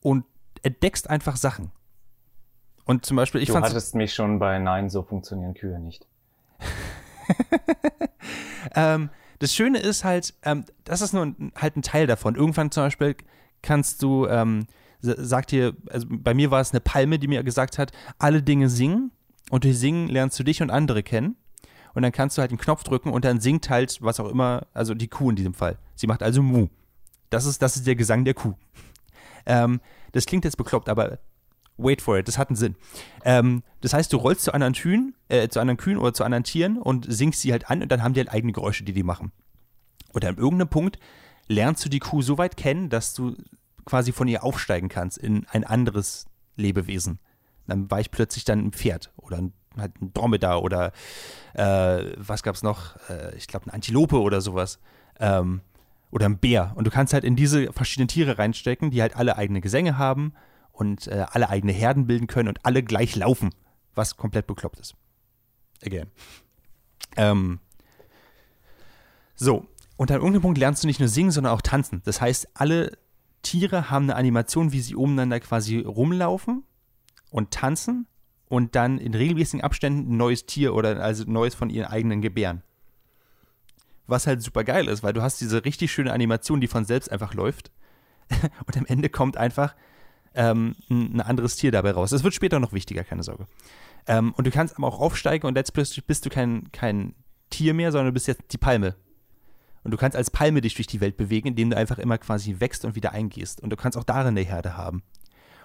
und 0.03 0.25
entdeckst 0.63 1.11
einfach 1.11 1.37
Sachen. 1.37 1.73
Und 2.85 3.07
zum 3.07 3.17
Beispiel, 3.17 3.41
ich 3.41 3.49
du 3.49 3.55
fand 3.55 3.67
hattest 3.67 3.95
mich 3.95 4.15
schon 4.15 4.39
bei 4.39 4.59
Nein, 4.59 4.91
so 4.91 5.03
funktionieren 5.03 5.55
Kühe 5.55 5.79
nicht. 5.81 6.07
ähm, 8.75 9.11
das 9.39 9.55
Schöne 9.55 9.79
ist 9.79 10.05
halt, 10.05 10.35
ähm, 10.43 10.65
das 10.85 11.01
ist 11.01 11.13
nur 11.13 11.27
ein, 11.27 11.53
halt 11.57 11.77
ein 11.77 11.83
Teil 11.83 12.07
davon. 12.07 12.35
Irgendwann 12.35 12.71
zum 12.71 12.85
Beispiel 12.85 13.17
kannst 13.63 14.03
du, 14.03 14.27
ähm, 14.27 14.67
sagt 15.01 15.51
dir, 15.51 15.75
also 15.91 16.07
bei 16.11 16.35
mir 16.35 16.51
war 16.51 16.61
es 16.61 16.73
eine 16.73 16.81
Palme, 16.81 17.19
die 17.19 17.29
mir 17.29 17.43
gesagt 17.43 17.79
hat, 17.79 17.93
alle 18.19 18.43
Dinge 18.43 18.69
singen 18.69 19.11
und 19.51 19.65
durch 19.65 19.79
Singen 19.79 20.09
lernst 20.09 20.39
du 20.39 20.45
dich 20.45 20.63
und 20.63 20.71
andere 20.71 21.03
kennen. 21.03 21.37
Und 21.95 22.03
dann 22.03 22.13
kannst 22.13 22.37
du 22.37 22.41
halt 22.41 22.51
einen 22.51 22.59
Knopf 22.59 22.83
drücken 22.83 23.13
und 23.13 23.25
dann 23.25 23.41
singt 23.41 23.71
halt, 23.71 23.99
was 24.03 24.19
auch 24.19 24.29
immer, 24.29 24.67
also 24.73 24.95
die 24.95 25.09
Kuh 25.09 25.31
in 25.31 25.37
diesem 25.37 25.55
Fall. 25.55 25.79
Sie 25.95 26.07
macht 26.07 26.23
also 26.23 26.43
Mu. 26.43 26.69
Das 27.31 27.47
ist, 27.47 27.63
das 27.63 27.77
ist 27.77 27.87
der 27.87 27.95
Gesang 27.95 28.25
der 28.25 28.35
Kuh. 28.35 28.55
Ähm, 29.47 29.81
das 30.13 30.27
klingt 30.27 30.45
jetzt 30.45 30.57
bekloppt, 30.57 30.89
aber 30.89 31.19
wait 31.77 32.03
for 32.03 32.19
it, 32.19 32.29
das 32.29 32.39
hat 32.39 32.49
einen 32.49 32.57
Sinn. 32.57 32.77
Ähm, 33.25 33.63
das 33.81 33.93
heißt, 33.93 34.13
du 34.13 34.17
rollst 34.17 34.45
zu 34.45 34.55
anderen 34.55 34.75
Kühen, 34.75 35.15
äh, 35.29 35.49
zu 35.49 35.61
anderen 35.61 35.77
Kühen 35.77 35.99
oder 35.99 36.15
zu 36.15 36.25
anderen 36.25 36.45
Tieren 36.45 36.79
und 36.79 37.07
singst 37.09 37.41
sie 37.41 37.53
halt 37.53 37.71
an 37.71 37.83
und 37.83 37.91
dann 37.91 38.03
haben 38.03 38.15
die 38.15 38.21
halt 38.21 38.33
eigene 38.33 38.53
Geräusche, 38.53 38.85
die 38.85 38.93
die 38.93 39.03
machen. 39.03 39.33
Und 40.13 40.25
an 40.25 40.37
irgendeinem 40.37 40.69
Punkt 40.69 40.99
lernst 41.49 41.85
du 41.85 41.89
die 41.89 41.99
Kuh 41.99 42.23
so 42.23 42.39
weit 42.39 42.57
kennen, 42.57 42.89
dass 42.89 43.15
du 43.15 43.37
quasi 43.85 44.13
von 44.13 44.29
ihr 44.29 44.45
aufsteigen 44.45 44.89
kannst 44.89 45.19
in 45.19 45.47
ein 45.51 45.65
anderes 45.65 46.27
Lebewesen. 46.57 47.19
Dann 47.67 47.91
war 47.91 48.01
ich 48.01 48.11
plötzlich 48.11 48.45
dann 48.45 48.61
ein 48.61 48.73
Pferd 48.73 49.13
oder 49.17 49.39
ein, 49.39 49.53
halt 49.77 50.01
ein 50.01 50.13
Dromedar 50.15 50.63
oder 50.63 50.93
äh, 51.55 52.13
was 52.17 52.43
gab's 52.43 52.63
noch? 52.63 52.97
Äh, 53.09 53.37
ich 53.37 53.49
glaube, 53.49 53.67
eine 53.67 53.75
Antilope 53.75 54.21
oder 54.21 54.41
sowas. 54.41 54.79
Ähm, 55.19 55.61
oder 56.11 56.27
ein 56.27 56.39
Bär. 56.39 56.73
Und 56.77 56.87
du 56.87 56.91
kannst 56.91 57.13
halt 57.13 57.25
in 57.25 57.35
diese 57.35 57.73
verschiedenen 57.73 58.07
Tiere 58.09 58.39
reinstecken, 58.39 58.91
die 58.91 59.03
halt 59.03 59.17
alle 59.17 59.37
eigene 59.37 59.61
Gesänge 59.61 59.99
haben 59.99 60.33
und 60.75 61.07
äh, 61.07 61.25
alle 61.31 61.49
eigene 61.49 61.73
Herden 61.73 62.07
bilden 62.07 62.27
können 62.27 62.49
und 62.49 62.65
alle 62.67 62.83
gleich 62.83 63.15
laufen, 63.17 63.51
was 63.95 64.17
komplett 64.17 64.47
bekloppt 64.47 64.81
ist. 64.81 64.95
Again. 65.83 66.11
Ähm, 67.17 67.61
so, 69.37 69.67
und 69.97 70.11
an 70.11 70.17
irgendeinem 70.17 70.43
Punkt 70.43 70.59
lernst 70.59 70.83
du 70.83 70.89
nicht 70.89 70.99
nur 70.99 71.09
singen, 71.09 71.31
sondern 71.31 71.53
auch 71.53 71.63
tanzen. 71.63 72.03
Das 72.05 72.21
heißt, 72.21 72.49
alle 72.55 72.99
Tiere 73.43 73.91
haben 73.91 74.05
eine 74.05 74.17
Animation, 74.17 74.73
wie 74.73 74.81
sie 74.81 74.97
umeinander 74.97 75.39
quasi 75.39 75.79
rumlaufen 75.79 76.65
und 77.31 77.53
tanzen 77.53 78.07
und 78.49 78.75
dann 78.75 78.99
in 78.99 79.15
regelmäßigen 79.15 79.63
Abständen 79.63 80.13
ein 80.13 80.17
neues 80.17 80.47
Tier 80.47 80.75
oder 80.75 81.01
also 81.01 81.25
neues 81.27 81.55
von 81.55 81.71
ihren 81.71 81.87
eigenen 81.87 82.21
gebären. 82.21 82.63
Was 84.07 84.27
halt 84.27 84.43
super 84.43 84.65
geil 84.65 84.89
ist, 84.89 85.03
weil 85.03 85.13
du 85.13 85.23
hast 85.23 85.41
diese 85.41 85.65
richtig 85.65 85.93
schöne 85.93 86.13
Animation, 86.13 86.61
die 86.61 86.67
von 86.67 86.85
selbst 86.85 87.13
einfach 87.13 87.35
läuft. 87.35 87.71
und 88.67 88.77
am 88.77 88.87
Ende 88.87 89.09
kommt 89.09 89.37
einfach 89.37 89.75
ähm, 90.35 90.75
ein, 90.91 91.21
anderes 91.21 91.57
Tier 91.57 91.73
dabei 91.73 91.93
raus. 91.93 92.11
Das 92.11 92.25
wird 92.25 92.35
später 92.35 92.61
noch 92.61 92.73
wichtiger, 92.73 93.05
keine 93.05 93.23
Sorge. 93.23 93.47
Ähm, 94.07 94.33
und 94.37 94.47
du 94.47 94.51
kannst 94.51 94.77
aber 94.77 94.87
auch 94.87 95.01
aufsteigen 95.01 95.47
und 95.47 95.57
jetzt 95.57 95.73
plötzlich 95.73 96.05
bist 96.05 96.27
du 96.27 96.31
kein, 96.31 96.71
kein 96.73 97.15
Tier 97.51 97.75
mehr, 97.75 97.93
sondern 97.93 98.09
du 98.09 98.13
bist 98.13 98.27
jetzt 98.27 98.43
die 98.53 98.59
Palme. 98.59 98.97
Und 99.85 99.91
du 99.91 99.97
kannst 99.97 100.17
als 100.17 100.31
Palme 100.31 100.61
dich 100.61 100.75
durch 100.75 100.87
die 100.87 101.01
Welt 101.01 101.17
bewegen, 101.17 101.49
indem 101.49 101.71
du 101.71 101.77
einfach 101.77 101.99
immer 101.99 102.19
quasi 102.19 102.57
wächst 102.59 102.85
und 102.85 102.95
wieder 102.95 103.13
eingehst. 103.13 103.61
Und 103.61 103.71
du 103.71 103.77
kannst 103.77 103.99
auch 103.99 104.05
darin 104.05 104.29
eine 104.29 104.41
Herde 104.41 104.77
haben. 104.77 105.03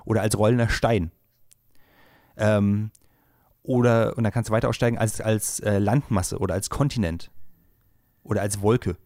Oder 0.05 0.21
als 0.21 0.37
rollender 0.37 0.69
Stein. 0.69 1.11
Ähm, 2.35 2.91
oder, 3.63 4.17
und 4.17 4.23
dann 4.23 4.33
kannst 4.33 4.49
du 4.49 4.53
weiter 4.53 4.67
aussteigen 4.67 4.97
als, 4.97 5.21
als 5.21 5.61
äh, 5.61 5.79
Landmasse 5.79 6.37
oder 6.39 6.53
als 6.53 6.69
Kontinent. 6.69 7.31
Oder 8.23 8.41
als 8.41 8.61
Wolke. 8.61 8.97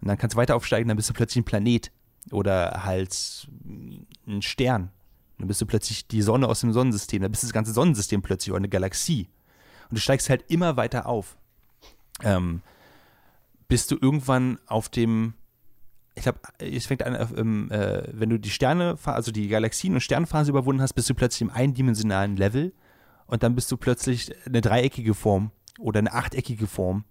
Und 0.00 0.08
dann 0.08 0.18
kannst 0.18 0.34
du 0.34 0.38
weiter 0.38 0.54
aufsteigen, 0.54 0.88
dann 0.88 0.96
bist 0.96 1.08
du 1.08 1.14
plötzlich 1.14 1.42
ein 1.42 1.44
Planet. 1.44 1.90
Oder 2.30 2.84
halt 2.84 3.48
ein 4.26 4.42
Stern. 4.42 4.90
Dann 5.38 5.48
bist 5.48 5.60
du 5.60 5.66
plötzlich 5.66 6.06
die 6.06 6.22
Sonne 6.22 6.46
aus 6.46 6.60
dem 6.60 6.72
Sonnensystem. 6.72 7.22
Dann 7.22 7.30
bist 7.30 7.42
du 7.42 7.48
das 7.48 7.52
ganze 7.52 7.72
Sonnensystem 7.72 8.22
plötzlich 8.22 8.52
oder 8.52 8.58
eine 8.58 8.68
Galaxie. 8.68 9.28
Und 9.90 9.96
du 9.96 10.00
steigst 10.00 10.30
halt 10.30 10.44
immer 10.48 10.76
weiter 10.76 11.06
auf. 11.06 11.36
Ähm, 12.22 12.62
bis 13.68 13.86
du 13.86 13.96
irgendwann 14.00 14.58
auf 14.66 14.88
dem, 14.88 15.34
ich 16.14 16.22
glaube, 16.22 16.40
es 16.58 16.86
fängt 16.86 17.02
an, 17.02 17.28
ähm, 17.36 17.70
äh, 17.70 18.04
wenn 18.12 18.30
du 18.30 18.38
die 18.38 18.50
Sterne, 18.50 18.96
also 19.04 19.32
die 19.32 19.48
Galaxien 19.48 19.94
und 19.94 20.00
Sternphase 20.00 20.50
überwunden 20.50 20.82
hast, 20.82 20.92
bist 20.92 21.10
du 21.10 21.14
plötzlich 21.14 21.42
im 21.42 21.50
eindimensionalen 21.50 22.36
Level 22.36 22.72
und 23.26 23.42
dann 23.42 23.54
bist 23.54 23.72
du 23.72 23.76
plötzlich 23.76 24.30
eine 24.46 24.60
dreieckige 24.60 25.14
Form 25.14 25.50
oder 25.78 25.98
eine 25.98 26.12
achteckige 26.12 26.66
Form 26.66 27.04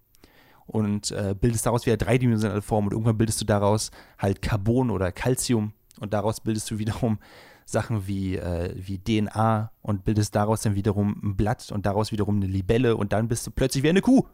und 0.72 1.12
äh, 1.12 1.36
bildest 1.40 1.66
daraus 1.66 1.86
wieder 1.86 1.98
dreidimensionale 1.98 2.62
Form 2.62 2.86
und 2.86 2.94
irgendwann 2.94 3.18
bildest 3.18 3.42
du 3.42 3.46
daraus 3.46 3.92
halt 4.18 4.42
Carbon 4.42 4.90
oder 4.90 5.12
Calcium 5.12 5.74
und 6.00 6.14
daraus 6.14 6.40
bildest 6.40 6.72
du 6.72 6.80
wiederum 6.80 7.20
Sachen 7.66 8.08
wie, 8.08 8.38
äh, 8.38 8.74
wie 8.76 8.98
DNA 8.98 9.72
und 9.82 10.06
bildest 10.06 10.34
daraus 10.34 10.62
dann 10.62 10.76
wiederum 10.76 11.20
ein 11.24 11.36
Blatt 11.36 11.72
und 11.72 11.86
daraus 11.86 12.12
wiederum 12.14 12.38
eine 12.38 12.48
Libelle 12.48 12.96
und 12.96 13.12
dann 13.12 13.28
bist 13.28 13.46
du 13.46 13.52
plötzlich 13.52 13.84
wie 13.84 13.90
eine 13.90 14.02
Kuh. 14.02 14.26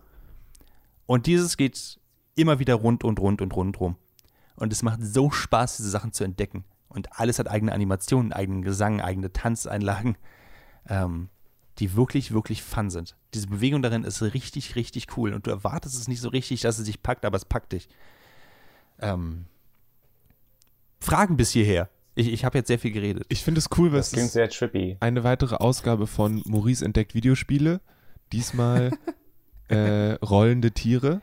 Und 1.07 1.25
dieses 1.25 1.57
geht 1.57 1.99
immer 2.35 2.59
wieder 2.59 2.75
rund 2.75 3.03
und 3.03 3.19
rund 3.19 3.41
und 3.41 3.55
rund 3.55 3.79
rum. 3.79 3.95
Und 4.55 4.71
es 4.71 4.83
macht 4.83 5.03
so 5.03 5.31
Spaß, 5.31 5.77
diese 5.77 5.89
Sachen 5.89 6.13
zu 6.13 6.23
entdecken. 6.23 6.65
Und 6.87 7.19
alles 7.19 7.39
hat 7.39 7.49
eigene 7.49 7.73
Animationen, 7.73 8.31
eigenen 8.31 8.61
Gesang, 8.61 9.01
eigene 9.01 9.31
Tanzeinlagen, 9.33 10.17
ähm, 10.87 11.29
die 11.79 11.95
wirklich, 11.95 12.33
wirklich 12.33 12.63
fun 12.63 12.89
sind. 12.89 13.15
Diese 13.33 13.47
Bewegung 13.47 13.81
darin 13.81 14.03
ist 14.03 14.21
richtig, 14.21 14.75
richtig 14.75 15.17
cool. 15.17 15.33
Und 15.33 15.45
du 15.47 15.51
erwartest 15.51 15.95
es 15.95 16.07
nicht 16.07 16.21
so 16.21 16.29
richtig, 16.29 16.61
dass 16.61 16.79
es 16.79 16.85
dich 16.85 17.03
packt, 17.03 17.25
aber 17.25 17.37
es 17.37 17.45
packt 17.45 17.73
dich. 17.73 17.87
Ähm, 18.99 19.45
Fragen 20.99 21.37
bis 21.37 21.51
hierher. 21.51 21.89
Ich, 22.15 22.27
ich 22.27 22.43
habe 22.43 22.57
jetzt 22.57 22.67
sehr 22.67 22.79
viel 22.79 22.91
geredet. 22.91 23.25
Ich 23.29 23.43
finde 23.43 23.59
es 23.59 23.69
cool, 23.77 23.91
was 23.91 24.09
Das 24.09 24.13
klingt 24.13 24.31
sehr 24.31 24.49
trippy. 24.49 24.97
eine 24.99 25.23
weitere 25.23 25.55
Ausgabe 25.55 26.07
von 26.07 26.41
Maurice 26.45 26.83
entdeckt 26.83 27.13
Videospiele. 27.13 27.79
Diesmal 28.31 28.91
äh, 29.67 30.13
rollende 30.13 30.71
Tiere. 30.71 31.21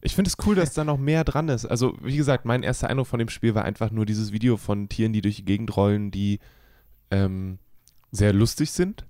Ich 0.00 0.14
finde 0.14 0.28
es 0.28 0.46
cool, 0.46 0.54
dass 0.56 0.74
da 0.74 0.84
noch 0.84 0.98
mehr 0.98 1.24
dran 1.24 1.48
ist. 1.48 1.64
Also, 1.64 1.96
wie 2.02 2.16
gesagt, 2.16 2.44
mein 2.44 2.62
erster 2.62 2.88
Eindruck 2.88 3.06
von 3.06 3.18
dem 3.18 3.28
Spiel 3.28 3.54
war 3.54 3.64
einfach 3.64 3.90
nur 3.90 4.04
dieses 4.04 4.32
Video 4.32 4.56
von 4.56 4.88
Tieren, 4.88 5.12
die 5.12 5.20
durch 5.20 5.36
die 5.36 5.44
Gegend 5.44 5.76
rollen, 5.76 6.10
die 6.10 6.40
ähm, 7.10 7.58
sehr 8.10 8.32
lustig 8.32 8.72
sind. 8.72 9.06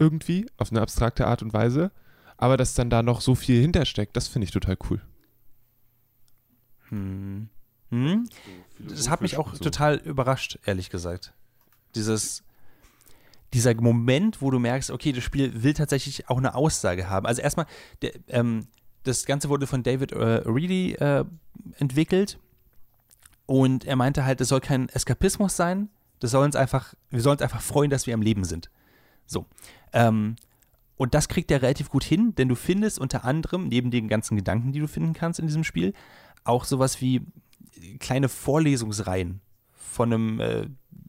Irgendwie, 0.00 0.46
auf 0.56 0.72
eine 0.72 0.80
abstrakte 0.80 1.26
Art 1.26 1.42
und 1.42 1.52
Weise. 1.52 1.92
Aber 2.36 2.56
dass 2.56 2.74
dann 2.74 2.90
da 2.90 3.02
noch 3.02 3.20
so 3.20 3.34
viel 3.34 3.60
hintersteckt, 3.60 4.16
das 4.16 4.26
finde 4.26 4.46
ich 4.46 4.50
total 4.50 4.76
cool. 4.88 5.00
Hm. 6.88 7.48
Hm? 7.90 8.28
Das 8.78 9.10
hat 9.10 9.20
mich 9.20 9.36
auch 9.36 9.54
So. 9.54 9.62
total 9.64 9.96
überrascht, 9.96 10.58
ehrlich 10.64 10.90
gesagt. 10.90 11.34
Dieses, 11.94 12.42
dieser 13.52 13.74
Moment, 13.74 14.40
wo 14.40 14.50
du 14.50 14.58
merkst, 14.58 14.90
okay, 14.90 15.12
das 15.12 15.22
Spiel 15.22 15.62
will 15.62 15.74
tatsächlich 15.74 16.28
auch 16.30 16.38
eine 16.38 16.54
Aussage 16.54 17.10
haben. 17.10 17.26
Also 17.26 17.42
erstmal, 17.42 17.66
der, 18.00 18.12
ähm, 18.28 18.68
das 19.02 19.26
Ganze 19.26 19.48
wurde 19.48 19.66
von 19.66 19.82
David 19.82 20.12
äh, 20.12 20.42
Reedy 20.46 20.94
äh, 20.94 21.24
entwickelt 21.78 22.38
und 23.46 23.84
er 23.84 23.96
meinte 23.96 24.24
halt, 24.24 24.40
das 24.40 24.48
soll 24.48 24.60
kein 24.60 24.88
Eskapismus 24.88 25.56
sein, 25.56 25.90
das 26.20 26.30
soll 26.30 26.44
uns 26.44 26.56
einfach, 26.56 26.94
wir 27.10 27.20
sollen 27.20 27.34
uns 27.34 27.42
einfach 27.42 27.60
freuen, 27.62 27.90
dass 27.90 28.06
wir 28.06 28.14
am 28.14 28.22
Leben 28.22 28.44
sind. 28.44 28.70
So. 29.30 29.46
Ähm, 29.92 30.36
und 30.96 31.14
das 31.14 31.28
kriegt 31.28 31.50
er 31.50 31.62
relativ 31.62 31.88
gut 31.88 32.04
hin, 32.04 32.34
denn 32.34 32.48
du 32.48 32.54
findest 32.54 32.98
unter 32.98 33.24
anderem, 33.24 33.68
neben 33.68 33.90
den 33.90 34.08
ganzen 34.08 34.36
Gedanken, 34.36 34.72
die 34.72 34.80
du 34.80 34.86
finden 34.86 35.14
kannst 35.14 35.38
in 35.40 35.46
diesem 35.46 35.64
Spiel, 35.64 35.94
auch 36.44 36.64
sowas 36.64 37.00
wie 37.00 37.22
kleine 38.00 38.28
Vorlesungsreihen 38.28 39.40
von 39.72 40.12
einem, 40.12 40.40
äh, 40.40 40.66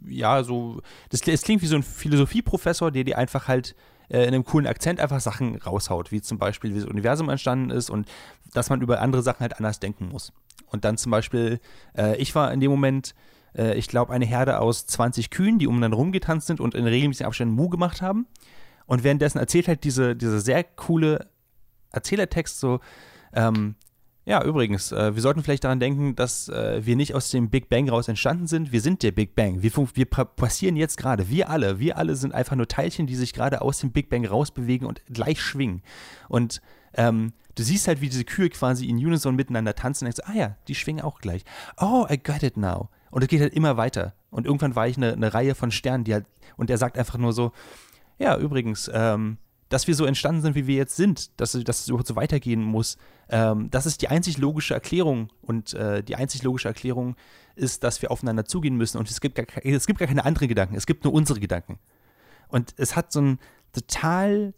ja, 0.07 0.43
so, 0.43 0.81
das, 1.10 1.21
es 1.27 1.41
klingt 1.41 1.62
wie 1.62 1.67
so 1.67 1.75
ein 1.75 1.84
Philosophieprofessor, 1.84 2.91
der 2.91 3.03
dir 3.03 3.17
einfach 3.17 3.47
halt 3.47 3.75
äh, 4.10 4.21
in 4.21 4.29
einem 4.29 4.45
coolen 4.45 4.67
Akzent 4.67 4.99
einfach 4.99 5.19
Sachen 5.19 5.57
raushaut, 5.57 6.12
wie 6.12 6.21
zum 6.21 6.38
Beispiel, 6.38 6.73
wie 6.73 6.79
das 6.79 6.88
Universum 6.88 7.29
entstanden 7.29 7.69
ist 7.69 7.89
und 7.89 8.07
dass 8.53 8.69
man 8.69 8.81
über 8.81 9.01
andere 9.01 9.23
Sachen 9.23 9.41
halt 9.41 9.57
anders 9.57 9.79
denken 9.79 10.10
muss. 10.10 10.31
Und 10.67 10.86
dann 10.86 10.97
zum 10.97 11.12
Beispiel, 11.12 11.60
äh, 11.97 12.15
ich 12.17 12.34
war 12.34 12.53
in 12.53 12.60
dem 12.60 12.71
Moment, 12.71 13.13
äh, 13.57 13.77
ich 13.77 13.87
glaube, 13.87 14.13
eine 14.13 14.25
Herde 14.25 14.59
aus 14.59 14.85
20 14.87 15.29
Kühen, 15.29 15.59
die 15.59 15.67
umeinander 15.67 15.97
rumgetanzt 15.97 16.47
sind 16.47 16.59
und 16.59 16.75
in 16.75 16.85
regelmäßigen 16.85 17.27
Abständen 17.27 17.55
Mu 17.55 17.69
gemacht 17.69 18.01
haben. 18.01 18.27
Und 18.85 19.03
währenddessen 19.03 19.39
erzählt 19.39 19.67
halt 19.67 19.83
diese, 19.83 20.15
diese 20.15 20.39
sehr 20.41 20.63
coole 20.63 21.27
Erzählertext 21.91 22.59
so, 22.59 22.79
ähm, 23.33 23.75
ja, 24.23 24.43
übrigens, 24.43 24.91
äh, 24.91 25.15
wir 25.15 25.21
sollten 25.21 25.41
vielleicht 25.41 25.63
daran 25.63 25.79
denken, 25.79 26.15
dass 26.15 26.47
äh, 26.47 26.85
wir 26.85 26.95
nicht 26.95 27.15
aus 27.15 27.31
dem 27.31 27.49
Big 27.49 27.69
Bang 27.69 27.89
raus 27.89 28.07
entstanden 28.07 28.45
sind. 28.45 28.71
Wir 28.71 28.81
sind 28.81 29.01
der 29.01 29.11
Big 29.11 29.35
Bang. 29.35 29.63
Wir, 29.63 29.71
wir 29.75 30.05
passieren 30.05 30.75
jetzt 30.75 30.97
gerade. 30.97 31.29
Wir 31.29 31.49
alle. 31.49 31.79
Wir 31.79 31.97
alle 31.97 32.15
sind 32.15 32.33
einfach 32.33 32.55
nur 32.55 32.67
Teilchen, 32.67 33.07
die 33.07 33.15
sich 33.15 33.33
gerade 33.33 33.61
aus 33.61 33.79
dem 33.79 33.91
Big 33.91 34.09
Bang 34.09 34.25
rausbewegen 34.25 34.87
und 34.87 35.01
gleich 35.07 35.41
schwingen. 35.41 35.81
Und 36.29 36.61
ähm, 36.93 37.33
du 37.55 37.63
siehst 37.63 37.87
halt, 37.87 38.01
wie 38.01 38.09
diese 38.09 38.23
Kühe 38.23 38.49
quasi 38.49 38.87
in 38.87 38.97
Unison 38.97 39.35
miteinander 39.35 39.73
tanzen 39.73 40.05
und 40.05 40.15
denkst, 40.15 40.29
ah 40.31 40.37
ja, 40.37 40.55
die 40.67 40.75
schwingen 40.75 41.03
auch 41.03 41.19
gleich. 41.19 41.43
Oh, 41.77 42.05
I 42.07 42.21
got 42.21 42.43
it 42.43 42.57
now. 42.57 42.89
Und 43.12 43.21
es 43.21 43.28
geht 43.28 43.41
halt 43.41 43.54
immer 43.54 43.78
weiter. 43.78 44.13
Und 44.30 44.45
irgendwann 44.45 44.76
war 44.76 44.88
ich 44.88 44.97
eine, 44.97 45.13
eine 45.13 45.34
Reihe 45.34 45.54
von 45.54 45.71
Sternen, 45.71 46.04
die 46.04 46.13
halt, 46.13 46.26
und 46.58 46.69
er 46.69 46.78
sagt 46.78 46.97
einfach 46.97 47.17
nur 47.17 47.34
so, 47.34 47.52
ja, 48.17 48.38
übrigens, 48.38 48.89
ähm, 48.93 49.38
dass 49.69 49.88
wir 49.88 49.95
so 49.95 50.06
entstanden 50.06 50.41
sind, 50.41 50.56
wie 50.56 50.67
wir 50.67 50.76
jetzt 50.76 50.95
sind, 50.95 51.39
dass, 51.39 51.52
dass 51.52 51.80
es 51.82 51.88
überhaupt 51.88 52.08
so 52.08 52.15
weitergehen 52.15 52.62
muss, 52.62 52.97
ähm, 53.30 53.69
das 53.71 53.86
ist 53.86 54.02
die 54.02 54.10
einzig 54.10 54.38
logische 54.38 54.74
Erklärung. 54.74 55.30
Und 55.41 55.74
äh, 55.74 56.04
die 56.04 56.15
einzig 56.15 56.43
logische 56.43 56.67
Erklärung 56.67 57.15
ist, 57.56 57.84
dass 57.84 58.02
wir 58.02 58.12
aufeinander 58.12 58.45
zugehen 58.45 58.76
müssen. 58.76 58.97
Und 58.97 59.10
es 59.10 59.21
gibt, 59.21 59.36
gar, 59.36 59.45
es 59.63 59.88
gibt 59.88 60.00
gar 60.00 60.08
keine 60.08 60.26
anderen 60.26 60.47
Gedanken, 60.47 60.76
es 60.76 60.86
gibt 60.86 61.04
nur 61.04 61.13
unsere 61.13 61.39
Gedanken. 61.39 61.80
Und 62.50 62.74
es 62.78 62.95
hat 62.95 63.12
so 63.13 63.21
ein 63.21 63.39
total, 63.71 64.54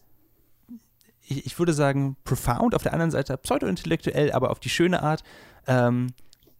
ich, 1.21 1.45
ich 1.45 1.59
würde 1.59 1.73
sagen, 1.73 2.17
profound, 2.23 2.73
auf 2.73 2.81
der 2.81 2.93
anderen 2.93 3.11
Seite 3.11 3.37
pseudo-intellektuell, 3.37 4.31
aber 4.31 4.49
auf 4.49 4.59
die 4.59 4.69
schöne 4.69 5.03
Art, 5.03 5.23
ähm, 5.67 6.07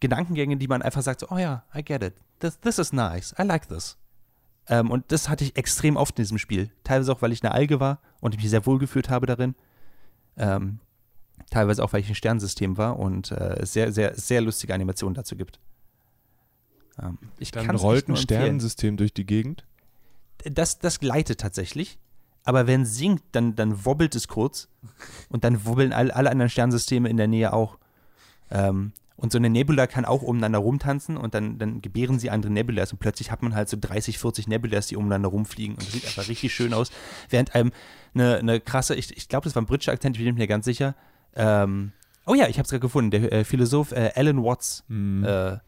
Gedankengänge, 0.04 0.58
die 0.58 0.68
man 0.68 0.82
einfach 0.82 1.00
sagt, 1.00 1.20
so, 1.20 1.28
oh 1.30 1.38
ja, 1.38 1.64
I 1.74 1.82
get 1.82 2.02
it. 2.02 2.12
This, 2.38 2.60
this 2.60 2.78
is 2.78 2.92
nice. 2.92 3.34
I 3.38 3.42
like 3.42 3.68
this. 3.68 3.96
Ähm, 4.68 4.90
und 4.90 5.10
das 5.10 5.30
hatte 5.30 5.44
ich 5.44 5.56
extrem 5.56 5.96
oft 5.96 6.18
in 6.18 6.24
diesem 6.24 6.36
Spiel. 6.36 6.70
Teilweise 6.84 7.10
auch, 7.10 7.22
weil 7.22 7.32
ich 7.32 7.42
eine 7.42 7.52
Alge 7.52 7.80
war 7.80 8.00
und 8.20 8.34
ich 8.34 8.40
mich 8.42 8.50
sehr 8.50 8.66
wohl 8.66 8.78
gefühlt 8.78 9.08
habe 9.08 9.24
darin. 9.24 9.54
Ähm, 10.36 10.78
teilweise 11.50 11.82
auch, 11.82 11.94
weil 11.94 12.00
ich 12.00 12.08
ein 12.10 12.14
Sternsystem 12.14 12.76
war 12.76 12.98
und 12.98 13.30
äh, 13.30 13.60
es 13.60 13.72
sehr, 13.72 13.92
sehr, 13.92 14.14
sehr 14.14 14.42
lustige 14.42 14.74
Animationen 14.74 15.14
dazu 15.14 15.36
gibt. 15.36 15.58
Ähm, 17.02 17.16
ich 17.38 17.50
Dann 17.50 17.74
rollt 17.74 18.06
ein 18.08 18.16
Sternensystem 18.16 18.98
durch 18.98 19.14
die 19.14 19.24
Gegend? 19.24 19.64
Das, 20.44 20.80
das 20.80 21.00
gleitet 21.00 21.40
tatsächlich. 21.40 21.98
Aber 22.44 22.66
wenn 22.66 22.82
es 22.82 22.96
sinkt, 22.96 23.24
dann, 23.32 23.54
dann 23.54 23.86
wobbelt 23.86 24.14
es 24.14 24.28
kurz. 24.28 24.68
Und 25.30 25.44
dann 25.44 25.64
wobbeln 25.64 25.94
all, 25.94 26.10
alle 26.10 26.30
anderen 26.30 26.50
Sternsysteme 26.50 27.08
in 27.08 27.16
der 27.16 27.26
Nähe 27.26 27.54
auch. 27.54 27.78
Ähm, 28.50 28.92
und 29.16 29.30
so 29.30 29.38
eine 29.38 29.48
Nebula 29.48 29.86
kann 29.86 30.04
auch 30.04 30.22
umeinander 30.22 30.58
rumtanzen 30.58 31.16
und 31.16 31.34
dann, 31.34 31.58
dann 31.58 31.80
gebären 31.80 32.18
sie 32.18 32.30
andere 32.30 32.52
Nebulas 32.52 32.92
und 32.92 32.98
plötzlich 32.98 33.30
hat 33.30 33.42
man 33.42 33.54
halt 33.54 33.68
so 33.68 33.76
30, 33.80 34.18
40 34.18 34.48
Nebulas, 34.48 34.88
die 34.88 34.96
umeinander 34.96 35.28
rumfliegen 35.28 35.76
und 35.76 35.86
das 35.86 35.92
sieht 35.92 36.04
einfach 36.04 36.28
richtig 36.28 36.52
schön 36.52 36.74
aus. 36.74 36.90
Während 37.30 37.54
einem 37.54 37.72
eine, 38.14 38.36
eine 38.36 38.60
krasse, 38.60 38.94
ich, 38.94 39.16
ich 39.16 39.28
glaube, 39.28 39.44
das 39.44 39.54
war 39.54 39.62
ein 39.62 39.66
britischer 39.66 39.92
Akzent, 39.92 40.16
ich 40.18 40.24
bin 40.24 40.34
mir 40.34 40.46
ganz 40.46 40.64
sicher. 40.64 40.94
Ähm, 41.36 41.92
oh 42.26 42.34
ja, 42.34 42.48
ich 42.48 42.58
habe 42.58 42.64
es 42.64 42.70
gerade 42.70 42.80
gefunden. 42.80 43.10
Der 43.12 43.32
äh, 43.32 43.44
Philosoph 43.44 43.92
äh, 43.92 44.12
Alan 44.14 44.42
Watts 44.42 44.84
mhm. 44.88 45.24
äh, 45.24 45.58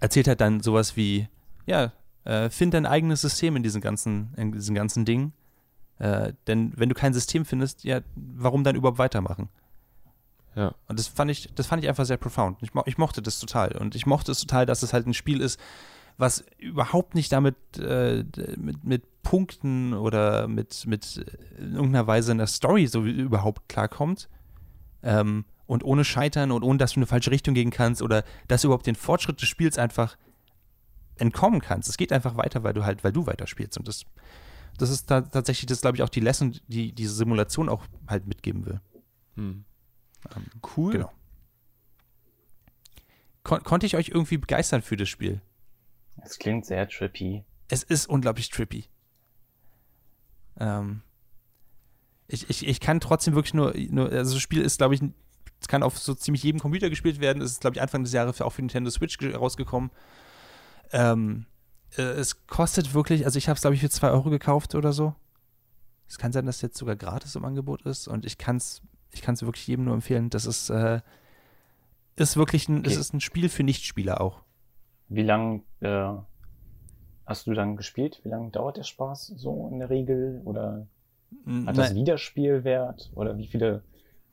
erzählt 0.00 0.26
halt 0.26 0.40
dann 0.40 0.60
sowas 0.60 0.96
wie, 0.96 1.28
ja, 1.66 1.92
äh, 2.24 2.50
find 2.50 2.74
dein 2.74 2.86
eigenes 2.86 3.20
System 3.20 3.56
in 3.56 3.62
diesen 3.62 3.80
ganzen, 3.80 4.34
in 4.36 4.52
diesen 4.52 4.74
ganzen 4.74 5.04
Dingen. 5.04 5.32
Äh, 5.98 6.32
denn 6.46 6.72
wenn 6.76 6.88
du 6.88 6.94
kein 6.94 7.14
System 7.14 7.44
findest, 7.44 7.84
ja, 7.84 8.00
warum 8.16 8.64
dann 8.64 8.74
überhaupt 8.74 8.98
weitermachen? 8.98 9.48
Ja. 10.54 10.74
Und 10.88 10.98
das 10.98 11.08
fand 11.08 11.30
ich, 11.30 11.50
das 11.54 11.66
fand 11.66 11.82
ich 11.82 11.88
einfach 11.88 12.04
sehr 12.04 12.16
profound. 12.16 12.58
Ich, 12.62 12.74
mo 12.74 12.82
ich, 12.86 12.98
mochte 12.98 13.22
das 13.22 13.38
total. 13.38 13.76
Und 13.76 13.94
ich 13.94 14.06
mochte 14.06 14.32
es 14.32 14.40
total, 14.40 14.66
dass 14.66 14.82
es 14.82 14.92
halt 14.92 15.06
ein 15.06 15.14
Spiel 15.14 15.40
ist, 15.40 15.58
was 16.18 16.44
überhaupt 16.58 17.14
nicht 17.14 17.32
damit 17.32 17.56
äh, 17.78 18.24
mit, 18.58 18.84
mit 18.84 19.22
Punkten 19.22 19.94
oder 19.94 20.48
mit, 20.48 20.86
mit 20.86 21.24
irgendeiner 21.58 22.06
Weise 22.06 22.32
in 22.32 22.38
der 22.38 22.46
Story 22.46 22.86
so 22.86 23.02
überhaupt 23.02 23.68
klarkommt. 23.68 24.28
Ähm, 25.02 25.44
und 25.66 25.84
ohne 25.84 26.04
Scheitern 26.04 26.50
und 26.50 26.62
ohne, 26.64 26.76
dass 26.76 26.92
du 26.92 26.96
in 26.96 27.02
eine 27.02 27.06
falsche 27.06 27.30
Richtung 27.30 27.54
gehen 27.54 27.70
kannst 27.70 28.02
oder 28.02 28.24
dass 28.48 28.60
du 28.60 28.68
überhaupt 28.68 28.86
den 28.86 28.94
Fortschritt 28.94 29.40
des 29.40 29.48
Spiels 29.48 29.78
einfach 29.78 30.18
entkommen 31.16 31.60
kannst. 31.60 31.88
Es 31.88 31.96
geht 31.96 32.12
einfach 32.12 32.36
weiter, 32.36 32.62
weil 32.62 32.74
du 32.74 32.84
halt, 32.84 33.04
weil 33.04 33.12
du 33.12 33.26
weiterspielst. 33.26 33.78
Und 33.78 33.88
das, 33.88 34.04
das 34.76 34.90
ist 34.90 35.10
da 35.10 35.22
tatsächlich, 35.22 35.66
das 35.66 35.80
glaube 35.80 35.96
ich, 35.96 36.02
auch 36.02 36.10
die 36.10 36.20
Lesson, 36.20 36.58
die 36.66 36.92
diese 36.92 37.14
Simulation 37.14 37.68
auch 37.68 37.84
halt 38.06 38.26
mitgeben 38.26 38.66
will. 38.66 38.80
Hm. 39.36 39.64
Ähm, 40.34 40.46
cool. 40.76 40.92
Genau. 40.92 41.12
Kon 43.42 43.62
konnte 43.64 43.86
ich 43.86 43.96
euch 43.96 44.08
irgendwie 44.08 44.38
begeistern 44.38 44.82
für 44.82 44.96
das 44.96 45.08
Spiel? 45.08 45.40
Es 46.22 46.38
klingt 46.38 46.64
sehr 46.66 46.88
trippy. 46.88 47.44
Es 47.68 47.82
ist 47.82 48.08
unglaublich 48.08 48.50
trippy. 48.50 48.84
Ähm, 50.58 51.02
ich, 52.28 52.48
ich, 52.48 52.66
ich 52.66 52.80
kann 52.80 53.00
trotzdem 53.00 53.34
wirklich 53.34 53.54
nur, 53.54 53.74
nur 53.90 54.10
also 54.10 54.34
das 54.34 54.42
Spiel 54.42 54.62
ist, 54.62 54.78
glaube 54.78 54.94
ich, 54.94 55.02
es 55.60 55.68
kann 55.68 55.82
auf 55.82 55.98
so 55.98 56.14
ziemlich 56.14 56.42
jedem 56.42 56.60
Computer 56.60 56.90
gespielt 56.90 57.20
werden. 57.20 57.42
Es 57.42 57.52
ist, 57.52 57.60
glaube 57.60 57.76
ich, 57.76 57.82
Anfang 57.82 58.04
des 58.04 58.12
Jahres 58.12 58.40
auch 58.40 58.50
für 58.50 58.62
Nintendo 58.62 58.90
Switch 58.90 59.18
rausgekommen. 59.22 59.90
Ähm, 60.92 61.46
äh, 61.96 62.02
es 62.02 62.46
kostet 62.46 62.94
wirklich, 62.94 63.24
also 63.24 63.38
ich 63.38 63.48
habe 63.48 63.56
es, 63.56 63.62
glaube 63.62 63.74
ich, 63.74 63.80
für 63.80 63.90
2 63.90 64.10
Euro 64.10 64.30
gekauft 64.30 64.74
oder 64.74 64.92
so. 64.92 65.14
Es 66.08 66.18
kann 66.18 66.32
sein, 66.32 66.46
dass 66.46 66.56
es 66.56 66.62
jetzt 66.62 66.78
sogar 66.78 66.96
gratis 66.96 67.36
im 67.36 67.44
Angebot 67.44 67.82
ist 67.82 68.06
und 68.08 68.26
ich 68.26 68.38
kann 68.38 68.56
es 68.56 68.82
ich 69.12 69.22
kann 69.22 69.34
es 69.34 69.42
wirklich 69.42 69.66
jedem 69.66 69.84
nur 69.84 69.94
empfehlen. 69.94 70.30
Das 70.30 70.46
ist, 70.46 70.70
äh, 70.70 71.00
ist 72.16 72.36
wirklich 72.36 72.68
ein, 72.68 72.80
okay. 72.80 72.90
es 72.90 72.96
ist 72.96 73.14
ein 73.14 73.20
Spiel 73.20 73.48
für 73.48 73.62
Nichtspieler 73.62 74.20
auch. 74.20 74.42
Wie 75.08 75.22
lange 75.22 75.62
äh, 75.80 76.12
hast 77.26 77.46
du 77.46 77.54
dann 77.54 77.76
gespielt? 77.76 78.20
Wie 78.24 78.28
lange 78.28 78.50
dauert 78.50 78.76
der 78.76 78.84
Spaß 78.84 79.34
so 79.36 79.68
in 79.70 79.78
der 79.78 79.90
Regel? 79.90 80.40
Oder 80.44 80.86
hat 81.66 81.76
das 81.76 81.94
Wiederspielwert? 81.94 83.10
Oder 83.14 83.36
wie 83.36 83.46
viele 83.46 83.82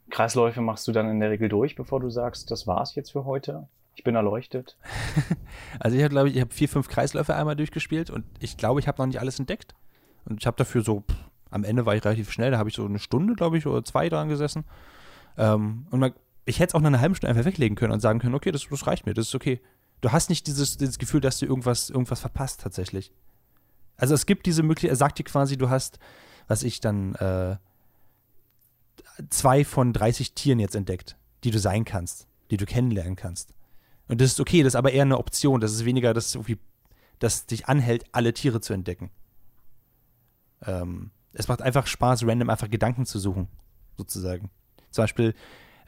Kreisläufe 0.09 0.61
machst 0.61 0.87
du 0.87 0.91
dann 0.91 1.09
in 1.09 1.19
der 1.19 1.29
Regel 1.29 1.49
durch, 1.49 1.75
bevor 1.75 1.99
du 1.99 2.09
sagst, 2.09 2.51
das 2.51 2.67
war's 2.67 2.95
jetzt 2.95 3.11
für 3.11 3.25
heute? 3.25 3.67
Ich 3.95 4.03
bin 4.03 4.15
erleuchtet. 4.15 4.77
also 5.79 5.97
ich 5.97 6.03
habe, 6.03 6.11
glaube 6.11 6.29
ich, 6.29 6.35
ich 6.35 6.41
habe 6.41 6.53
vier, 6.53 6.69
fünf 6.69 6.87
Kreisläufe 6.87 7.35
einmal 7.35 7.55
durchgespielt 7.55 8.09
und 8.09 8.23
ich 8.39 8.57
glaube, 8.57 8.79
ich 8.79 8.87
habe 8.87 9.01
noch 9.01 9.07
nicht 9.07 9.19
alles 9.19 9.39
entdeckt. 9.39 9.75
Und 10.25 10.39
ich 10.41 10.47
habe 10.47 10.57
dafür 10.57 10.83
so 10.83 11.03
am 11.49 11.63
Ende 11.63 11.85
war 11.85 11.95
ich 11.95 12.03
relativ 12.03 12.31
schnell, 12.31 12.51
da 12.51 12.57
habe 12.57 12.69
ich 12.69 12.75
so 12.75 12.85
eine 12.85 12.99
Stunde, 12.99 13.35
glaube 13.35 13.57
ich, 13.57 13.65
oder 13.65 13.83
zwei 13.83 14.09
dran 14.09 14.29
gesessen. 14.29 14.65
Ähm, 15.37 15.87
und 15.89 15.99
man, 15.99 16.13
ich 16.45 16.59
hätte 16.59 16.71
es 16.71 16.75
auch 16.75 16.81
nach 16.81 16.87
einer 16.87 17.01
halben 17.01 17.15
Stunde 17.15 17.35
einfach 17.35 17.45
weglegen 17.45 17.75
können 17.75 17.93
und 17.93 17.99
sagen 17.99 18.19
können, 18.19 18.35
okay, 18.35 18.51
das, 18.51 18.67
das 18.69 18.87
reicht 18.87 19.05
mir, 19.05 19.13
das 19.13 19.27
ist 19.27 19.35
okay. 19.35 19.61
Du 20.01 20.11
hast 20.11 20.29
nicht 20.29 20.47
dieses, 20.47 20.77
dieses 20.77 20.97
Gefühl, 20.97 21.21
dass 21.21 21.39
du 21.39 21.45
irgendwas, 21.45 21.89
irgendwas 21.89 22.21
verpasst 22.21 22.61
tatsächlich. 22.61 23.11
Also 23.97 24.13
es 24.13 24.25
gibt 24.25 24.45
diese 24.45 24.63
Möglichkeit, 24.63 24.91
er 24.91 24.95
sagt 24.95 25.19
dir 25.19 25.23
quasi, 25.23 25.57
du 25.57 25.69
hast, 25.69 25.99
was 26.47 26.63
ich 26.63 26.79
dann, 26.79 27.15
äh, 27.15 27.57
zwei 29.29 29.65
von 29.65 29.93
30 29.93 30.33
Tieren 30.33 30.59
jetzt 30.59 30.75
entdeckt, 30.75 31.17
die 31.43 31.51
du 31.51 31.59
sein 31.59 31.85
kannst, 31.85 32.27
die 32.51 32.57
du 32.57 32.65
kennenlernen 32.65 33.15
kannst. 33.15 33.53
Und 34.07 34.21
das 34.21 34.31
ist 34.31 34.39
okay, 34.39 34.63
das 34.63 34.71
ist 34.73 34.77
aber 34.77 34.91
eher 34.91 35.03
eine 35.03 35.17
Option, 35.17 35.61
das 35.61 35.73
ist 35.73 35.85
weniger, 35.85 36.13
dass 36.13 36.35
irgendwie, 36.35 36.57
das 37.19 37.45
dich 37.45 37.67
anhält, 37.67 38.05
alle 38.11 38.33
Tiere 38.33 38.61
zu 38.61 38.73
entdecken. 38.73 39.11
Ähm, 40.65 41.11
es 41.33 41.47
macht 41.47 41.61
einfach 41.61 41.87
Spaß, 41.87 42.25
random 42.25 42.49
einfach 42.49 42.69
Gedanken 42.69 43.05
zu 43.05 43.19
suchen, 43.19 43.47
sozusagen. 43.97 44.49
Zum 44.91 45.03
Beispiel, 45.03 45.35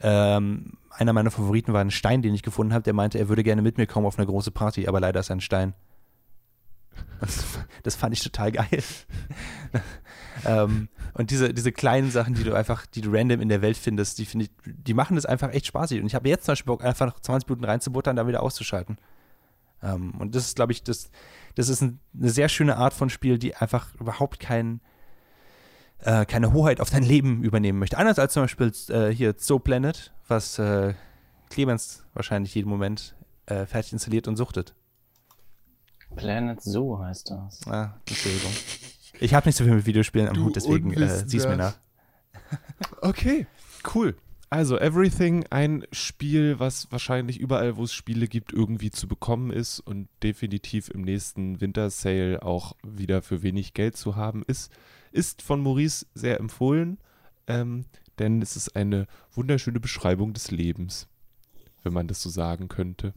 ähm, 0.00 0.78
einer 0.90 1.12
meiner 1.12 1.30
Favoriten 1.30 1.72
war 1.72 1.80
ein 1.80 1.90
Stein, 1.90 2.22
den 2.22 2.34
ich 2.34 2.42
gefunden 2.42 2.74
habe, 2.74 2.82
der 2.82 2.92
meinte, 2.92 3.18
er 3.18 3.28
würde 3.28 3.42
gerne 3.42 3.62
mit 3.62 3.78
mir 3.78 3.86
kommen 3.86 4.06
auf 4.06 4.18
eine 4.18 4.26
große 4.26 4.50
Party, 4.50 4.88
aber 4.88 5.00
leider 5.00 5.20
ist 5.20 5.30
er 5.30 5.36
ein 5.36 5.40
Stein. 5.40 5.74
Das, 7.20 7.44
das 7.84 7.94
fand 7.94 8.12
ich 8.12 8.22
total 8.22 8.52
geil. 8.52 8.82
ähm, 10.44 10.88
und 11.14 11.30
diese, 11.30 11.54
diese 11.54 11.72
kleinen 11.72 12.10
Sachen, 12.10 12.34
die 12.34 12.44
du 12.44 12.54
einfach, 12.54 12.84
die 12.86 13.00
du 13.00 13.10
random 13.12 13.40
in 13.40 13.48
der 13.48 13.62
Welt 13.62 13.76
findest, 13.76 14.18
die 14.18 14.26
finde 14.26 14.46
ich, 14.46 14.50
die 14.64 14.94
machen 14.94 15.14
das 15.14 15.24
einfach 15.24 15.52
echt 15.52 15.66
spaßig. 15.66 16.00
Und 16.00 16.06
ich 16.06 16.14
habe 16.14 16.28
jetzt 16.28 16.44
zum 16.44 16.52
Beispiel 16.52 16.72
Bock, 16.72 16.84
einfach 16.84 17.06
noch 17.06 17.20
20 17.20 17.48
Minuten 17.48 17.64
reinzubuttern, 17.64 18.16
dann 18.16 18.26
wieder 18.26 18.42
auszuschalten. 18.42 18.98
Ähm, 19.82 20.14
und 20.18 20.34
das 20.34 20.46
ist, 20.46 20.56
glaube 20.56 20.72
ich, 20.72 20.82
das, 20.82 21.10
das 21.54 21.68
ist 21.68 21.80
ein, 21.80 22.00
eine 22.18 22.30
sehr 22.30 22.48
schöne 22.48 22.76
Art 22.76 22.92
von 22.92 23.08
Spiel, 23.08 23.38
die 23.38 23.54
einfach 23.54 23.94
überhaupt 24.00 24.40
keinen 24.40 24.80
äh, 26.02 26.24
keine 26.26 26.52
Hoheit 26.52 26.80
auf 26.80 26.90
dein 26.90 27.02
Leben 27.02 27.42
übernehmen 27.42 27.78
möchte. 27.78 27.98
Anders 27.98 28.18
als 28.18 28.32
zum 28.32 28.44
Beispiel 28.44 28.72
äh, 28.88 29.08
hier 29.08 29.34
Zoo 29.38 29.58
Planet, 29.58 30.12
was 30.28 30.58
äh, 30.58 30.94
Clemens 31.50 32.04
wahrscheinlich 32.14 32.54
jeden 32.54 32.68
Moment 32.68 33.14
äh, 33.46 33.66
fertig 33.66 33.92
installiert 33.92 34.28
und 34.28 34.36
suchtet. 34.36 34.74
Planet 36.16 36.60
Zoo 36.62 36.98
heißt 36.98 37.30
das. 37.30 37.66
Ah, 37.66 37.94
Entschuldigung. 38.08 38.52
Ich 39.20 39.34
habe 39.34 39.48
nicht 39.48 39.56
so 39.56 39.64
viel 39.64 39.74
mit 39.74 39.86
Videospielen 39.86 40.28
am 40.28 40.34
Du 40.34 40.44
Hut, 40.44 40.56
deswegen 40.56 40.92
äh, 40.92 41.24
sieh's 41.26 41.46
mir 41.46 41.56
nach. 41.56 41.74
Okay, 43.00 43.46
cool. 43.94 44.16
Also 44.50 44.78
Everything, 44.78 45.46
ein 45.48 45.84
Spiel, 45.92 46.58
was 46.58 46.92
wahrscheinlich 46.92 47.38
überall, 47.40 47.76
wo 47.76 47.84
es 47.84 47.94
Spiele 47.94 48.28
gibt, 48.28 48.52
irgendwie 48.52 48.90
zu 48.90 49.08
bekommen 49.08 49.50
ist 49.50 49.80
und 49.80 50.08
definitiv 50.22 50.90
im 50.90 51.02
nächsten 51.02 51.60
Winter 51.62 51.88
Sale 51.88 52.42
auch 52.42 52.76
wieder 52.82 53.22
für 53.22 53.42
wenig 53.42 53.72
Geld 53.72 53.96
zu 53.96 54.16
haben 54.16 54.42
ist, 54.46 54.70
ist 55.12 55.42
von 55.42 55.60
Maurice 55.60 56.06
sehr 56.14 56.40
empfohlen, 56.40 56.98
ähm, 57.46 57.84
denn 58.18 58.42
es 58.42 58.56
ist 58.56 58.76
eine 58.76 59.06
wunderschöne 59.32 59.80
Beschreibung 59.80 60.32
des 60.32 60.50
Lebens, 60.50 61.08
wenn 61.82 61.92
man 61.92 62.08
das 62.08 62.22
so 62.22 62.30
sagen 62.30 62.68
könnte. 62.68 63.14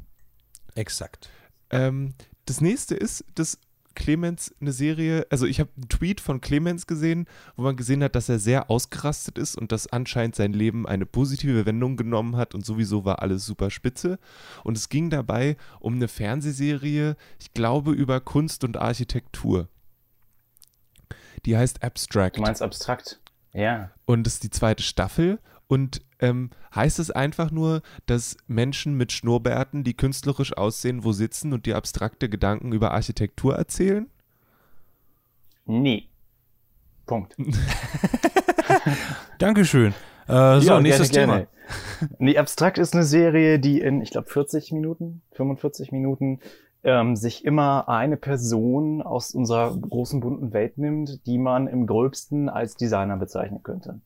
Exakt. 0.75 1.29
Ähm, 1.69 2.13
das 2.45 2.61
nächste 2.61 2.95
ist, 2.95 3.25
dass 3.35 3.59
Clemens 3.95 4.53
eine 4.61 4.73
Serie, 4.73 5.25
also 5.29 5.45
ich 5.45 5.59
habe 5.59 5.71
einen 5.75 5.89
Tweet 5.89 6.21
von 6.21 6.41
Clemens 6.41 6.85
gesehen, 6.85 7.27
wo 7.55 7.63
man 7.63 7.77
gesehen 7.77 8.03
hat, 8.03 8.15
dass 8.15 8.29
er 8.29 8.39
sehr 8.39 8.69
ausgerastet 8.69 9.37
ist 9.37 9.57
und 9.57 9.71
dass 9.71 9.87
anscheinend 9.87 10.35
sein 10.35 10.53
Leben 10.53 10.85
eine 10.85 11.05
positive 11.05 11.65
Wendung 11.65 11.97
genommen 11.97 12.35
hat 12.35 12.53
und 12.53 12.65
sowieso 12.65 13.05
war 13.05 13.21
alles 13.21 13.45
super 13.45 13.71
spitze. 13.71 14.19
Und 14.63 14.77
es 14.77 14.89
ging 14.89 15.09
dabei 15.09 15.57
um 15.79 15.95
eine 15.95 16.07
Fernsehserie, 16.07 17.15
ich 17.39 17.53
glaube 17.53 17.93
über 17.93 18.19
Kunst 18.19 18.63
und 18.63 18.77
Architektur. 18.77 19.69
Die 21.45 21.57
heißt 21.57 21.83
Abstract. 21.83 22.37
Du 22.37 22.41
meinst 22.41 22.61
abstrakt? 22.61 23.19
Ja. 23.53 23.91
Und 24.05 24.25
das 24.25 24.35
ist 24.35 24.43
die 24.43 24.49
zweite 24.49 24.83
Staffel. 24.83 25.39
Und 25.67 26.01
ähm, 26.19 26.51
heißt 26.73 26.99
es 26.99 27.09
einfach 27.09 27.49
nur, 27.51 27.81
dass 28.05 28.37
Menschen 28.47 28.95
mit 28.95 29.11
Schnurrbärten, 29.11 29.83
die 29.83 29.95
künstlerisch 29.95 30.55
aussehen, 30.55 31.03
wo 31.03 31.11
sitzen 31.11 31.53
und 31.53 31.65
die 31.65 31.73
abstrakte 31.73 32.29
Gedanken 32.29 32.71
über 32.71 32.91
Architektur 32.91 33.55
erzählen? 33.55 34.07
Nee. 35.65 36.07
Punkt. 37.07 37.35
Dankeschön. 39.39 39.93
Äh, 40.27 40.59
so, 40.59 40.67
Ja, 40.67 40.79
nächstes 40.79 41.09
gerne, 41.09 41.25
Thema. 41.25 41.33
gerne. 41.37 41.47
Nee, 42.19 42.37
Abstrakt 42.37 42.77
ist 42.77 42.93
eine 42.93 43.03
Serie, 43.03 43.59
die 43.59 43.79
in, 43.79 44.01
ich 44.01 44.11
glaube, 44.11 44.29
40 44.29 44.71
Minuten, 44.71 45.21
45 45.33 45.91
Minuten 45.91 46.39
ähm, 46.85 47.15
sich 47.15 47.43
immer 47.43 47.89
eine 47.89 48.15
Person 48.15 49.01
aus 49.01 49.31
unserer 49.31 49.75
großen 49.75 50.19
bunten 50.19 50.53
Welt 50.53 50.77
nimmt, 50.77 51.25
die 51.25 51.39
man 51.39 51.67
im 51.67 51.87
gröbsten 51.87 52.47
als 52.47 52.75
Designer 52.75 53.17
bezeichnen 53.17 53.63
könnte. 53.63 53.99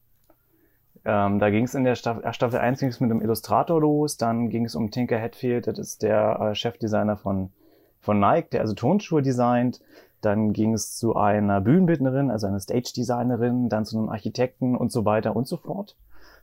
Ähm, 1.04 1.40
da 1.40 1.50
ging 1.50 1.66
es 1.66 1.76
in 1.76 1.84
der 1.84 1.96
Staffel, 1.96 2.24
äh, 2.24 2.34
Staffel 2.34 2.60
1 2.60 2.80
ging 2.80 2.90
es 2.90 3.00
mit 3.02 3.12
einem 3.12 3.22
Illustrator 3.22 3.80
los, 3.82 4.18
dann 4.18 4.50
ging 4.50 4.66
es 4.66 4.76
um 4.76 4.92
Tinker 4.92 5.20
Hatfield, 5.20 5.68
das 5.68 5.78
ist 5.78 6.04
der 6.04 6.40
äh, 6.40 6.56
Chefdesigner 6.56 7.18
von, 7.18 7.52
von 8.00 8.20
Nike, 8.20 8.52
der 8.52 8.62
also 8.62 8.74
Tonschuhe 8.74 9.22
designt. 9.22 9.82
Dann 10.22 10.52
ging 10.52 10.74
es 10.74 10.98
zu 10.98 11.16
einer 11.16 11.62
Bühnenbildnerin, 11.62 12.30
also 12.30 12.48
einer 12.48 12.60
Stage-Designerin, 12.60 13.70
dann 13.70 13.86
zu 13.86 13.98
einem 13.98 14.10
Architekten 14.10 14.76
und 14.76 14.92
so 14.92 15.06
weiter 15.06 15.36
und 15.36 15.48
so 15.48 15.56
fort. 15.56 15.96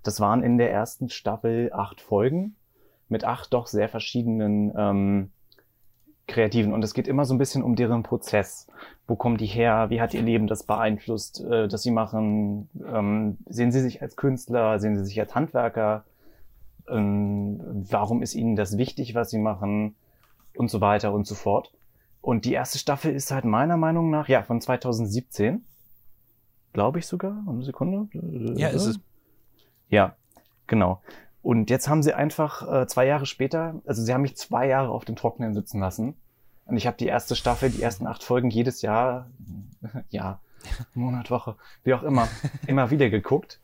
Das 0.03 0.20
waren 0.20 0.42
in 0.42 0.57
der 0.57 0.70
ersten 0.70 1.11
Staffel 1.11 1.70
acht 1.72 2.01
Folgen 2.01 2.57
mit 3.09 3.25
acht 3.25 3.53
doch 3.53 3.66
sehr 3.66 3.88
verschiedenen 3.88 4.72
ähm, 4.77 5.31
Kreativen. 6.27 6.73
Und 6.73 6.83
es 6.83 6.95
geht 6.95 7.09
immer 7.09 7.25
so 7.25 7.35
ein 7.35 7.39
bisschen 7.39 7.62
um 7.62 7.77
deren 7.77 8.03
Prozess. 8.03 8.67
Wo 9.07 9.15
kommen 9.15 9.37
die 9.37 9.47
her? 9.47 9.91
Wie 9.91 10.01
hat 10.01 10.15
ihr 10.15 10.23
Leben 10.23 10.47
das 10.47 10.65
beeinflusst, 10.65 11.41
äh, 11.41 11.69
dass 11.69 11.83
sie 11.83 11.91
machen? 11.91 12.69
Ähm, 12.85 13.39
sehen 13.47 13.71
sie 13.71 13.81
sich 13.81 14.03
als 14.03 14.17
Künstler? 14.17 14.79
Sehen 14.79 14.97
sie 14.97 15.05
sich 15.05 15.21
als 15.21 15.35
Handwerker? 15.35 16.05
Ähm, 16.89 17.61
warum 17.91 18.23
ist 18.23 18.35
ihnen 18.35 18.57
das 18.57 18.77
wichtig, 18.77 19.15
was 19.15 19.31
sie 19.31 19.39
machen? 19.39 19.95
Und 20.57 20.71
so 20.71 20.81
weiter 20.81 21.12
und 21.12 21.27
so 21.27 21.35
fort. 21.35 21.73
Und 22.23 22.45
die 22.45 22.55
erste 22.55 22.79
Staffel 22.79 23.15
ist 23.15 23.31
halt 23.31 23.45
meiner 23.45 23.77
Meinung 23.77 24.11
nach, 24.11 24.29
ja, 24.29 24.43
von 24.43 24.61
2017. 24.61 25.65
Glaube 26.73 26.99
ich 26.99 27.07
sogar. 27.07 27.45
Eine 27.49 27.62
Sekunde. 27.62 28.09
Ja, 28.59 28.69
ist 28.69 28.87
es. 28.87 29.01
Ja, 29.89 30.17
genau. 30.67 31.01
Und 31.47 31.71
jetzt 31.71 31.89
haben 31.89 32.03
sie 32.03 32.13
einfach 32.13 32.69
äh, 32.69 32.89
zwei 32.89 33.07
Jahre 33.07 33.25
später, 33.25 33.77
also 33.87 34.03
sie 34.03 34.13
haben 34.13 34.23
mich 34.23 34.37
zwei 34.37 34.67
Jahre 34.67 34.89
auf 34.89 35.05
dem 35.05 35.15
Trockenen 35.15 35.55
sitzen 35.55 35.79
lassen. 35.79 36.17
Und 36.65 36.77
ich 36.77 36.89
habe 36.89 36.97
die 36.97 37.07
erste 37.07 37.37
Staffel, 37.37 37.71
die 37.71 37.83
ersten 37.83 38.09
acht 38.09 38.25
Folgen 38.25 38.51
jedes 38.51 38.83
Jahr, 38.83 39.31
ja, 40.09 40.41
Monat, 40.95 41.31
Woche, 41.31 41.55
wie 41.85 41.95
auch 41.95 42.03
immer, 42.03 42.27
immer 42.67 42.91
wieder 42.91 43.11
geguckt. 43.11 43.61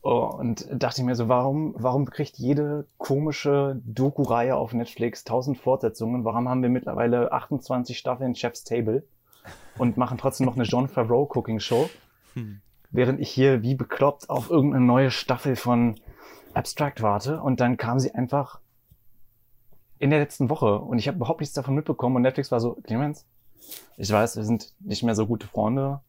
Und 0.00 0.68
dachte 0.70 1.02
mir 1.02 1.16
so, 1.16 1.28
warum, 1.28 1.74
warum 1.76 2.08
kriegt 2.08 2.38
jede 2.38 2.86
komische 2.98 3.82
Doku-Reihe 3.84 4.54
auf 4.54 4.72
Netflix 4.72 5.24
tausend 5.24 5.58
Fortsetzungen? 5.58 6.24
Warum 6.24 6.48
haben 6.48 6.62
wir 6.62 6.70
mittlerweile 6.70 7.32
28 7.32 7.98
Staffeln 7.98 8.36
Chef's 8.36 8.62
Table 8.62 9.02
und 9.76 9.96
machen 9.96 10.18
trotzdem 10.18 10.46
noch 10.46 10.54
eine 10.54 10.64
John 10.70 10.86
Favreau 10.86 11.28
Cooking 11.34 11.58
Show? 11.58 11.90
Während 12.92 13.18
ich 13.18 13.30
hier 13.30 13.64
wie 13.64 13.74
bekloppt 13.74 14.30
auf 14.30 14.50
irgendeine 14.50 14.84
neue 14.84 15.10
Staffel 15.10 15.56
von 15.56 15.96
Abstract 16.54 17.02
warte 17.02 17.40
und 17.40 17.60
dann 17.60 17.76
kam 17.76 17.98
sie 17.98 18.14
einfach 18.14 18.60
in 19.98 20.10
der 20.10 20.20
letzten 20.20 20.48
Woche 20.50 20.78
und 20.78 20.98
ich 20.98 21.08
habe 21.08 21.16
überhaupt 21.16 21.40
nichts 21.40 21.54
davon 21.54 21.74
mitbekommen 21.74 22.16
und 22.16 22.22
Netflix 22.22 22.52
war 22.52 22.60
so, 22.60 22.74
Clemens, 22.84 23.26
ich 23.96 24.10
weiß, 24.10 24.36
wir 24.36 24.44
sind 24.44 24.72
nicht 24.80 25.02
mehr 25.02 25.14
so 25.14 25.26
gute 25.26 25.46
Freunde. 25.46 26.00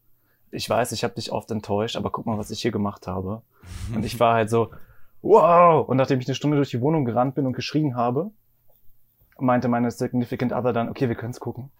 Ich 0.52 0.68
weiß, 0.68 0.92
ich 0.92 1.04
habe 1.04 1.14
dich 1.14 1.32
oft 1.32 1.50
enttäuscht, 1.50 1.96
aber 1.96 2.10
guck 2.10 2.26
mal, 2.26 2.38
was 2.38 2.50
ich 2.50 2.62
hier 2.62 2.70
gemacht 2.72 3.06
habe. 3.06 3.42
Und 3.94 4.04
ich 4.04 4.18
war 4.18 4.34
halt 4.34 4.50
so, 4.50 4.70
wow! 5.22 5.86
Und 5.86 5.96
nachdem 5.96 6.18
ich 6.18 6.26
eine 6.26 6.34
Stunde 6.34 6.56
durch 6.56 6.70
die 6.70 6.80
Wohnung 6.80 7.04
gerannt 7.04 7.34
bin 7.34 7.46
und 7.46 7.52
geschrien 7.52 7.94
habe, 7.94 8.30
meinte 9.38 9.68
meine 9.68 9.90
Significant 9.90 10.52
Other 10.52 10.72
dann, 10.72 10.88
okay, 10.88 11.08
wir 11.08 11.14
können's 11.14 11.40
gucken. 11.40 11.70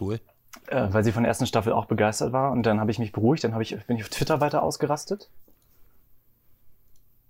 Cool. 0.00 0.20
Äh, 0.68 0.88
weil 0.90 1.04
sie 1.04 1.12
von 1.12 1.22
der 1.22 1.28
ersten 1.28 1.46
Staffel 1.46 1.72
auch 1.72 1.86
begeistert 1.86 2.32
war. 2.32 2.50
Und 2.50 2.64
dann 2.64 2.80
habe 2.80 2.90
ich 2.90 2.98
mich 2.98 3.12
beruhigt, 3.12 3.44
dann 3.44 3.54
hab 3.54 3.60
ich, 3.60 3.76
bin 3.86 3.96
ich 3.96 4.02
auf 4.02 4.08
Twitter 4.08 4.40
weiter 4.40 4.62
ausgerastet. 4.62 5.30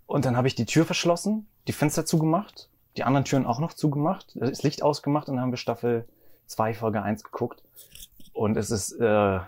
Und 0.06 0.24
dann 0.24 0.36
habe 0.36 0.46
ich 0.48 0.54
die 0.54 0.66
Tür 0.66 0.84
verschlossen, 0.84 1.46
die 1.66 1.72
Fenster 1.72 2.04
zugemacht, 2.06 2.68
die 2.96 3.04
anderen 3.04 3.24
Türen 3.24 3.44
auch 3.46 3.58
noch 3.58 3.72
zugemacht, 3.72 4.32
das 4.36 4.62
Licht 4.62 4.82
ausgemacht 4.82 5.28
und 5.28 5.34
dann 5.36 5.42
haben 5.42 5.50
wir 5.52 5.56
Staffel 5.58 6.06
2, 6.46 6.74
Folge 6.74 7.02
1 7.02 7.24
geguckt. 7.24 7.62
Und 8.32 8.56
es 8.56 8.70
ist, 8.70 8.92
äh, 8.92 9.00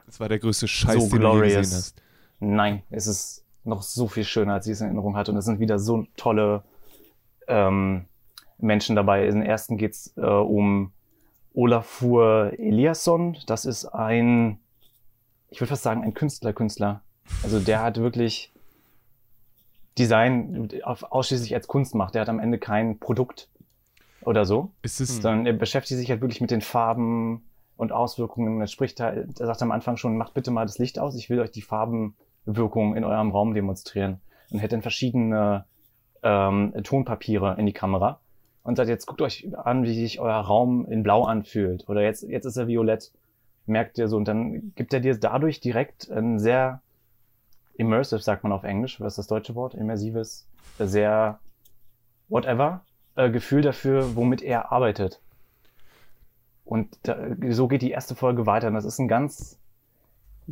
Das 0.07 0.18
war 0.18 0.29
der 0.29 0.38
größte 0.38 0.66
Scheiß, 0.66 0.94
So 0.94 1.01
den 1.01 1.11
du 1.11 1.18
glorious. 1.18 1.57
gesehen 1.61 1.77
hast. 1.79 2.03
nein, 2.40 2.83
es 2.90 3.07
ist 3.07 3.44
noch 3.64 3.83
so 3.83 4.09
viel 4.09 4.25
schöner, 4.25 4.55
als 4.55 4.66
ich 4.66 4.73
es 4.73 4.81
in 4.81 4.87
Erinnerung 4.87 5.16
hatte. 5.16 5.31
Und 5.31 5.37
es 5.38 5.44
sind 5.44 5.61
wieder 5.61 5.79
so 5.79 6.07
tolle 6.16 6.62
ähm, 7.47 8.07
Menschen 8.59 8.97
dabei. 8.97 9.27
In 9.27 9.37
den 9.37 9.42
ersten 9.42 9.77
geht's 9.77 10.12
äh, 10.16 10.23
um 10.23 10.92
Olafur 11.55 12.53
Eliasson. 12.59 13.37
Das 13.47 13.64
ist 13.66 13.85
ein, 13.87 14.59
ich 15.51 15.61
würde 15.61 15.68
fast 15.71 15.83
sagen, 15.83 16.03
ein 16.03 16.14
Künstler-Künstler. 16.14 17.03
Also 17.42 17.61
der 17.61 17.83
hat 17.83 17.99
wirklich 17.99 18.53
Design 19.99 20.69
auf, 20.85 21.03
ausschließlich 21.03 21.55
als 21.55 21.67
Kunst 21.67 21.95
macht. 21.95 22.15
Der 22.15 22.23
hat 22.23 22.29
am 22.29 22.39
Ende 22.39 22.59
kein 22.59 22.99
Produkt 22.99 23.49
oder 24.23 24.45
so 24.45 24.73
Ist 24.83 25.01
es, 25.01 25.23
sondern 25.23 25.47
er 25.47 25.53
beschäftigt 25.53 25.99
sich 25.99 26.11
halt 26.11 26.21
wirklich 26.21 26.41
mit 26.41 26.51
den 26.51 26.61
Farben 26.61 27.43
und 27.77 27.93
Auswirkungen. 27.93 28.61
Er 28.61 28.67
spricht 28.67 29.01
halt, 29.01 29.41
er 29.41 29.47
sagt 29.47 29.63
am 29.63 29.71
Anfang 29.71 29.97
schon, 29.97 30.17
macht 30.17 30.35
bitte 30.35 30.51
mal 30.51 30.67
das 30.67 30.79
Licht 30.79 30.99
aus, 30.99 31.15
ich 31.17 31.31
will 31.31 31.41
euch 31.41 31.51
die 31.51 31.63
Farbenwirkung 31.63 32.97
in 32.97 33.05
eurem 33.05 33.31
Raum 33.31 33.55
demonstrieren. 33.55 34.21
Und 34.51 34.61
hält 34.61 34.73
dann 34.73 34.83
verschiedene 34.83 35.67
ähm, 36.23 36.73
Tonpapiere 36.83 37.57
in 37.59 37.67
die 37.67 37.73
Kamera 37.73 38.21
und 38.63 38.77
sagt, 38.77 38.89
jetzt 38.89 39.07
guckt 39.07 39.23
euch 39.23 39.49
an, 39.57 39.85
wie 39.85 39.95
sich 39.95 40.21
euer 40.21 40.37
Raum 40.37 40.87
in 40.87 41.03
Blau 41.03 41.25
anfühlt. 41.25 41.89
Oder 41.89 42.03
jetzt, 42.03 42.23
jetzt 42.23 42.45
ist 42.45 42.57
er 42.57 42.67
violett. 42.67 43.13
Merkt 43.67 43.99
ihr 43.99 44.09
so. 44.09 44.17
Und 44.17 44.27
dann 44.27 44.73
gibt 44.75 44.93
er 44.93 45.01
dir 45.01 45.19
dadurch 45.19 45.61
direkt 45.61 46.11
ein 46.11 46.39
sehr 46.39 46.83
immersive, 47.79 48.21
sagt 48.21 48.43
man 48.43 48.53
auf 48.53 48.64
Englisch, 48.64 49.01
was 49.01 49.14
ist 49.14 49.19
das 49.19 49.27
deutsche 49.29 49.55
Wort? 49.55 49.75
Immersives, 49.75 50.47
sehr 50.79 51.38
whatever, 52.29 52.83
äh, 53.14 53.31
Gefühl 53.31 53.62
dafür, 53.62 54.17
womit 54.17 54.43
er 54.43 54.71
arbeitet. 54.73 55.23
Und 56.64 56.99
da, 57.05 57.17
so 57.49 57.69
geht 57.69 57.81
die 57.81 57.93
erste 57.93 58.14
Folge 58.14 58.45
weiter. 58.45 58.69
Und 58.69 58.75
das 58.75 58.85
ist 58.85 58.99
ein 58.99 59.09
ganz 59.09 59.59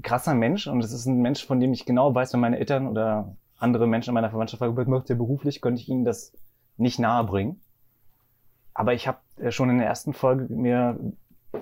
krasser 0.03 0.35
Mensch 0.35 0.67
und 0.67 0.83
es 0.83 0.93
ist 0.93 1.07
ein 1.07 1.21
Mensch, 1.21 1.45
von 1.45 1.61
dem 1.61 1.73
ich 1.73 1.85
genau 1.85 2.15
weiß, 2.15 2.33
wenn 2.33 2.41
meine 2.41 2.59
Eltern 2.59 2.87
oder 2.87 3.35
andere 3.59 3.87
Menschen 3.87 4.11
in 4.11 4.15
meiner 4.15 4.31
Verwandtschaft 4.31 4.59
fragen, 4.59 4.77
was 4.77 4.87
macht 4.87 5.09
der 5.09 5.15
beruflich, 5.15 5.61
könnte 5.61 5.81
ich 5.81 5.89
ihnen 5.89 6.05
das 6.05 6.33
nicht 6.77 6.99
nahe 6.99 7.25
bringen. 7.25 7.61
Aber 8.73 8.95
ich 8.95 9.09
habe 9.09 9.19
schon 9.51 9.71
in 9.71 9.79
der 9.79 9.87
ersten 9.87 10.13
Folge 10.13 10.53
mir 10.53 10.99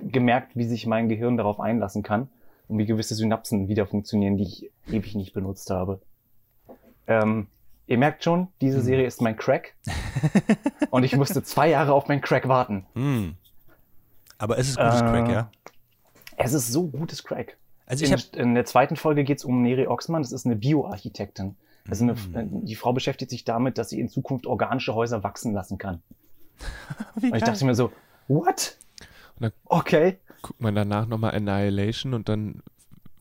gemerkt, 0.03 0.57
wie 0.57 0.65
sich 0.65 0.87
mein 0.87 1.09
Gehirn 1.09 1.37
darauf 1.37 1.61
einlassen 1.61 2.03
kann 2.03 2.29
und 2.69 2.79
wie 2.79 2.87
gewisse 2.87 3.15
Synapsen 3.15 3.69
wieder 3.69 3.87
funktionieren, 3.87 4.37
die 4.37 4.45
ich 4.45 4.71
ewig 4.89 5.15
nicht 5.15 5.33
benutzt 5.35 5.71
habe. 5.71 6.01
Ähm, 7.07 7.49
ihr 7.87 7.99
merkt 7.99 8.25
schon, 8.25 8.49
diese 8.61 8.81
Serie 8.81 9.07
ist 9.07 9.21
mein 9.21 9.37
Crack 9.37 9.75
und 10.91 11.05
ich 11.05 11.17
musste 11.17 11.43
zwei 11.43 11.69
Jahre 11.69 11.93
auf 11.93 12.09
mein 12.09 12.21
Crack 12.21 12.49
warten. 12.49 12.87
Hm. 12.95 13.37
Aber 14.39 14.59
es 14.59 14.71
ist 14.71 14.77
gutes 14.79 15.01
Äh, 15.01 15.05
Crack, 15.05 15.29
ja. 15.29 15.51
Es 16.37 16.53
ist 16.53 16.73
so 16.73 16.87
gutes 16.89 17.23
Crack. 17.23 17.57
Also 17.87 18.05
ich 18.05 18.11
in, 18.35 18.41
in 18.41 18.55
der 18.55 18.65
zweiten 18.65 18.97
Folge 18.97 19.25
geht 19.25 19.39
es 19.39 19.45
um 19.45 19.63
Neri 19.63 19.87
Oxman, 19.87 20.23
das 20.23 20.33
ist 20.33 20.47
eine 20.47 20.57
Bioarchitektin. 20.57 21.57
Also 21.89 22.05
eine, 22.05 22.15
Mhm. 22.15 22.65
die 22.65 22.75
Frau 22.77 22.95
beschäftigt 22.95 23.31
sich 23.31 23.45
damit, 23.45 23.77
dass 23.77 23.91
sie 23.91 24.01
in 24.01 24.09
Zukunft 24.09 24.47
organische 24.47 24.95
Häuser 24.95 25.23
wachsen 25.23 25.53
lassen 25.53 25.77
kann. 25.77 26.03
Und 27.17 27.35
ich 27.35 27.43
dachte 27.45 27.65
mir 27.67 27.75
so, 27.75 27.93
what? 28.27 28.79
Okay. 29.67 30.19
Guckt 30.45 30.61
man 30.61 30.75
danach 30.75 31.07
nochmal 31.07 31.35
Annihilation 31.35 32.13
und 32.13 32.29
dann 32.29 32.63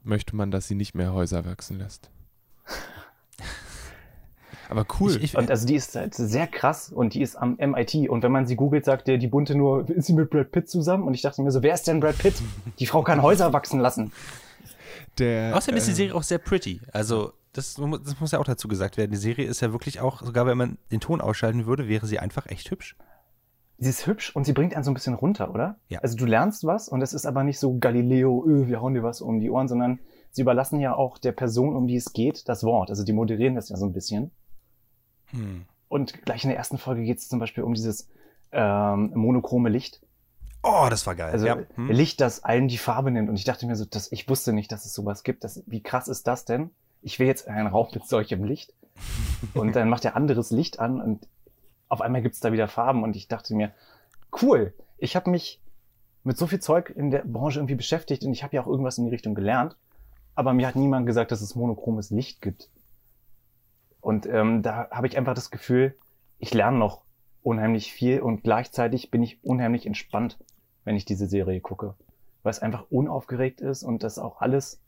möchte 0.04 0.36
man, 0.36 0.52
dass 0.52 0.68
sie 0.68 0.76
nicht 0.76 0.94
mehr 0.94 1.14
Häuser 1.14 1.46
wachsen 1.46 1.80
lässt. 1.80 2.10
Aber 4.70 4.86
cool. 5.00 5.16
Ich, 5.16 5.24
ich, 5.24 5.38
Und 5.38 5.50
also 5.50 5.66
die 5.66 5.76
ist 5.76 5.96
halt 5.96 6.14
sehr 6.14 6.48
krass 6.48 6.90
und 6.90 7.14
die 7.14 7.22
ist 7.22 7.38
am 7.38 7.56
MIT. 7.56 8.10
Und 8.10 8.24
wenn 8.24 8.32
man 8.32 8.46
sie 8.46 8.56
googelt, 8.56 8.86
sagt 8.86 9.08
der 9.08 9.18
die 9.18 9.28
Bunte 9.28 9.56
nur, 9.56 9.90
ist 9.90 10.08
sie 10.08 10.14
mit 10.14 10.30
Brad 10.30 10.52
Pitt 10.52 10.70
zusammen? 10.70 11.04
Und 11.04 11.14
ich 11.14 11.22
dachte 11.22 11.42
mir 11.42 11.52
so, 11.52 11.64
wer 11.64 11.74
ist 11.74 11.88
denn 11.88 12.02
Brad 12.02 12.18
Pitt? 12.18 12.36
Die 12.80 12.86
Frau 12.86 13.04
kann 13.04 13.22
Häuser 13.22 13.54
wachsen 13.54 13.80
lassen. 13.80 14.12
Der, 15.20 15.56
außerdem 15.56 15.78
ist 15.78 15.88
die 15.88 15.92
äh, 15.92 15.96
Serie 15.96 16.16
auch 16.16 16.24
sehr 16.24 16.40
pretty. 16.40 16.82
Also, 16.92 17.34
das, 17.54 17.76
das 17.76 18.20
muss 18.20 18.32
ja 18.32 18.40
auch 18.40 18.46
dazu 18.46 18.68
gesagt 18.68 18.98
werden. 18.98 19.12
Die 19.12 19.18
Serie 19.18 19.46
ist 19.46 19.62
ja 19.62 19.72
wirklich 19.72 20.02
auch, 20.02 20.24
sogar 20.24 20.48
wenn 20.48 20.58
man 20.58 20.78
den 20.92 21.00
Ton 21.00 21.22
ausschalten 21.22 21.68
würde, 21.68 21.88
wäre 21.88 22.08
sie 22.08 22.20
einfach 22.20 22.48
echt 22.48 22.72
hübsch. 22.72 22.96
Sie 23.84 23.90
ist 23.90 24.08
hübsch 24.08 24.36
und 24.36 24.46
sie 24.46 24.54
bringt 24.54 24.76
einen 24.76 24.84
so 24.84 24.92
ein 24.92 24.94
bisschen 24.94 25.14
runter, 25.14 25.54
oder? 25.54 25.78
Ja. 25.90 26.00
Also 26.00 26.16
du 26.16 26.26
lernst 26.26 26.64
was 26.66 26.88
und 26.88 27.02
es 27.02 27.14
ist 27.14 27.26
aber 27.26 27.44
nicht 27.44 27.60
so 27.60 27.78
Galileo, 27.78 28.46
öh, 28.48 28.68
wir 28.68 28.82
hauen 28.82 28.94
dir 28.94 29.04
was 29.04 29.22
um 29.22 29.40
die 29.40 29.50
Ohren, 29.50 29.68
sondern 29.68 30.00
sie 30.32 30.42
überlassen 30.42 30.80
ja 30.80 30.96
auch 30.96 31.18
der 31.18 31.32
Person, 31.34 31.76
um 31.76 31.88
die 31.88 31.98
es 31.98 32.14
geht, 32.14 32.48
das 32.48 32.64
Wort. 32.64 32.90
Also 32.90 33.04
die 33.04 33.14
moderieren 33.14 33.56
das 33.56 33.70
ja 33.70 33.78
so 33.78 33.86
ein 33.86 33.94
bisschen. 33.94 34.32
Hm. 35.32 35.66
Und 35.90 36.24
gleich 36.24 36.44
in 36.44 36.50
der 36.50 36.58
ersten 36.58 36.78
Folge 36.78 37.04
geht 37.04 37.20
es 37.20 37.28
zum 37.28 37.40
Beispiel 37.40 37.64
um 37.64 37.74
dieses 37.74 38.10
ähm, 38.52 39.12
monochrome 39.16 39.70
Licht. 39.70 40.02
Oh, 40.64 40.88
das 40.90 41.06
war 41.06 41.16
geil. 41.16 41.32
Also 41.32 41.46
ja. 41.46 41.58
Hm. 41.76 41.90
Licht, 41.90 42.22
das 42.22 42.44
allen 42.44 42.68
die 42.68 42.78
Farbe 42.78 43.12
nimmt. 43.12 43.30
Und 43.30 43.36
ich 43.36 43.44
dachte 43.44 43.68
mir 43.68 43.76
so, 43.76 43.86
dass 43.86 44.12
ich 44.12 44.30
wusste 44.30 44.54
nicht, 44.54 44.72
dass 44.72 44.86
es 44.86 44.94
sowas 44.94 45.24
gibt. 45.24 45.44
Das, 45.44 45.62
wie 45.68 45.84
krass 45.84 46.08
ist 46.08 46.26
das 46.26 46.46
denn? 46.46 46.72
Ich 47.02 47.20
will 47.20 47.28
jetzt 47.28 47.48
in 47.48 47.54
einen 47.54 47.68
Raum 47.68 47.90
mit 47.94 48.08
solchem 48.08 48.46
Licht. 48.46 48.74
Und 49.54 49.76
dann 49.76 49.90
macht 49.90 50.06
er 50.06 50.16
anderes 50.16 50.52
Licht 50.52 50.80
an 50.80 51.02
und 51.02 51.28
auf 51.94 52.02
einmal 52.02 52.24
gibt's 52.24 52.40
da 52.40 52.52
wieder 52.52 52.68
Farben. 52.68 53.04
Und 53.04 53.16
ich 53.16 53.28
dachte 53.28 53.56
mir, 53.56 53.72
cool, 54.42 54.74
ich 54.98 55.16
habe 55.16 55.30
mich 55.30 55.62
mit 56.24 56.38
so 56.38 56.48
viel 56.48 56.60
Zeug 56.60 56.90
in 56.90 57.12
der 57.12 57.24
Branche 57.24 57.60
irgendwie 57.60 57.76
beschäftigt 57.76 58.24
und 58.24 58.34
ich 58.34 58.44
habe 58.44 58.56
ja 58.56 58.64
auch 58.64 58.68
irgendwas 58.68 58.98
in 58.98 59.06
die 59.06 59.12
Richtung 59.12 59.36
gelernt. 59.36 59.78
Aber 60.36 60.54
mir 60.54 60.68
hat 60.68 60.76
niemand 60.76 61.06
gesagt, 61.06 61.32
dass 61.32 61.42
es 61.42 61.56
monochromes 61.56 62.10
Licht 62.10 62.42
gibt. 62.42 62.70
Und 64.02 64.26
ähm, 64.26 64.64
da 64.64 64.90
habe 64.90 65.06
ich 65.06 65.18
einfach 65.18 65.36
das 65.36 65.52
Gefühl, 65.52 65.96
ich 66.40 66.54
lerne 66.54 66.78
noch 66.78 67.04
unheimlich 67.44 67.94
viel 67.94 68.22
und 68.22 68.42
gleichzeitig 68.42 69.12
bin 69.12 69.22
ich 69.22 69.44
unheimlich 69.44 69.86
entspannt, 69.86 70.40
wenn 70.86 70.96
ich 70.96 71.06
diese 71.06 71.28
Serie 71.28 71.62
gucke. 71.62 71.94
Weil 72.42 72.52
es 72.52 72.60
einfach 72.60 72.86
unaufgeregt 72.90 73.62
ist 73.62 73.84
und 73.84 74.02
das 74.04 74.18
auch 74.18 74.42
alles 74.42 74.82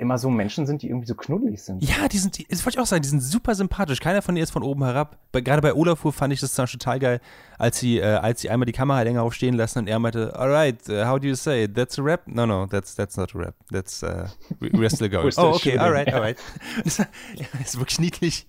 immer 0.00 0.18
so 0.18 0.28
Menschen 0.30 0.66
sind, 0.66 0.82
die 0.82 0.88
irgendwie 0.88 1.06
so 1.06 1.14
knuddelig 1.14 1.62
sind. 1.62 1.82
Ja, 1.82 2.08
die 2.08 2.18
sind, 2.18 2.38
das 2.50 2.64
wollte 2.66 2.78
ich 2.78 2.82
auch 2.82 2.86
sagen, 2.86 3.02
die 3.02 3.08
sind 3.08 3.20
super 3.20 3.54
sympathisch. 3.54 4.00
Keiner 4.00 4.22
von 4.22 4.34
denen 4.34 4.42
ist 4.42 4.50
von 4.50 4.62
oben 4.62 4.82
herab. 4.84 5.18
Bei, 5.30 5.40
gerade 5.40 5.62
bei 5.62 5.72
Olafur 5.74 6.12
fand 6.12 6.32
ich 6.32 6.40
das 6.40 6.54
zum 6.54 6.64
Beispiel 6.64 6.78
total 6.78 6.98
geil, 6.98 7.20
als 7.58 7.78
sie, 7.78 7.98
äh, 7.98 8.04
als 8.04 8.40
sie 8.40 8.50
einmal 8.50 8.66
die 8.66 8.72
Kamera 8.72 9.02
länger 9.02 9.22
aufstehen 9.22 9.54
lassen 9.54 9.80
und 9.80 9.86
er 9.88 9.98
meinte, 9.98 10.34
alright, 10.36 10.76
uh, 10.88 11.04
how 11.06 11.20
do 11.20 11.28
you 11.28 11.34
say 11.36 11.64
it? 11.64 11.74
That's 11.74 11.98
a 11.98 12.02
rap? 12.02 12.22
No, 12.26 12.46
no, 12.46 12.66
that's, 12.66 12.94
that's 12.96 13.16
not 13.16 13.34
a 13.34 13.38
rap. 13.38 13.54
That's, 13.70 14.02
uh, 14.02 14.26
we- 14.58 14.70
we're 14.72 14.90
still 14.90 15.08
going. 15.08 15.32
Oh, 15.36 15.54
okay, 15.54 15.78
alright, 15.78 16.12
alright. 16.12 16.38
Das, 16.84 16.98
ja, 16.98 17.06
ist 17.62 17.78
wirklich 17.78 18.00
niedlich. 18.00 18.46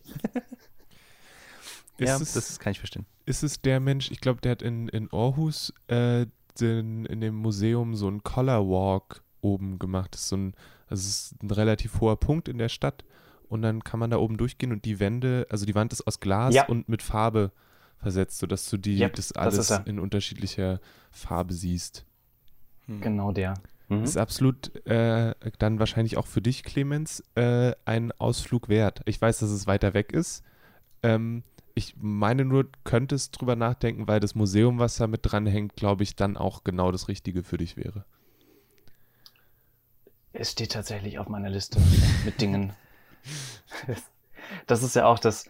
Ist 1.97 2.07
ja, 2.09 2.17
es- 2.17 2.33
das 2.33 2.59
kann 2.59 2.71
ich 2.71 2.79
verstehen. 2.79 3.05
ist 3.25 3.43
es 3.43 3.61
der 3.61 3.79
Mensch, 3.79 4.09
ich 4.11 4.21
glaube, 4.21 4.41
der 4.41 4.51
hat 4.53 4.61
in, 4.61 4.87
in 4.89 5.09
Aarhus 5.11 5.73
äh, 5.87 6.25
den, 6.59 7.05
in 7.05 7.21
dem 7.21 7.35
Museum 7.35 7.95
so 7.95 8.07
einen 8.07 8.23
Color 8.23 8.67
Walk 8.67 9.21
oben 9.41 9.79
gemacht. 9.79 10.13
Das 10.13 10.21
ist 10.21 10.29
so 10.29 10.37
ein, 10.37 10.53
also 10.89 11.01
es 11.01 11.31
ist 11.31 11.43
ein 11.43 11.51
relativ 11.51 11.99
hoher 11.99 12.19
Punkt 12.19 12.47
in 12.47 12.57
der 12.57 12.69
Stadt 12.69 13.03
und 13.49 13.61
dann 13.61 13.83
kann 13.83 13.99
man 13.99 14.09
da 14.11 14.17
oben 14.17 14.37
durchgehen 14.37 14.71
und 14.71 14.85
die 14.85 14.99
Wände, 14.99 15.45
also 15.49 15.65
die 15.65 15.75
Wand 15.75 15.91
ist 15.93 16.05
aus 16.07 16.19
Glas 16.19 16.53
Ja. 16.55 16.67
und 16.67 16.87
mit 16.89 17.01
Farbe 17.01 17.51
versetzt, 17.97 18.39
sodass 18.39 18.69
du 18.69 18.77
die, 18.77 18.99
Yep, 18.99 19.15
das 19.15 19.27
das 19.29 19.37
alles 19.37 19.69
er. 19.69 19.85
in 19.87 19.99
unterschiedlicher 19.99 20.79
Farbe 21.11 21.53
siehst. 21.53 22.05
Genau 22.87 23.31
der. 23.31 23.53
Mhm. 23.89 24.03
Ist 24.03 24.17
absolut 24.17 24.73
äh, 24.87 25.35
dann 25.59 25.79
wahrscheinlich 25.79 26.17
auch 26.17 26.27
für 26.27 26.41
dich, 26.41 26.63
Clemens, 26.63 27.23
äh, 27.35 27.73
ein 27.85 28.11
Ausflug 28.13 28.69
wert. 28.69 29.01
Ich 29.05 29.21
weiß, 29.21 29.39
dass 29.39 29.49
es 29.49 29.67
weiter 29.67 29.93
weg 29.93 30.13
ist. 30.13 30.43
Ähm, 31.03 31.43
ich 31.75 31.95
meine 31.99 32.43
nur, 32.45 32.67
könntest 32.83 33.39
drüber 33.39 33.55
nachdenken, 33.55 34.07
weil 34.07 34.19
das 34.19 34.35
Museum, 34.35 34.79
was 34.79 34.97
da 34.97 35.07
mit 35.07 35.21
dranhängt, 35.23 35.75
glaube 35.75 36.03
ich, 36.03 36.15
dann 36.15 36.37
auch 36.37 36.63
genau 36.63 36.91
das 36.91 37.07
Richtige 37.07 37.43
für 37.43 37.57
dich 37.57 37.77
wäre. 37.77 38.03
Es 40.33 40.51
steht 40.51 40.71
tatsächlich 40.71 41.19
auf 41.19 41.27
meiner 41.27 41.49
Liste 41.49 41.79
mit 42.25 42.39
Dingen. 42.41 42.73
Das 44.67 44.83
ist 44.83 44.95
ja 44.95 45.05
auch 45.05 45.19
das, 45.19 45.49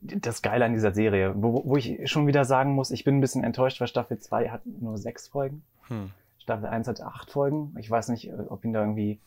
das 0.00 0.42
Geile 0.42 0.64
an 0.64 0.72
dieser 0.72 0.92
Serie, 0.92 1.34
wo, 1.36 1.62
wo 1.64 1.76
ich 1.76 2.10
schon 2.10 2.26
wieder 2.26 2.44
sagen 2.44 2.72
muss, 2.74 2.90
ich 2.90 3.04
bin 3.04 3.18
ein 3.18 3.20
bisschen 3.20 3.44
enttäuscht, 3.44 3.80
weil 3.80 3.88
Staffel 3.88 4.18
2 4.18 4.50
hat 4.50 4.66
nur 4.66 4.98
sechs 4.98 5.28
Folgen. 5.28 5.62
Hm. 5.88 6.10
Staffel 6.38 6.66
1 6.66 6.88
hat 6.88 7.00
acht 7.00 7.30
Folgen. 7.30 7.74
Ich 7.78 7.90
weiß 7.90 8.08
nicht, 8.08 8.30
ob 8.48 8.64
ihnen 8.64 8.72
da 8.74 8.80
irgendwie 8.80 9.18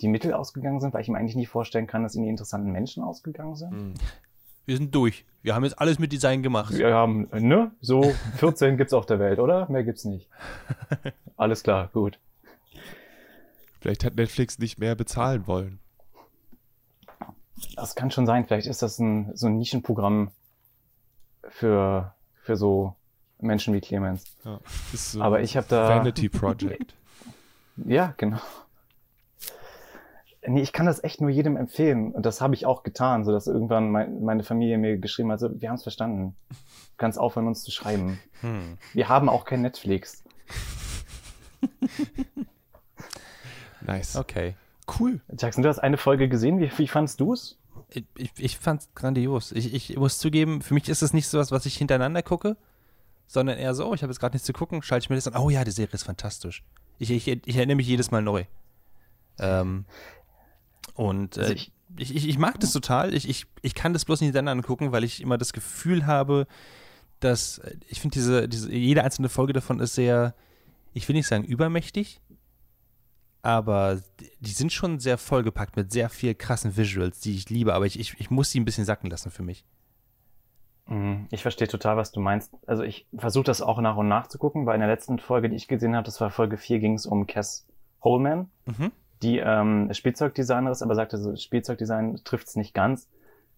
die 0.00 0.08
Mittel 0.08 0.32
ausgegangen 0.32 0.80
sind, 0.80 0.94
weil 0.94 1.02
ich 1.02 1.08
mir 1.08 1.18
eigentlich 1.18 1.36
nicht 1.36 1.48
vorstellen 1.48 1.86
kann, 1.86 2.02
dass 2.02 2.14
ihnen 2.14 2.24
die 2.24 2.30
interessanten 2.30 2.70
Menschen 2.70 3.02
ausgegangen 3.02 3.56
sind. 3.56 3.94
Wir 4.64 4.76
sind 4.76 4.94
durch. 4.94 5.24
Wir 5.42 5.54
haben 5.54 5.64
jetzt 5.64 5.80
alles 5.80 5.98
mit 5.98 6.12
Design 6.12 6.42
gemacht. 6.42 6.76
Wir 6.76 6.94
haben, 6.94 7.28
ne? 7.32 7.72
So 7.80 8.02
14 8.36 8.76
gibt's 8.76 8.92
auf 8.92 9.06
der 9.06 9.18
Welt, 9.18 9.38
oder? 9.38 9.68
Mehr 9.70 9.82
gibt's 9.82 10.04
nicht. 10.04 10.28
Alles 11.36 11.62
klar, 11.62 11.88
gut. 11.92 12.18
Vielleicht 13.80 14.04
hat 14.04 14.16
Netflix 14.16 14.58
nicht 14.58 14.78
mehr 14.78 14.94
bezahlen 14.94 15.46
wollen. 15.46 15.78
Das 17.76 17.94
kann 17.94 18.10
schon 18.10 18.26
sein. 18.26 18.44
Vielleicht 18.46 18.66
ist 18.66 18.82
das 18.82 18.98
ein, 18.98 19.34
so 19.34 19.46
ein 19.46 19.58
Nischenprogramm 19.58 20.30
für, 21.48 22.14
für 22.42 22.56
so 22.56 22.94
Menschen 23.40 23.74
wie 23.74 23.80
Clemens. 23.80 24.24
Ja, 24.44 24.60
ist 24.92 25.12
so 25.12 25.22
Aber 25.22 25.40
ich 25.40 25.56
habe 25.56 25.66
da. 25.68 25.88
Vanity 25.88 26.28
Project. 26.28 26.94
Ja, 27.86 28.12
genau. 28.16 28.40
Nee, 30.44 30.62
ich 30.62 30.72
kann 30.72 30.86
das 30.86 31.04
echt 31.04 31.20
nur 31.20 31.30
jedem 31.30 31.56
empfehlen. 31.56 32.10
Und 32.10 32.26
das 32.26 32.40
habe 32.40 32.54
ich 32.56 32.66
auch 32.66 32.82
getan, 32.82 33.24
sodass 33.24 33.46
irgendwann 33.46 33.92
mein, 33.92 34.24
meine 34.24 34.42
Familie 34.42 34.78
mir 34.78 34.98
geschrieben 34.98 35.30
hat, 35.30 35.38
so, 35.38 35.60
wir 35.60 35.68
haben 35.68 35.76
es 35.76 35.84
verstanden. 35.84 36.34
Du 36.48 36.56
kannst 36.96 37.20
aufhören, 37.20 37.46
uns 37.46 37.62
zu 37.62 37.70
schreiben. 37.70 38.18
Hm. 38.40 38.78
Wir 38.94 39.08
haben 39.08 39.28
auch 39.28 39.44
kein 39.44 39.62
Netflix. 39.62 40.24
Nice. 43.88 44.16
Okay. 44.16 44.54
Cool. 44.98 45.20
Jackson, 45.36 45.62
du 45.62 45.68
hast 45.68 45.78
eine 45.80 45.96
Folge 45.96 46.28
gesehen. 46.28 46.60
Wie, 46.60 46.70
wie 46.78 46.86
fandst 46.88 47.20
du 47.20 47.32
es? 47.32 47.58
Ich, 47.90 48.04
ich, 48.16 48.30
ich 48.38 48.58
fand's 48.58 48.88
grandios. 48.94 49.52
Ich, 49.52 49.72
ich 49.74 49.96
muss 49.96 50.18
zugeben, 50.18 50.62
für 50.62 50.74
mich 50.74 50.88
ist 50.88 51.02
es 51.02 51.12
nicht 51.12 51.26
so 51.28 51.38
was, 51.38 51.50
was 51.50 51.66
ich 51.66 51.76
hintereinander 51.76 52.22
gucke, 52.22 52.56
sondern 53.26 53.58
eher 53.58 53.74
so, 53.74 53.86
oh, 53.86 53.94
ich 53.94 54.02
habe 54.02 54.10
jetzt 54.12 54.20
gerade 54.20 54.34
nichts 54.34 54.46
zu 54.46 54.52
gucken, 54.52 54.82
schalte 54.82 55.04
ich 55.04 55.10
mir 55.10 55.16
das 55.16 55.26
an, 55.28 55.36
oh 55.42 55.50
ja, 55.50 55.64
die 55.64 55.70
Serie 55.70 55.92
ist 55.94 56.04
fantastisch. 56.04 56.64
Ich, 56.98 57.10
ich, 57.10 57.26
ich 57.28 57.56
erinnere 57.56 57.76
mich 57.76 57.86
jedes 57.86 58.10
Mal 58.10 58.22
neu. 58.22 58.44
Ähm, 59.38 59.84
und 60.94 61.36
äh, 61.36 61.40
Also 61.40 61.52
ich, 61.54 61.72
ich- 61.96 62.14
ich, 62.14 62.28
ich, 62.28 62.38
mag 62.38 62.60
das 62.60 62.72
total. 62.72 63.14
Ich, 63.14 63.28
ich, 63.28 63.46
ich 63.62 63.74
kann 63.74 63.92
das 63.94 64.04
bloß 64.04 64.20
nicht 64.20 64.28
hintereinander 64.28 64.62
angucken, 64.64 64.92
weil 64.92 65.04
ich 65.04 65.22
immer 65.22 65.38
das 65.38 65.52
Gefühl 65.52 66.06
habe, 66.06 66.46
dass 67.20 67.58
äh, 67.58 67.76
ich 67.88 68.00
finde, 68.00 68.14
diese, 68.14 68.48
diese, 68.48 68.70
jede 68.72 69.02
einzelne 69.04 69.28
Folge 69.28 69.52
davon 69.54 69.80
ist 69.80 69.94
sehr, 69.94 70.34
ich 70.92 71.08
will 71.08 71.16
nicht 71.16 71.26
sagen 71.26 71.44
übermächtig, 71.44 72.20
aber 73.48 74.00
die- 74.40 74.50
sind 74.50 74.72
schon 74.72 74.98
sehr 75.00 75.16
vollgepackt 75.16 75.74
mit 75.76 75.90
sehr 75.90 76.08
viel 76.10 76.34
krassen 76.34 76.76
Visuals, 76.76 77.20
die 77.20 77.34
ich 77.34 77.48
liebe, 77.48 77.72
aber 77.72 77.86
ich, 77.86 77.98
ich, 77.98 78.14
ich 78.20 78.30
muss 78.30 78.50
sie 78.50 78.60
ein 78.60 78.64
bisschen 78.66 78.84
sacken 78.84 79.08
lassen 79.08 79.30
für 79.30 79.42
mich. 79.42 79.64
Mhm, 80.86 81.26
Ich 81.30 81.42
verstehe 81.42 81.68
total, 81.68 81.96
was 81.96 82.12
du 82.12 82.20
meinst. 82.20 82.52
Also 82.66 82.82
ich 82.82 83.06
versuche 83.16 83.44
das 83.44 83.62
auch 83.62 83.80
nach 83.80 83.96
und 83.96 84.08
nach 84.08 84.26
zu 84.26 84.38
gucken, 84.38 84.66
weil 84.66 84.74
in 84.74 84.80
der 84.80 84.88
letzten 84.88 85.18
Folge, 85.18 85.48
die 85.48 85.56
ich 85.56 85.68
gesehen 85.68 85.94
habe, 85.96 86.04
das 86.04 86.20
war 86.20 86.30
Folge 86.30 86.56
4, 86.56 86.78
ging 86.78 86.94
es 86.94 87.06
um 87.06 87.26
Cass 87.26 87.66
Holman, 88.02 88.50
Mhm. 88.66 88.92
die 89.22 89.38
ähm, 89.38 89.92
Spielzeugdesigner 89.92 90.70
ist, 90.70 90.82
aber 90.82 90.94
sagte 90.94 91.18
so, 91.18 91.34
Spielzeugdesign 91.34 92.20
trifft's 92.24 92.54
nicht 92.56 92.74
ganz. 92.74 93.08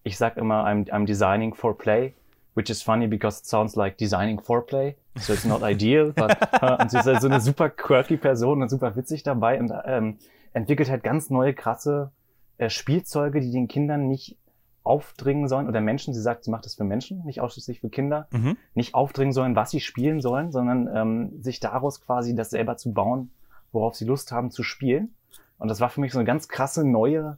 Ich 0.03 0.17
sag 0.17 0.37
immer, 0.37 0.65
I'm, 0.67 0.89
I'm 0.91 1.05
designing 1.05 1.55
for 1.55 1.77
play, 1.77 2.15
which 2.55 2.71
is 2.71 2.83
funny 2.83 3.07
because 3.07 3.41
it 3.41 3.47
sounds 3.47 3.77
like 3.77 3.97
designing 3.99 4.41
for 4.41 4.65
play. 4.65 4.97
So 5.19 5.33
it's 5.33 5.45
not 5.45 5.63
ideal, 5.63 6.13
but 6.13 6.37
äh, 6.63 6.83
und 6.83 6.91
sie 6.91 6.99
ist 6.99 7.07
halt 7.07 7.21
so 7.21 7.29
eine 7.29 7.41
super 7.41 7.69
quirky 7.71 8.17
Person 8.17 8.63
und 8.63 8.69
super 8.69 8.97
witzig 8.97 9.23
dabei 9.23 9.59
und 9.59 9.73
ähm, 9.85 10.19
entwickelt 10.53 10.91
halt 10.91 11.03
ganz 11.03 11.31
neue, 11.31 11.55
krasse 11.55 12.13
äh, 12.59 12.69
Spielzeuge, 12.71 13.41
die 13.41 13.51
den 13.51 13.69
Kindern 13.69 14.07
nicht 14.09 14.37
aufdringen 14.83 15.47
sollen, 15.47 15.69
oder 15.69 15.81
Menschen, 15.83 16.15
sie 16.15 16.23
sagt, 16.23 16.45
sie 16.45 16.51
macht 16.51 16.65
das 16.65 16.75
für 16.75 16.85
Menschen, 16.85 17.23
nicht 17.25 17.41
ausschließlich 17.41 17.81
für 17.81 17.91
Kinder, 17.91 18.29
Mhm. 18.31 18.57
nicht 18.75 18.95
aufdringen 18.95 19.33
sollen, 19.33 19.55
was 19.55 19.71
sie 19.71 19.81
spielen 19.81 20.21
sollen, 20.21 20.53
sondern 20.53 20.89
ähm, 20.95 21.43
sich 21.43 21.61
daraus 21.61 22.01
quasi 22.01 22.35
das 22.35 22.51
selber 22.51 22.77
zu 22.79 22.93
bauen, 22.93 23.31
worauf 23.73 23.95
sie 23.95 24.07
Lust 24.07 24.33
haben 24.33 24.51
zu 24.51 24.63
spielen. 24.63 25.15
Und 25.59 25.69
das 25.69 25.81
war 25.81 25.91
für 25.91 26.01
mich 26.01 26.13
so 26.13 26.19
eine 26.19 26.25
ganz 26.27 26.49
krasse 26.49 26.83
neue 26.89 27.37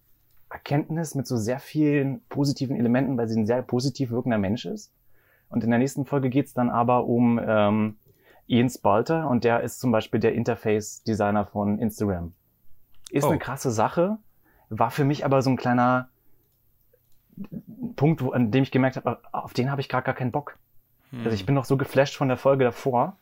Erkenntnis 0.50 1.14
mit 1.14 1.26
so 1.26 1.36
sehr 1.36 1.58
vielen 1.58 2.20
positiven 2.28 2.76
Elementen, 2.76 3.16
weil 3.18 3.28
sie 3.28 3.40
ein 3.40 3.46
sehr 3.46 3.62
positiv 3.62 4.10
wirkender 4.10 4.38
Mensch 4.38 4.64
ist. 4.64 4.92
Und 5.52 5.62
in 5.64 5.70
der 5.70 5.78
nächsten 5.78 6.04
Folge 6.04 6.30
geht's 6.30 6.54
dann 6.54 6.70
aber 6.70 7.04
um 7.06 7.38
ähm, 7.44 7.96
Ian 8.46 8.68
Spalter 8.70 9.28
und 9.28 9.44
der 9.44 9.60
ist 9.60 9.80
zum 9.80 9.92
Beispiel 9.92 10.18
der 10.18 10.34
Interface-Designer 10.34 11.46
von 11.46 11.78
Instagram. 11.78 12.32
Ist 13.10 13.24
Oh. 13.24 13.28
eine 13.28 13.38
krasse 13.38 13.70
Sache, 13.70 14.18
war 14.70 14.90
für 14.90 15.04
mich 15.04 15.24
aber 15.24 15.42
so 15.42 15.50
ein 15.50 15.56
kleiner 15.56 16.08
Punkt, 17.96 18.22
an 18.32 18.50
dem 18.50 18.62
ich 18.62 18.70
gemerkt 18.70 18.96
habe, 18.96 19.18
auf 19.32 19.52
den 19.52 19.70
habe 19.70 19.80
ich 19.80 19.88
gerade 19.88 20.04
gar 20.04 20.14
keinen 20.14 20.32
Bock. 20.32 20.58
Also 21.18 21.30
ich 21.30 21.44
bin 21.44 21.54
noch 21.54 21.66
so 21.66 21.76
geflasht 21.76 22.16
von 22.16 22.28
der 22.28 22.38
Folge 22.38 22.64
davor, 22.64 23.18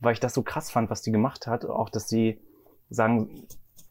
weil 0.00 0.12
ich 0.12 0.18
das 0.20 0.34
so 0.34 0.42
krass 0.42 0.72
fand, 0.72 0.90
was 0.90 1.02
die 1.02 1.12
gemacht 1.12 1.46
hat. 1.46 1.64
Auch, 1.64 1.88
dass 1.88 2.08
sie 2.08 2.40
sagen, 2.90 3.44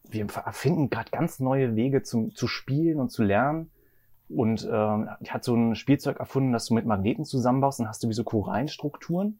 wir 0.10 0.28
erfinden 0.46 0.90
gerade 0.90 1.12
ganz 1.12 1.40
neue 1.40 1.76
Wege 1.78 2.04
zum, 2.04 2.36
zu 2.36 2.48
spielen 2.50 3.00
und 3.00 3.10
zu 3.10 3.24
lernen. 3.24 3.72
Und 4.30 4.68
ähm, 4.70 5.10
die 5.22 5.32
hat 5.32 5.44
so 5.44 5.56
ein 5.56 5.76
Spielzeug 5.76 6.20
erfunden, 6.20 6.52
das 6.52 6.66
du 6.66 6.74
mit 6.74 6.86
Magneten 6.86 7.24
zusammenbaust, 7.24 7.80
dann 7.80 7.88
hast 7.88 8.04
du 8.04 8.10
wie 8.10 8.14
so 8.14 8.24
Korallenstrukturen. 8.24 9.40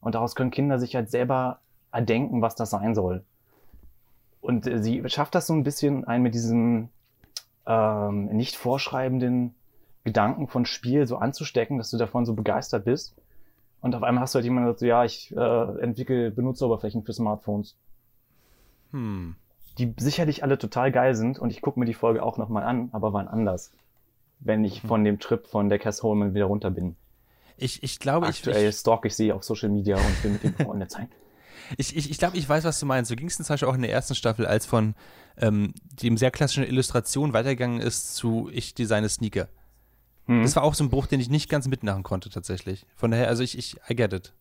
Und 0.00 0.14
daraus 0.14 0.34
können 0.34 0.50
Kinder 0.50 0.78
sich 0.78 0.94
halt 0.94 1.10
selber 1.10 1.60
erdenken, 1.90 2.42
was 2.42 2.54
das 2.54 2.70
sein 2.70 2.94
soll. 2.94 3.24
Und 4.40 4.66
äh, 4.66 4.82
sie 4.82 5.02
schafft 5.08 5.34
das 5.34 5.46
so 5.46 5.54
ein 5.54 5.64
bisschen 5.64 6.04
ein 6.04 6.22
mit 6.22 6.34
diesem 6.34 6.90
ähm, 7.66 8.26
nicht 8.26 8.56
vorschreibenden 8.56 9.54
Gedanken 10.04 10.46
von 10.46 10.66
Spiel 10.66 11.06
so 11.06 11.16
anzustecken, 11.16 11.78
dass 11.78 11.90
du 11.90 11.96
davon 11.96 12.26
so 12.26 12.34
begeistert 12.34 12.84
bist. 12.84 13.16
Und 13.80 13.94
auf 13.94 14.02
einmal 14.02 14.22
hast 14.22 14.34
du 14.34 14.36
halt 14.36 14.44
jemanden, 14.44 14.66
der 14.66 14.72
sagt, 14.72 14.80
so, 14.80 14.86
ja, 14.86 15.04
ich 15.04 15.34
äh, 15.36 15.80
entwickle 15.80 16.30
Benutzeroberflächen 16.30 17.02
für 17.02 17.12
Smartphones. 17.12 17.76
Hm. 18.92 19.34
Die 19.78 19.94
sicherlich 19.98 20.42
alle 20.42 20.58
total 20.58 20.92
geil 20.92 21.14
sind 21.14 21.38
und 21.38 21.50
ich 21.50 21.60
gucke 21.60 21.78
mir 21.78 21.86
die 21.86 21.94
Folge 21.94 22.22
auch 22.22 22.38
nochmal 22.38 22.62
an, 22.62 22.88
aber 22.92 23.12
waren 23.12 23.28
anders. 23.28 23.72
Wenn 24.38 24.64
ich 24.64 24.82
Mhm. 24.84 24.88
von 24.88 25.04
dem 25.04 25.18
Trip 25.18 25.46
von 25.46 25.68
der 25.68 25.78
Cass 25.78 26.02
Holman 26.02 26.34
wieder 26.34 26.44
runter 26.46 26.70
bin. 26.70 26.96
Ich, 27.56 27.82
ich 27.82 27.98
glaube, 27.98 28.26
ich, 28.28 28.36
Aktuell 28.38 28.68
ich, 28.68 28.76
stalk 28.76 29.04
ich 29.06 29.14
sie 29.16 29.32
auf 29.32 29.42
Social 29.42 29.70
Media 29.70 29.96
und 29.96 30.22
bin 30.22 30.32
mit 30.34 30.42
dem 30.42 30.54
befreundet 30.54 30.90
sein. 30.90 31.08
ich, 31.78 31.96
ich, 31.96 32.10
ich 32.10 32.18
glaube, 32.18 32.36
ich 32.36 32.46
weiß, 32.48 32.64
was 32.64 32.78
du 32.78 32.86
meinst. 32.86 33.08
So 33.08 33.16
ging 33.16 33.26
es 33.28 33.36
zum 33.36 33.46
Beispiel 33.46 33.66
auch 33.68 33.74
in 33.74 33.82
der 33.82 33.90
ersten 33.92 34.14
Staffel, 34.14 34.46
als 34.46 34.66
von 34.66 34.94
ähm, 35.38 35.72
dem 36.02 36.16
sehr 36.18 36.30
klassischen 36.30 36.64
Illustration 36.64 37.32
weitergegangen 37.32 37.80
ist 37.80 38.14
zu 38.14 38.50
Ich 38.52 38.74
designe 38.74 39.08
Sneaker. 39.08 39.48
Hm. 40.26 40.42
Das 40.42 40.54
war 40.56 40.64
auch 40.64 40.74
so 40.74 40.84
ein 40.84 40.90
Bruch, 40.90 41.06
den 41.06 41.20
ich 41.20 41.30
nicht 41.30 41.48
ganz 41.48 41.66
mitmachen 41.66 42.02
konnte, 42.02 42.28
tatsächlich. 42.30 42.84
Von 42.94 43.10
daher, 43.10 43.28
also 43.28 43.42
ich, 43.42 43.56
ich, 43.56 43.76
I 43.88 43.96
get 43.96 44.12
it. 44.12 44.34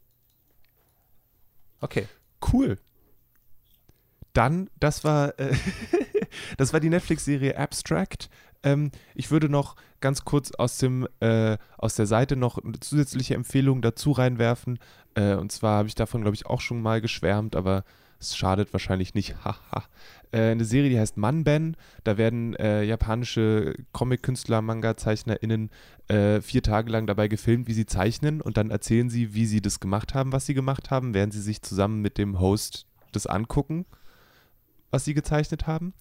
Okay. 1.80 2.08
Cool. 2.52 2.78
Dann, 4.34 4.70
das 4.80 5.04
war, 5.04 5.38
äh, 5.40 5.56
das 6.58 6.74
war 6.74 6.80
die 6.80 6.90
Netflix-Serie 6.90 7.58
Abstract. 7.58 8.30
Ähm, 8.66 8.92
ich 9.14 9.32
würde 9.32 9.48
noch 9.48 9.78
ganz 10.02 10.26
kurz 10.26 10.52
aus 10.52 10.78
dem 10.80 11.08
äh, 11.22 11.58
aus 11.78 11.96
der 11.96 12.08
Seite 12.08 12.36
noch 12.36 12.58
eine 12.58 12.80
zusätzliche 12.80 13.36
Empfehlung 13.36 13.82
dazu 13.82 14.12
reinwerfen. 14.12 14.80
Äh, 15.14 15.36
und 15.36 15.52
zwar 15.52 15.78
habe 15.78 15.88
ich 15.88 15.96
davon, 15.96 16.22
glaube 16.22 16.36
ich, 16.36 16.46
auch 16.48 16.60
schon 16.60 16.82
mal 16.82 17.00
geschwärmt, 17.00 17.56
aber 17.56 17.86
es 18.20 18.36
schadet 18.36 18.74
wahrscheinlich 18.74 19.14
nicht. 19.14 19.36
Äh, 20.32 20.52
eine 20.52 20.66
Serie, 20.66 20.90
die 20.90 21.00
heißt 21.00 21.16
Manben. 21.16 21.78
Da 22.04 22.18
werden 22.18 22.56
äh, 22.56 22.84
japanische 22.84 23.76
Comic-Künstler, 23.94 24.62
Manga-ZeichnerInnen 24.62 25.70
äh, 26.10 26.42
vier 26.42 26.62
Tage 26.62 26.92
lang 26.92 27.08
dabei 27.08 27.30
gefilmt, 27.30 27.68
wie 27.68 27.74
sie 27.74 27.86
zeichnen 27.86 28.42
und 28.42 28.58
dann 28.58 28.70
erzählen 28.70 29.10
sie, 29.10 29.34
wie 29.34 29.46
sie 29.46 29.62
das 29.62 29.80
gemacht 29.80 30.14
haben, 30.14 30.34
was 30.34 30.46
sie 30.46 30.54
gemacht 30.54 30.92
haben, 30.92 31.14
während 31.14 31.32
sie 31.32 31.42
sich 31.42 31.62
zusammen 31.62 32.02
mit 32.02 32.18
dem 32.18 32.40
Host 32.40 32.86
das 33.14 33.28
angucken, 33.28 33.86
was 34.90 35.06
sie 35.06 35.14
gezeichnet 35.14 35.68
haben. 35.68 35.94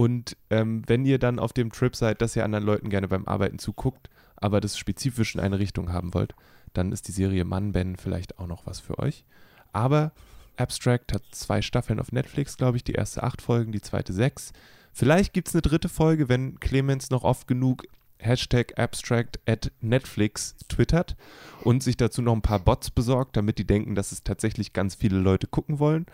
Und 0.00 0.34
ähm, 0.48 0.82
wenn 0.86 1.04
ihr 1.04 1.18
dann 1.18 1.38
auf 1.38 1.52
dem 1.52 1.70
Trip 1.70 1.94
seid, 1.94 2.22
dass 2.22 2.34
ihr 2.34 2.42
anderen 2.42 2.64
Leuten 2.64 2.88
gerne 2.88 3.06
beim 3.06 3.26
Arbeiten 3.26 3.58
zuguckt, 3.58 4.08
aber 4.34 4.62
das 4.62 4.78
spezifisch 4.78 5.34
in 5.34 5.42
eine 5.42 5.58
Richtung 5.58 5.92
haben 5.92 6.14
wollt, 6.14 6.34
dann 6.72 6.90
ist 6.90 7.06
die 7.06 7.12
Serie 7.12 7.44
Mann 7.44 7.72
Ben 7.72 7.96
vielleicht 7.96 8.38
auch 8.38 8.46
noch 8.46 8.64
was 8.64 8.80
für 8.80 8.98
euch. 8.98 9.26
Aber 9.74 10.12
Abstract 10.56 11.12
hat 11.12 11.24
zwei 11.32 11.60
Staffeln 11.60 12.00
auf 12.00 12.12
Netflix, 12.12 12.56
glaube 12.56 12.78
ich, 12.78 12.84
die 12.84 12.94
erste 12.94 13.22
acht 13.22 13.42
Folgen, 13.42 13.72
die 13.72 13.82
zweite 13.82 14.14
sechs. 14.14 14.54
Vielleicht 14.94 15.34
gibt 15.34 15.48
es 15.48 15.54
eine 15.54 15.60
dritte 15.60 15.90
Folge, 15.90 16.30
wenn 16.30 16.58
Clemens 16.60 17.10
noch 17.10 17.22
oft 17.22 17.46
genug 17.46 17.84
Hashtag 18.16 18.78
Abstract 18.78 19.38
at 19.44 19.70
Netflix 19.82 20.56
twittert 20.70 21.14
und 21.62 21.82
sich 21.82 21.98
dazu 21.98 22.22
noch 22.22 22.32
ein 22.34 22.40
paar 22.40 22.60
Bots 22.60 22.90
besorgt, 22.90 23.36
damit 23.36 23.58
die 23.58 23.66
denken, 23.66 23.94
dass 23.94 24.12
es 24.12 24.24
tatsächlich 24.24 24.72
ganz 24.72 24.94
viele 24.94 25.18
Leute 25.18 25.46
gucken 25.46 25.78
wollen. 25.78 26.06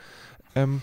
Ähm, 0.56 0.82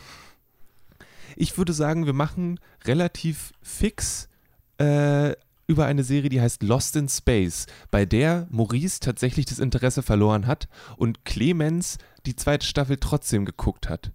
ich 1.35 1.57
würde 1.57 1.73
sagen, 1.73 2.05
wir 2.05 2.13
machen 2.13 2.59
relativ 2.85 3.51
fix 3.61 4.29
äh, 4.77 5.33
über 5.67 5.85
eine 5.85 6.03
Serie, 6.03 6.29
die 6.29 6.41
heißt 6.41 6.63
Lost 6.63 6.95
in 6.95 7.07
Space, 7.09 7.67
bei 7.89 8.05
der 8.05 8.47
Maurice 8.49 8.99
tatsächlich 8.99 9.45
das 9.45 9.59
Interesse 9.59 10.03
verloren 10.03 10.47
hat 10.47 10.67
und 10.97 11.25
Clemens 11.25 11.97
die 12.25 12.35
zweite 12.35 12.65
Staffel 12.65 12.97
trotzdem 12.97 13.45
geguckt 13.45 13.89
hat. 13.89 14.11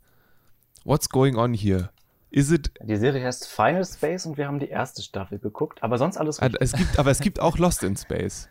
What's 0.84 1.08
going 1.08 1.36
on 1.36 1.54
here? 1.54 1.90
Is 2.30 2.50
it 2.50 2.70
Die 2.82 2.96
Serie 2.96 3.24
heißt 3.24 3.48
Final 3.48 3.84
Space 3.86 4.26
und 4.26 4.36
wir 4.36 4.46
haben 4.46 4.58
die 4.58 4.68
erste 4.68 5.02
Staffel 5.02 5.38
geguckt, 5.38 5.82
aber 5.82 5.96
sonst 5.96 6.18
alles 6.18 6.40
Ah, 6.40 6.46
richtig. 6.46 6.60
Es 6.60 6.72
gibt, 6.72 6.98
aber 6.98 7.10
es 7.10 7.20
gibt 7.20 7.40
auch 7.40 7.56
Lost 7.58 7.82
in 7.82 7.96
Space. 7.96 8.48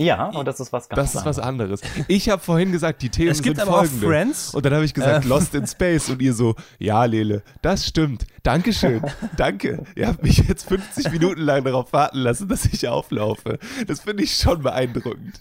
Ja, 0.00 0.28
aber 0.28 0.44
das 0.44 0.60
ist 0.60 0.72
was 0.72 0.88
ganz 0.88 0.96
Das 0.96 1.14
ist 1.20 1.26
was 1.26 1.38
anderes. 1.40 1.82
anderes. 1.82 2.04
Ich 2.08 2.28
habe 2.28 2.40
vorhin 2.40 2.70
gesagt, 2.70 3.02
die 3.02 3.08
Themen 3.10 3.30
Es 3.30 3.42
gibt 3.42 3.56
sind 3.56 3.66
aber 3.68 3.78
auch 3.78 3.84
folgende. 3.84 4.06
Friends. 4.06 4.54
Und 4.54 4.64
dann 4.64 4.72
habe 4.74 4.84
ich 4.84 4.94
gesagt, 4.94 5.24
Äh. 5.24 5.28
Lost 5.28 5.54
in 5.56 5.66
Space. 5.66 6.08
Und 6.08 6.22
ihr 6.22 6.34
so, 6.34 6.54
ja, 6.78 7.04
Lele, 7.04 7.42
das 7.62 7.84
stimmt. 7.84 8.24
Dankeschön. 8.44 9.02
Danke. 9.36 9.82
Ihr 9.96 10.06
habt 10.06 10.22
mich 10.22 10.38
jetzt 10.38 10.68
50 10.68 11.10
Minuten 11.12 11.40
lang 11.40 11.64
darauf 11.64 11.92
warten 11.92 12.18
lassen, 12.18 12.46
dass 12.48 12.64
ich 12.66 12.86
auflaufe. 12.86 13.58
Das 13.88 14.00
finde 14.00 14.22
ich 14.22 14.36
schon 14.36 14.62
beeindruckend. 14.62 15.40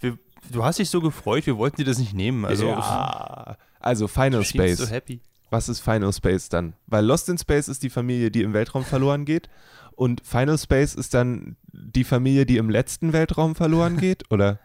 Wir, 0.00 0.18
du 0.50 0.64
hast 0.64 0.78
dich 0.78 0.88
so 0.88 1.00
gefreut, 1.02 1.46
wir 1.46 1.58
wollten 1.58 1.76
dir 1.76 1.84
das 1.84 1.98
nicht 1.98 2.14
nehmen. 2.14 2.44
Also, 2.46 2.68
ja. 2.68 3.56
Also 3.80 4.08
Final 4.08 4.44
Space. 4.44 4.78
so 4.78 4.86
happy. 4.86 5.20
Was 5.50 5.68
ist 5.68 5.80
Final 5.80 6.12
Space 6.14 6.48
dann? 6.48 6.72
Weil 6.86 7.04
Lost 7.04 7.28
in 7.28 7.36
Space 7.36 7.68
ist 7.68 7.82
die 7.82 7.90
Familie, 7.90 8.30
die 8.30 8.42
im 8.42 8.54
Weltraum 8.54 8.84
verloren 8.86 9.26
geht. 9.26 9.50
Und 9.96 10.26
Final 10.26 10.58
Space 10.58 10.94
ist 10.94 11.14
dann 11.14 11.56
die 11.72 12.04
Familie, 12.04 12.46
die 12.46 12.56
im 12.56 12.70
letzten 12.70 13.12
Weltraum 13.12 13.54
verloren 13.54 13.96
geht? 13.96 14.24
Oder? 14.30 14.58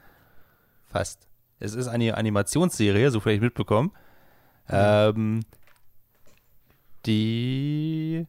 Fast. 0.86 1.28
Es 1.60 1.74
ist 1.74 1.88
eine 1.88 2.16
Animationsserie, 2.16 3.10
so 3.12 3.20
vielleicht 3.20 3.42
mitbekommen, 3.42 3.92
ähm, 4.70 5.42
die 7.06 8.28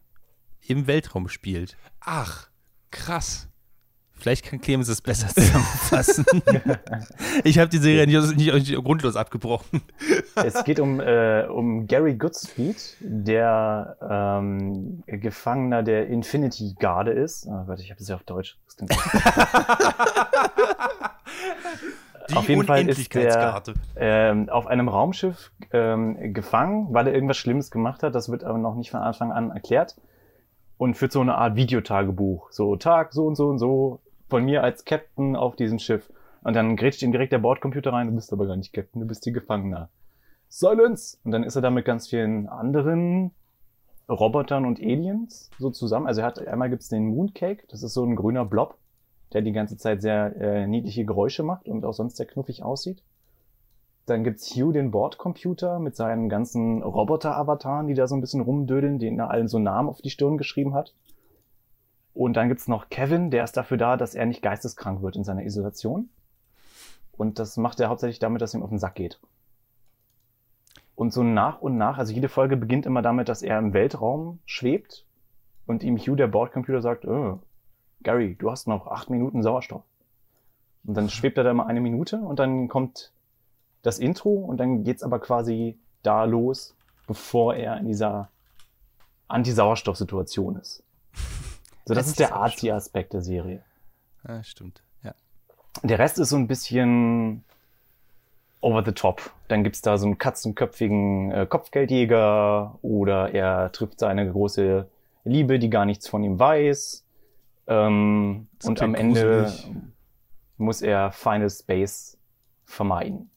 im 0.66 0.86
Weltraum 0.86 1.28
spielt. 1.28 1.76
Ach, 2.00 2.48
krass. 2.90 3.47
Vielleicht 4.20 4.44
kann 4.44 4.60
Clemens 4.60 4.88
es 4.88 5.00
besser 5.00 5.28
zusammenfassen. 5.34 6.24
ich 7.44 7.58
habe 7.58 7.68
die 7.68 7.78
Serie 7.78 8.06
nicht, 8.06 8.36
nicht, 8.36 8.52
nicht 8.52 8.84
grundlos 8.84 9.16
abgebrochen. 9.16 9.82
Es 10.34 10.64
geht 10.64 10.80
um, 10.80 11.00
äh, 11.00 11.44
um 11.48 11.86
Gary 11.86 12.14
Goodspeed, 12.14 12.96
der 13.00 13.96
ähm, 14.02 15.02
Gefangener 15.06 15.82
der 15.82 16.08
Infinity 16.08 16.74
Garde 16.78 17.12
ist. 17.12 17.46
Oh 17.46 17.64
Gott, 17.66 17.80
ich 17.80 17.90
habe 17.90 18.00
es 18.00 18.08
ja 18.08 18.16
auf 18.16 18.24
Deutsch. 18.24 18.56
Die 22.30 22.36
Auf 22.36 22.48
jeden 22.48 22.64
Fall 22.64 22.78
ist 22.80 22.82
Unendlichkeitskarte. 22.82 23.74
ähm, 23.96 24.48
auf 24.50 24.66
einem 24.66 24.88
Raumschiff 24.88 25.50
ähm, 25.72 26.34
gefangen, 26.34 26.88
weil 26.90 27.06
er 27.06 27.14
irgendwas 27.14 27.38
Schlimmes 27.38 27.70
gemacht 27.70 28.02
hat. 28.02 28.14
Das 28.14 28.28
wird 28.28 28.44
aber 28.44 28.58
noch 28.58 28.74
nicht 28.74 28.90
von 28.90 29.00
Anfang 29.00 29.32
an 29.32 29.50
erklärt. 29.50 29.96
Und 30.76 30.94
führt 30.94 31.10
so 31.10 31.20
eine 31.20 31.36
Art 31.36 31.56
Videotagebuch. 31.56 32.52
So 32.52 32.76
Tag, 32.76 33.12
so 33.12 33.26
und 33.26 33.34
so 33.34 33.48
und 33.48 33.58
so 33.58 34.00
von 34.28 34.44
mir 34.44 34.62
als 34.62 34.84
Captain 34.84 35.36
auf 35.36 35.56
diesem 35.56 35.78
Schiff. 35.78 36.10
Und 36.42 36.54
dann 36.54 36.76
grätscht 36.76 37.02
ihm 37.02 37.12
direkt 37.12 37.32
der 37.32 37.38
Bordcomputer 37.38 37.92
rein. 37.92 38.08
Du 38.08 38.14
bist 38.14 38.32
aber 38.32 38.46
gar 38.46 38.56
nicht 38.56 38.72
Captain, 38.72 39.00
du 39.00 39.06
bist 39.06 39.24
hier 39.24 39.32
Gefangener. 39.32 39.88
Silence! 40.48 41.18
Und 41.24 41.32
dann 41.32 41.44
ist 41.44 41.56
er 41.56 41.62
da 41.62 41.70
mit 41.70 41.84
ganz 41.84 42.08
vielen 42.08 42.48
anderen 42.48 43.32
Robotern 44.08 44.64
und 44.64 44.80
Aliens 44.80 45.50
so 45.58 45.70
zusammen. 45.70 46.06
Also 46.06 46.22
er 46.22 46.26
hat 46.26 46.46
einmal 46.46 46.70
gibt's 46.70 46.88
den 46.88 47.08
Mooncake, 47.08 47.64
das 47.68 47.82
ist 47.82 47.92
so 47.92 48.04
ein 48.04 48.16
grüner 48.16 48.44
Blob, 48.44 48.78
der 49.32 49.42
die 49.42 49.52
ganze 49.52 49.76
Zeit 49.76 50.00
sehr 50.00 50.34
äh, 50.40 50.66
niedliche 50.66 51.04
Geräusche 51.04 51.42
macht 51.42 51.68
und 51.68 51.84
auch 51.84 51.92
sonst 51.92 52.16
sehr 52.16 52.26
knuffig 52.26 52.62
aussieht. 52.62 53.02
Dann 54.06 54.24
gibt's 54.24 54.56
Hugh, 54.56 54.72
den 54.72 54.90
Bordcomputer, 54.90 55.78
mit 55.78 55.94
seinen 55.94 56.30
ganzen 56.30 56.82
Roboter-Avataren, 56.82 57.88
die 57.88 57.94
da 57.94 58.06
so 58.06 58.14
ein 58.14 58.22
bisschen 58.22 58.40
rumdödeln, 58.40 58.98
denen 58.98 59.18
er 59.18 59.30
allen 59.30 59.48
so 59.48 59.58
Namen 59.58 59.90
auf 59.90 60.00
die 60.00 60.08
Stirn 60.08 60.38
geschrieben 60.38 60.72
hat. 60.72 60.94
Und 62.18 62.32
dann 62.32 62.48
gibt's 62.48 62.66
noch 62.66 62.88
Kevin, 62.88 63.30
der 63.30 63.44
ist 63.44 63.56
dafür 63.56 63.76
da, 63.76 63.96
dass 63.96 64.16
er 64.16 64.26
nicht 64.26 64.42
geisteskrank 64.42 65.02
wird 65.02 65.14
in 65.14 65.22
seiner 65.22 65.44
Isolation. 65.44 66.08
Und 67.12 67.38
das 67.38 67.56
macht 67.56 67.78
er 67.78 67.90
hauptsächlich 67.90 68.18
damit, 68.18 68.42
dass 68.42 68.54
ihm 68.54 68.64
auf 68.64 68.70
den 68.70 68.80
Sack 68.80 68.96
geht. 68.96 69.20
Und 70.96 71.12
so 71.12 71.22
nach 71.22 71.60
und 71.60 71.76
nach, 71.76 71.96
also 71.96 72.12
jede 72.12 72.28
Folge 72.28 72.56
beginnt 72.56 72.86
immer 72.86 73.02
damit, 73.02 73.28
dass 73.28 73.42
er 73.42 73.56
im 73.60 73.72
Weltraum 73.72 74.40
schwebt 74.46 75.06
und 75.68 75.84
ihm 75.84 75.96
Hugh, 75.96 76.16
der 76.16 76.26
Bordcomputer, 76.26 76.82
sagt, 76.82 77.06
oh, 77.06 77.38
Gary, 78.02 78.34
du 78.34 78.50
hast 78.50 78.66
noch 78.66 78.88
acht 78.88 79.10
Minuten 79.10 79.44
Sauerstoff. 79.44 79.84
Und 80.84 80.94
dann 80.94 81.10
schwebt 81.10 81.38
er 81.38 81.44
da 81.44 81.54
mal 81.54 81.66
eine 81.66 81.80
Minute 81.80 82.16
und 82.16 82.40
dann 82.40 82.66
kommt 82.66 83.12
das 83.82 84.00
Intro 84.00 84.30
und 84.30 84.56
dann 84.56 84.82
geht's 84.82 85.04
aber 85.04 85.20
quasi 85.20 85.78
da 86.02 86.24
los, 86.24 86.74
bevor 87.06 87.54
er 87.54 87.76
in 87.76 87.86
dieser 87.86 88.28
Anti-Sauerstoff-Situation 89.28 90.56
ist. 90.56 90.82
So, 91.88 91.94
das 91.94 92.06
ist 92.06 92.18
der. 92.18 92.34
Artsy-Aspekt 92.36 93.14
der 93.14 93.22
Serie. 93.22 93.62
Ja, 94.26 94.44
stimmt. 94.44 94.82
Ja. 95.02 95.14
Der 95.82 95.98
Rest 95.98 96.18
ist 96.18 96.28
so 96.28 96.36
ein 96.36 96.46
bisschen 96.46 97.44
over 98.60 98.84
the 98.84 98.92
top. 98.92 99.30
Dann 99.48 99.64
gibt's 99.64 99.80
da 99.80 99.96
so 99.96 100.04
einen 100.04 100.18
katzenköpfigen 100.18 101.30
äh, 101.32 101.46
Kopfgeldjäger 101.46 102.78
oder 102.82 103.32
er 103.32 103.72
trifft 103.72 104.00
seine 104.00 104.30
große 104.30 104.86
Liebe, 105.24 105.58
die 105.58 105.70
gar 105.70 105.86
nichts 105.86 106.06
von 106.08 106.22
ihm 106.22 106.38
weiß. 106.38 107.04
Ähm, 107.68 108.48
Das 108.58 108.68
und 108.68 108.82
am 108.82 108.94
Ende 108.94 109.44
gruselig. 109.44 109.70
muss 110.58 110.82
er 110.82 111.10
Final 111.12 111.48
Space 111.48 112.18
vermeiden. 112.66 113.30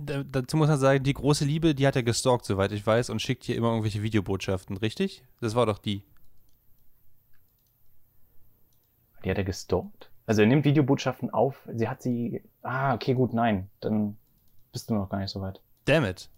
da, 0.00 0.22
dazu 0.22 0.56
muss 0.56 0.68
man 0.68 0.78
sagen, 0.78 1.02
die 1.02 1.14
große 1.14 1.44
Liebe, 1.44 1.74
die 1.74 1.88
hat 1.88 1.96
er 1.96 2.04
gestalkt, 2.04 2.44
soweit 2.44 2.70
ich 2.70 2.86
weiß, 2.86 3.10
und 3.10 3.20
schickt 3.20 3.42
hier 3.42 3.56
immer 3.56 3.70
irgendwelche 3.70 4.02
Videobotschaften, 4.04 4.76
richtig? 4.76 5.24
Das 5.40 5.56
war 5.56 5.66
doch 5.66 5.78
die. 5.78 6.02
Die 9.26 9.30
hat 9.30 9.38
er 9.38 9.44
gestalkt? 9.44 10.08
Also 10.26 10.42
er 10.42 10.46
nimmt 10.46 10.64
Videobotschaften 10.64 11.30
auf. 11.30 11.68
Sie 11.74 11.88
hat 11.88 12.00
sie. 12.00 12.42
Ah, 12.62 12.94
okay, 12.94 13.12
gut, 13.14 13.34
nein. 13.34 13.68
Dann 13.80 14.16
bist 14.70 14.88
du 14.88 14.94
noch 14.94 15.08
gar 15.08 15.18
nicht 15.18 15.30
so 15.30 15.40
weit. 15.40 15.60
Damn 15.84 16.04
it. 16.04 16.30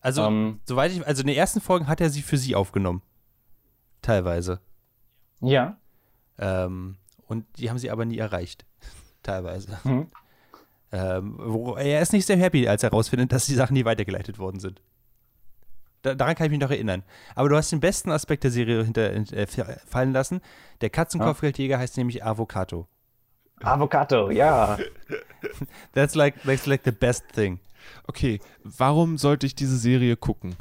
Also, 0.00 0.22
Ähm. 0.22 0.60
soweit 0.64 0.92
ich, 0.92 1.04
also 1.04 1.22
in 1.22 1.26
den 1.26 1.36
ersten 1.36 1.60
Folgen 1.60 1.88
hat 1.88 2.00
er 2.00 2.08
sie 2.08 2.22
für 2.22 2.36
sie 2.36 2.54
aufgenommen. 2.54 3.02
Teilweise. 4.00 4.60
Ja. 5.40 5.76
Ähm, 6.38 6.98
und 7.26 7.46
die 7.58 7.68
haben 7.68 7.78
sie 7.78 7.90
aber 7.90 8.04
nie 8.04 8.18
erreicht. 8.18 8.64
Teilweise. 9.24 9.76
Mhm. 9.82 10.06
Ähm, 10.92 11.34
wo, 11.36 11.74
er 11.74 12.00
ist 12.00 12.12
nicht 12.12 12.26
sehr 12.26 12.36
happy, 12.36 12.68
als 12.68 12.84
er 12.84 12.90
herausfindet, 12.90 13.32
dass 13.32 13.46
die 13.46 13.54
Sachen 13.54 13.74
nie 13.74 13.84
weitergeleitet 13.84 14.38
worden 14.38 14.60
sind. 14.60 14.80
Da, 16.02 16.14
daran 16.14 16.34
kann 16.34 16.46
ich 16.46 16.50
mich 16.50 16.60
noch 16.60 16.70
erinnern. 16.70 17.02
Aber 17.34 17.48
du 17.48 17.56
hast 17.56 17.72
den 17.72 17.80
besten 17.80 18.10
Aspekt 18.10 18.44
der 18.44 18.50
Serie 18.50 18.84
hinter, 18.84 19.12
äh, 19.12 19.46
fallen 19.86 20.12
lassen. 20.12 20.40
Der 20.80 20.90
Katzenkopfgeldjäger 20.90 21.78
heißt 21.78 21.96
nämlich 21.96 22.24
Avocado. 22.24 22.86
Avocado, 23.62 24.30
ja. 24.30 24.78
That's 25.92 26.14
like, 26.14 26.42
that's 26.44 26.66
like 26.66 26.82
the 26.84 26.92
best 26.92 27.24
thing. 27.34 27.60
Okay, 28.06 28.40
warum 28.62 29.18
sollte 29.18 29.46
ich 29.46 29.54
diese 29.54 29.76
Serie 29.76 30.16
gucken? 30.16 30.56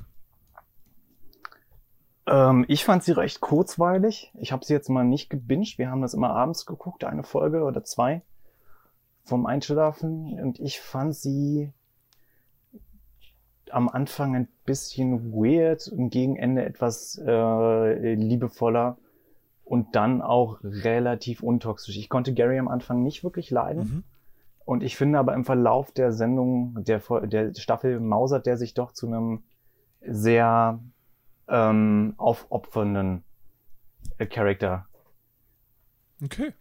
Ähm, 2.27 2.65
ich 2.67 2.83
fand 2.83 3.03
sie 3.03 3.11
recht 3.11 3.41
kurzweilig. 3.41 4.31
Ich 4.35 4.51
habe 4.51 4.65
sie 4.65 4.73
jetzt 4.73 4.89
mal 4.89 5.03
nicht 5.03 5.29
gebinged. 5.29 5.77
Wir 5.77 5.89
haben 5.89 6.01
das 6.01 6.13
immer 6.13 6.31
abends 6.31 6.65
geguckt, 6.65 7.03
eine 7.03 7.23
Folge 7.23 7.63
oder 7.63 7.83
zwei 7.83 8.21
vom 9.23 9.45
Einschlafen. 9.45 10.39
Und 10.39 10.59
ich 10.59 10.79
fand 10.79 11.15
sie 11.15 11.71
am 13.73 13.89
Anfang 13.89 14.35
ein 14.35 14.47
bisschen 14.65 15.31
weird 15.33 15.87
und 15.87 16.09
gegen 16.09 16.35
Ende 16.35 16.65
etwas 16.65 17.21
äh, 17.25 18.13
liebevoller 18.13 18.97
und 19.63 19.95
dann 19.95 20.21
auch 20.21 20.59
relativ 20.63 21.43
untoxisch. 21.43 21.97
Ich 21.97 22.09
konnte 22.09 22.33
Gary 22.33 22.57
am 22.57 22.67
Anfang 22.67 23.03
nicht 23.03 23.23
wirklich 23.23 23.51
leiden. 23.51 23.83
Mhm. 23.83 24.03
Und 24.65 24.83
ich 24.83 24.95
finde 24.97 25.19
aber 25.19 25.33
im 25.33 25.45
Verlauf 25.45 25.91
der 25.91 26.11
Sendung, 26.11 26.83
der, 26.83 26.99
der 27.25 27.53
Staffel 27.55 27.99
mausert 27.99 28.45
der 28.45 28.57
sich 28.57 28.73
doch 28.73 28.91
zu 28.91 29.07
einem 29.07 29.43
sehr 30.01 30.79
ähm, 31.47 32.13
aufopfernden 32.17 33.23
äh, 34.17 34.25
Charakter. 34.25 34.87
Okay. 36.23 36.53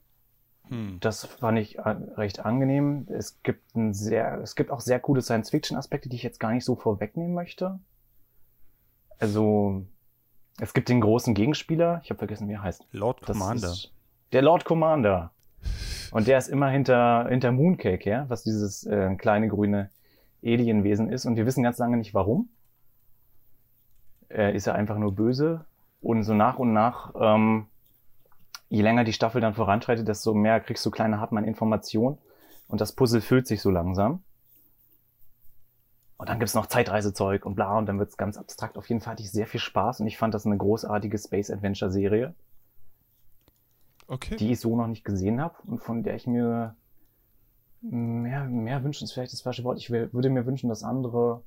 Hm. 0.69 0.99
Das 1.01 1.25
fand 1.25 1.59
ich 1.59 1.79
äh, 1.79 1.97
recht 2.17 2.45
angenehm. 2.45 3.07
Es 3.11 3.43
gibt 3.43 3.75
ein 3.75 3.95
sehr, 3.95 4.41
es 4.41 4.55
gibt 4.55 4.71
auch 4.71 4.81
sehr 4.81 5.01
coole 5.01 5.23
Science-Fiction-Aspekte, 5.23 6.09
die 6.09 6.17
ich 6.17 6.23
jetzt 6.23 6.41
gar 6.41 6.53
nicht 6.53 6.65
so 6.65 6.77
vorwegnehmen 6.77 7.35
möchte. 7.35 7.79
Also, 9.19 9.85
es 10.61 10.75
gibt 10.75 10.89
den 10.89 11.01
großen 11.01 11.35
Gegenspieler, 11.35 12.01
ich 12.05 12.11
habe 12.11 12.19
vergessen, 12.19 12.49
wie 12.49 12.55
er 12.55 12.63
heißt. 12.63 12.87
Lord 12.93 13.23
Commander. 13.23 13.75
Der 14.33 14.43
Lord 14.43 14.65
Commander. 14.65 15.33
Und 16.11 16.27
der 16.27 16.39
ist 16.39 16.49
immer 16.49 16.69
hinter, 16.69 17.27
hinter 17.29 17.53
Mooncake, 17.53 18.09
ja, 18.09 18.25
was 18.29 18.43
dieses 18.43 18.85
äh, 18.87 19.15
kleine 19.17 19.49
grüne 19.49 19.91
Alienwesen 20.43 21.11
ist. 21.11 21.27
Und 21.27 21.37
wir 21.37 21.47
wissen 21.47 21.63
ganz 21.63 21.79
lange 21.79 21.97
nicht 21.97 22.15
warum. 22.15 22.49
Äh, 24.29 24.55
ist 24.55 24.67
er 24.67 24.75
einfach 24.75 24.99
nur 24.99 25.15
böse. 25.15 25.65
Und 26.01 26.23
so 26.23 26.35
nach 26.35 26.59
und 26.59 26.73
nach, 26.73 27.15
ähm, 27.19 27.67
je 28.69 28.83
länger 28.83 29.05
die 29.05 29.13
Staffel 29.13 29.41
dann 29.41 29.55
voranschreitet, 29.55 30.07
desto 30.07 30.35
mehr 30.35 30.61
kriegst 30.61 30.85
du 30.85 30.91
kleine 30.91 31.21
Happen 31.21 31.39
an 31.39 31.45
Informationen. 31.45 32.19
Und 32.69 32.81
das 32.81 32.93
Puzzle 32.93 33.21
füllt 33.21 33.47
sich 33.47 33.63
so 33.63 33.71
langsam. 33.71 34.23
Und 36.19 36.29
dann 36.29 36.39
gibt's 36.39 36.55
noch 36.55 36.67
Zeitreisezeug 36.67 37.47
und 37.47 37.55
bla, 37.55 37.79
und 37.79 37.87
dann 37.87 37.99
wird's 37.99 38.17
ganz 38.17 38.37
abstrakt. 38.37 38.77
Auf 38.77 38.89
jeden 38.89 39.01
Fall 39.01 39.13
hatte 39.13 39.23
ich 39.23 39.31
sehr 39.31 39.47
viel 39.47 39.61
Spaß 39.61 40.01
und 40.01 40.07
ich 40.07 40.19
fand 40.19 40.35
das 40.35 40.47
eine 40.47 40.57
großartige 40.57 41.17
Space 41.17 41.51
Adventure 41.51 41.91
Serie 41.91 42.35
Okay. 44.11 44.37
die 44.37 44.53
ich 44.53 44.61
so 44.61 44.75
noch 44.75 44.87
nicht 44.87 45.05
gesehen 45.05 45.39
habe 45.39 45.57
und 45.67 45.83
von 45.83 46.03
der 46.03 46.15
ich 46.15 46.27
mir 46.27 46.75
mehr, 47.83 48.45
mehr 48.45 48.83
wünschen, 48.83 49.05
ist 49.05 49.13
vielleicht 49.13 49.35
das 49.35 49.43
falsche 49.43 49.65
Wort. 49.65 49.77
Ich 49.79 49.91
würde 49.91 50.31
mir 50.31 50.47
wünschen, 50.47 50.71
dass 50.71 50.83
andere 50.83 51.43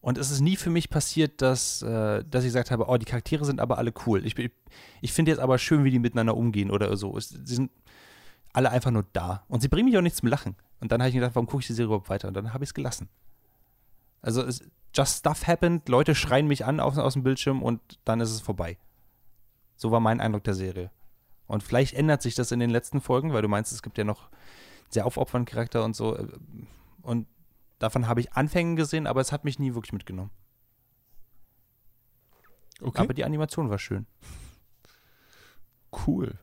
und 0.00 0.18
es 0.18 0.30
ist 0.30 0.40
nie 0.40 0.56
für 0.56 0.70
mich 0.70 0.90
passiert, 0.90 1.40
dass, 1.42 1.82
äh, 1.82 2.24
dass 2.24 2.44
ich 2.44 2.48
gesagt 2.48 2.70
habe, 2.70 2.88
oh, 2.88 2.96
die 2.96 3.04
Charaktere 3.04 3.44
sind 3.44 3.60
aber 3.60 3.78
alle 3.78 3.92
cool. 4.06 4.26
Ich, 4.26 4.34
ich 5.00 5.12
finde 5.12 5.30
jetzt 5.30 5.40
aber 5.40 5.58
schön, 5.58 5.84
wie 5.84 5.90
die 5.90 6.00
miteinander 6.00 6.36
umgehen 6.36 6.70
oder 6.70 6.96
so. 6.96 7.16
Es, 7.16 7.28
sie 7.28 7.54
sind 7.54 7.70
alle 8.52 8.70
einfach 8.70 8.90
nur 8.90 9.06
da. 9.12 9.44
Und 9.48 9.60
sie 9.62 9.68
bringen 9.68 9.86
mich 9.86 9.96
auch 9.96 10.02
nicht 10.02 10.16
zum 10.16 10.28
Lachen. 10.28 10.56
Und 10.80 10.92
dann 10.92 11.00
habe 11.00 11.08
ich 11.08 11.14
gedacht, 11.14 11.34
warum 11.34 11.46
gucke 11.46 11.60
ich 11.60 11.66
die 11.66 11.74
Serie 11.74 11.86
überhaupt 11.86 12.10
weiter? 12.10 12.28
Und 12.28 12.34
dann 12.34 12.52
habe 12.52 12.64
ich 12.64 12.70
es 12.70 12.74
gelassen. 12.74 13.08
Also 14.20 14.42
es, 14.42 14.62
just 14.94 15.18
stuff 15.18 15.46
happened, 15.46 15.88
Leute 15.88 16.14
schreien 16.14 16.46
mich 16.46 16.64
an 16.64 16.80
aus, 16.80 16.98
aus 16.98 17.14
dem 17.14 17.22
Bildschirm 17.22 17.62
und 17.62 17.80
dann 18.04 18.20
ist 18.20 18.30
es 18.30 18.40
vorbei. 18.40 18.78
So 19.76 19.90
war 19.90 20.00
mein 20.00 20.20
Eindruck 20.20 20.44
der 20.44 20.54
Serie. 20.54 20.90
Und 21.46 21.62
vielleicht 21.62 21.94
ändert 21.94 22.22
sich 22.22 22.34
das 22.34 22.52
in 22.52 22.60
den 22.60 22.70
letzten 22.70 23.00
Folgen, 23.00 23.32
weil 23.32 23.42
du 23.42 23.48
meinst, 23.48 23.72
es 23.72 23.82
gibt 23.82 23.98
ja 23.98 24.04
noch 24.04 24.30
sehr 24.88 25.06
aufopfernden 25.06 25.52
Charakter 25.52 25.84
und 25.84 25.96
so. 25.96 26.18
Und 27.02 27.26
davon 27.78 28.06
habe 28.06 28.20
ich 28.20 28.32
Anfänge 28.34 28.76
gesehen, 28.76 29.06
aber 29.06 29.20
es 29.20 29.32
hat 29.32 29.44
mich 29.44 29.58
nie 29.58 29.74
wirklich 29.74 29.92
mitgenommen. 29.92 30.30
Okay. 32.80 33.02
Aber 33.02 33.14
die 33.14 33.24
Animation 33.24 33.70
war 33.70 33.78
schön. 33.78 34.06
Cool. 36.06 36.38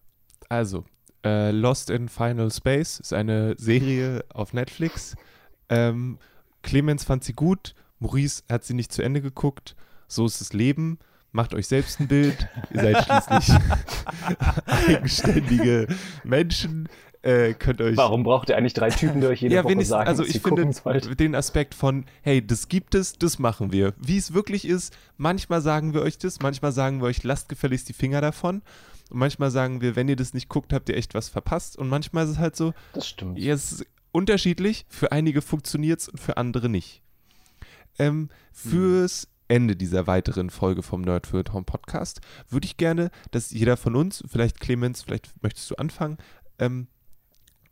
Also, 0.47 0.86
äh, 1.24 1.51
Lost 1.51 1.89
in 1.89 2.09
Final 2.09 2.51
Space 2.51 2.99
ist 2.99 3.13
eine 3.13 3.55
Serie 3.57 4.24
auf 4.34 4.53
Netflix. 4.53 5.15
Ähm, 5.70 6.17
Clemens 6.61 7.03
fand 7.03 7.24
sie 7.24 7.34
gut, 7.34 7.76
Maurice 7.99 8.43
hat 8.49 8.63
sie 8.63 8.74
nicht 8.74 8.91
zu 8.91 9.01
Ende 9.01 9.22
geguckt. 9.22 9.76
So 10.07 10.26
ist 10.26 10.41
das 10.41 10.53
Leben. 10.53 10.99
Macht 11.32 11.53
euch 11.53 11.67
selbst 11.67 11.99
ein 11.99 12.07
Bild. 12.07 12.47
Ihr 12.74 12.82
seid 12.82 13.05
schließlich 13.05 13.57
eigenständige 14.88 15.88
Menschen. 16.24 16.89
Äh, 17.22 17.53
könnt 17.53 17.82
euch 17.82 17.97
Warum 17.97 18.24
braucht 18.24 18.47
ihr 18.49 18.55
eigentlich 18.55 18.74
drei 18.74 18.89
Typen, 18.89 19.20
die 19.20 19.28
euch 19.28 19.41
jede 19.41 19.55
ja, 19.55 19.63
Woche 19.65 19.84
sagen, 19.84 20.07
also 20.07 20.24
ich 20.24 20.39
finde 20.39 20.72
den 21.15 21.36
Aspekt 21.36 21.76
von, 21.76 22.05
hey, 22.22 22.45
das 22.45 22.70
gibt 22.70 22.95
es, 22.95 23.13
das 23.13 23.39
machen 23.39 23.74
wir. 23.74 23.93
Wie 23.97 24.17
es 24.17 24.34
wirklich 24.34 24.65
ist, 24.65 24.95
manchmal 25.17 25.61
sagen 25.61 25.93
wir 25.93 26.01
euch 26.01 26.17
das, 26.17 26.39
manchmal 26.39 26.72
sagen 26.72 27.01
wir 27.01 27.07
euch, 27.07 27.22
lasst 27.24 27.49
gefälligst 27.49 27.89
die 27.89 27.93
Finger 27.93 28.22
davon. 28.22 28.61
Und 29.10 29.20
manchmal 29.20 29.51
sagen 29.51 29.82
wir, 29.82 29.95
wenn 29.95 30.07
ihr 30.10 30.16
das 30.16 30.34
nicht 30.34 30.49
guckt, 30.49 30.72
habt 30.74 30.89
ihr 30.89 30.97
echt 30.97 31.14
was 31.14 31.30
verpasst. 31.30 31.78
Und 31.78 31.89
manchmal 31.89 32.26
ist 32.26 32.32
es 32.32 32.38
halt 32.38 32.55
so, 32.55 32.74
Das 32.93 33.07
stimmt. 33.07 33.38
ja, 33.39 33.53
es 33.53 33.72
ist 33.72 33.86
unterschiedlich. 34.12 34.86
Für 34.89 35.12
einige 35.12 35.41
funktioniert 35.41 35.99
es 36.01 36.10
und 36.10 36.20
für 36.20 36.38
andere 36.38 36.70
nicht. 36.70 37.01
Ähm, 37.97 38.30
fürs 38.51 39.28
Ende 39.47 39.76
dieser 39.76 40.05
weiteren 40.07 40.49
Folge 40.51 40.84
vom 40.84 41.01
Nerd 41.01 41.28
für 41.28 41.43
Home 41.51 41.66
Podcast 41.66 42.22
würde 42.49 42.66
ich 42.66 42.78
gerne, 42.78 43.10
dass 43.32 43.49
jeder 43.51 43.78
von 43.78 43.95
uns, 43.95 44.24
vielleicht 44.28 44.60
Clemens, 44.60 45.01
vielleicht 45.01 45.32
möchtest 45.41 45.72
du 45.72 45.76
anfangen, 45.76 46.18
ähm, 46.60 46.88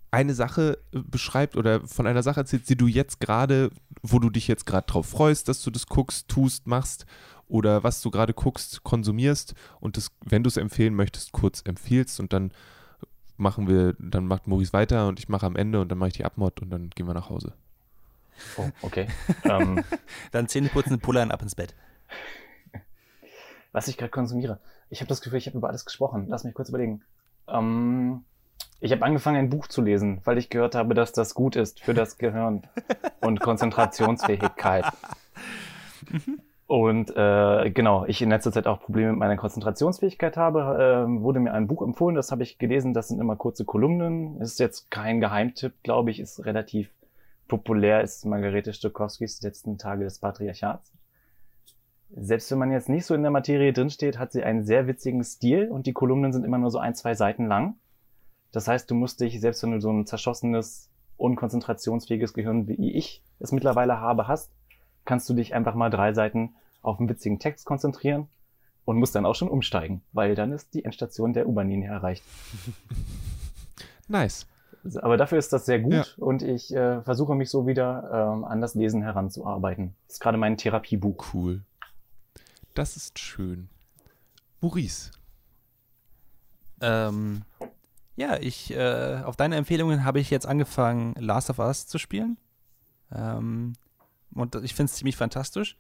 eine 0.10 0.34
Sache 0.34 0.80
äh, 0.94 1.00
beschreibt 1.00 1.56
oder 1.56 1.86
von 1.88 2.08
einer 2.08 2.24
Sache 2.24 2.40
erzählt, 2.40 2.68
die 2.70 2.76
du 2.78 2.88
jetzt 2.88 3.20
gerade, 3.20 3.70
wo 4.02 4.20
du 4.20 4.30
dich 4.30 4.48
jetzt 4.48 4.66
gerade 4.66 4.88
drauf 4.88 5.06
freust, 5.08 5.48
dass 5.50 5.62
du 5.62 5.70
das 5.70 5.86
guckst, 5.86 6.28
tust, 6.28 6.66
machst 6.66 7.06
oder 7.48 7.84
was 7.84 8.02
du 8.02 8.12
gerade 8.12 8.34
guckst, 8.34 8.84
konsumierst 8.84 9.54
und 9.80 9.98
das, 9.98 10.12
wenn 10.24 10.44
du 10.44 10.48
es 10.48 10.58
empfehlen 10.58 10.96
möchtest, 10.96 11.32
kurz 11.32 11.62
empfiehlst 11.66 12.20
und 12.20 12.34
dann 12.34 12.52
machen 13.38 13.68
wir, 13.68 13.96
dann 14.00 14.26
macht 14.26 14.48
Maurice 14.48 14.74
weiter 14.74 15.08
und 15.08 15.20
ich 15.20 15.30
mache 15.30 15.46
am 15.46 15.56
Ende 15.56 15.80
und 15.80 15.90
dann 15.90 15.98
mache 15.98 16.10
ich 16.10 16.16
die 16.16 16.26
Abmod 16.26 16.62
und 16.62 16.70
dann 16.70 16.90
gehen 16.90 17.08
wir 17.08 17.14
nach 17.14 17.30
Hause. 17.30 17.54
Oh, 18.58 18.70
okay. 18.82 19.08
ähm, 19.44 19.84
Dann 20.32 20.48
Zähne 20.48 20.70
putzen, 20.70 21.00
pullern, 21.00 21.32
ab 21.32 21.42
ins 21.42 21.56
Bett. 21.56 21.74
was 23.72 23.88
ich 23.88 23.98
gerade 23.98 24.12
konsumiere. 24.12 24.60
Ich 24.90 25.02
habe 25.02 25.10
das 25.10 25.22
Gefühl, 25.22 25.40
ich 25.40 25.48
habe 25.48 25.58
über 25.58 25.70
alles 25.70 25.86
gesprochen. 25.86 26.26
Lass 26.28 26.44
mich 26.44 26.54
kurz 26.54 26.70
überlegen. 26.70 27.02
Ähm, 27.48 28.24
ich 28.80 28.92
habe 28.92 29.04
angefangen, 29.04 29.38
ein 29.38 29.50
Buch 29.50 29.68
zu 29.68 29.82
lesen, 29.82 30.22
weil 30.24 30.38
ich 30.38 30.50
gehört 30.50 30.76
habe, 30.76 30.94
dass 30.94 31.12
das 31.12 31.34
gut 31.34 31.56
ist 31.56 31.80
für 31.80 31.94
das 31.94 32.18
Gehirn 32.18 32.68
und 33.22 33.40
Konzentrationsfähigkeit. 33.42 34.86
Und 36.68 37.16
äh, 37.16 37.72
genau, 37.72 38.04
ich 38.06 38.22
in 38.22 38.30
letzter 38.30 38.52
Zeit 38.52 38.68
auch 38.68 38.82
Probleme 38.82 39.12
mit 39.12 39.20
meiner 39.20 39.38
Konzentrationsfähigkeit 39.38 40.36
habe, 40.36 41.08
äh, 41.08 41.22
wurde 41.22 41.40
mir 41.40 41.54
ein 41.54 41.68
Buch 41.68 41.82
empfohlen, 41.82 42.16
das 42.16 42.30
habe 42.30 42.44
ich 42.44 42.58
gelesen, 42.58 42.94
das 42.94 43.08
sind 43.08 43.22
immer 43.22 43.38
kurze 43.38 43.64
Kolumnen. 43.64 44.42
Ist 44.42 44.60
jetzt 44.60 44.92
kein 44.92 45.22
Geheimtipp, 45.22 45.82
glaube 45.82 46.12
ich, 46.12 46.20
ist 46.20 46.46
relativ 46.46 46.90
populär, 47.48 48.02
ist 48.02 48.26
Margarete 48.26 48.74
Stokowskis 48.74 49.42
letzten 49.42 49.78
Tage 49.78 50.04
des 50.04 50.20
Patriarchats. 50.20 50.92
Selbst 52.10 52.52
wenn 52.52 52.58
man 52.58 52.72
jetzt 52.74 52.90
nicht 52.90 53.06
so 53.06 53.16
in 53.16 53.22
der 53.22 53.32
Materie 53.32 53.72
drinsteht, 53.72 54.20
hat 54.20 54.34
sie 54.34 54.44
einen 54.44 54.66
sehr 54.66 54.88
witzigen 54.88 55.24
Stil 55.24 55.70
und 55.70 55.88
die 55.88 55.94
Kolumnen 55.94 56.34
sind 56.34 56.44
immer 56.44 56.58
nur 56.58 56.72
so 56.72 56.80
ein, 56.80 56.96
zwei 56.96 57.16
Seiten 57.16 57.48
lang. 57.48 57.76
Das 58.52 58.68
heißt, 58.68 58.92
du 58.92 58.96
musst 58.96 59.22
dich, 59.22 59.40
selbst 59.40 59.64
wenn 59.64 59.72
du 59.72 59.80
so 59.80 59.92
ein 59.92 60.06
zerschossenes, 60.06 60.90
unkonzentrationsfähiges 61.16 62.34
Gehirn 62.34 62.68
wie 62.68 62.92
ich 62.92 63.24
es 63.40 63.54
mittlerweile 63.54 64.02
habe, 64.02 64.28
hast, 64.28 64.52
kannst 65.08 65.28
du 65.30 65.34
dich 65.34 65.56
einfach 65.56 65.74
mal 65.74 65.90
drei 65.90 66.14
Seiten 66.14 66.54
auf 66.84 67.00
einen 67.00 67.10
witzigen 67.10 67.40
Text 67.40 67.66
konzentrieren 67.66 68.28
und 68.86 68.98
musst 68.98 69.16
dann 69.16 69.26
auch 69.26 69.34
schon 69.36 69.50
umsteigen, 69.50 70.04
weil 70.14 70.36
dann 70.36 70.52
ist 70.52 70.74
die 70.76 70.86
Endstation 70.86 71.34
der 71.34 71.48
U-Bahn-Linie 71.48 71.90
erreicht. 71.90 72.24
Nice. 74.10 74.46
Aber 75.02 75.18
dafür 75.18 75.38
ist 75.38 75.52
das 75.52 75.66
sehr 75.66 75.80
gut 75.80 75.92
Ja. 75.94 76.06
und 76.18 76.42
ich 76.42 76.74
äh, 76.74 77.02
versuche 77.02 77.36
mich 77.36 77.50
so 77.50 77.68
wieder 77.68 78.10
ähm, 78.38 78.46
an 78.46 78.62
das 78.62 78.74
Lesen 78.74 79.02
heranzuarbeiten. 79.02 79.96
Das 80.08 80.14
ist 80.16 80.20
gerade 80.22 80.38
mein 80.38 80.56
Therapiebuch. 80.56 81.34
Cool. 81.34 81.62
Das 82.74 82.96
ist 82.96 83.20
schön. 83.20 83.68
Maurice. 84.62 85.12
Ähm, 86.80 87.42
ja, 88.16 88.38
ich, 88.40 88.74
äh, 88.74 89.22
auf 89.26 89.36
deine 89.36 89.58
Empfehlungen 89.58 90.06
habe 90.06 90.20
ich 90.22 90.30
jetzt 90.30 90.46
angefangen, 90.46 91.14
Last 91.20 91.50
of 91.50 91.60
Us 91.60 91.86
zu 91.88 91.98
spielen. 91.98 92.38
Ähm, 93.14 93.74
und 94.34 94.56
ich 94.56 94.74
finde 94.74 94.92
es 94.92 94.98
ziemlich 94.98 95.18
fantastisch. 95.18 95.78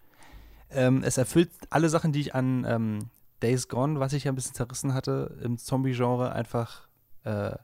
Ähm, 0.69 1.03
es 1.03 1.17
erfüllt 1.17 1.51
alle 1.69 1.89
Sachen, 1.89 2.11
die 2.11 2.19
ich 2.19 2.35
an 2.35 2.65
ähm, 2.67 3.09
Days 3.41 3.67
Gone, 3.67 3.99
was 3.99 4.13
ich 4.13 4.25
ja 4.25 4.31
ein 4.31 4.35
bisschen 4.35 4.55
zerrissen 4.55 4.93
hatte, 4.93 5.37
im 5.41 5.57
Zombie-Genre 5.57 6.31
einfach 6.31 6.87
äh, 7.23 7.55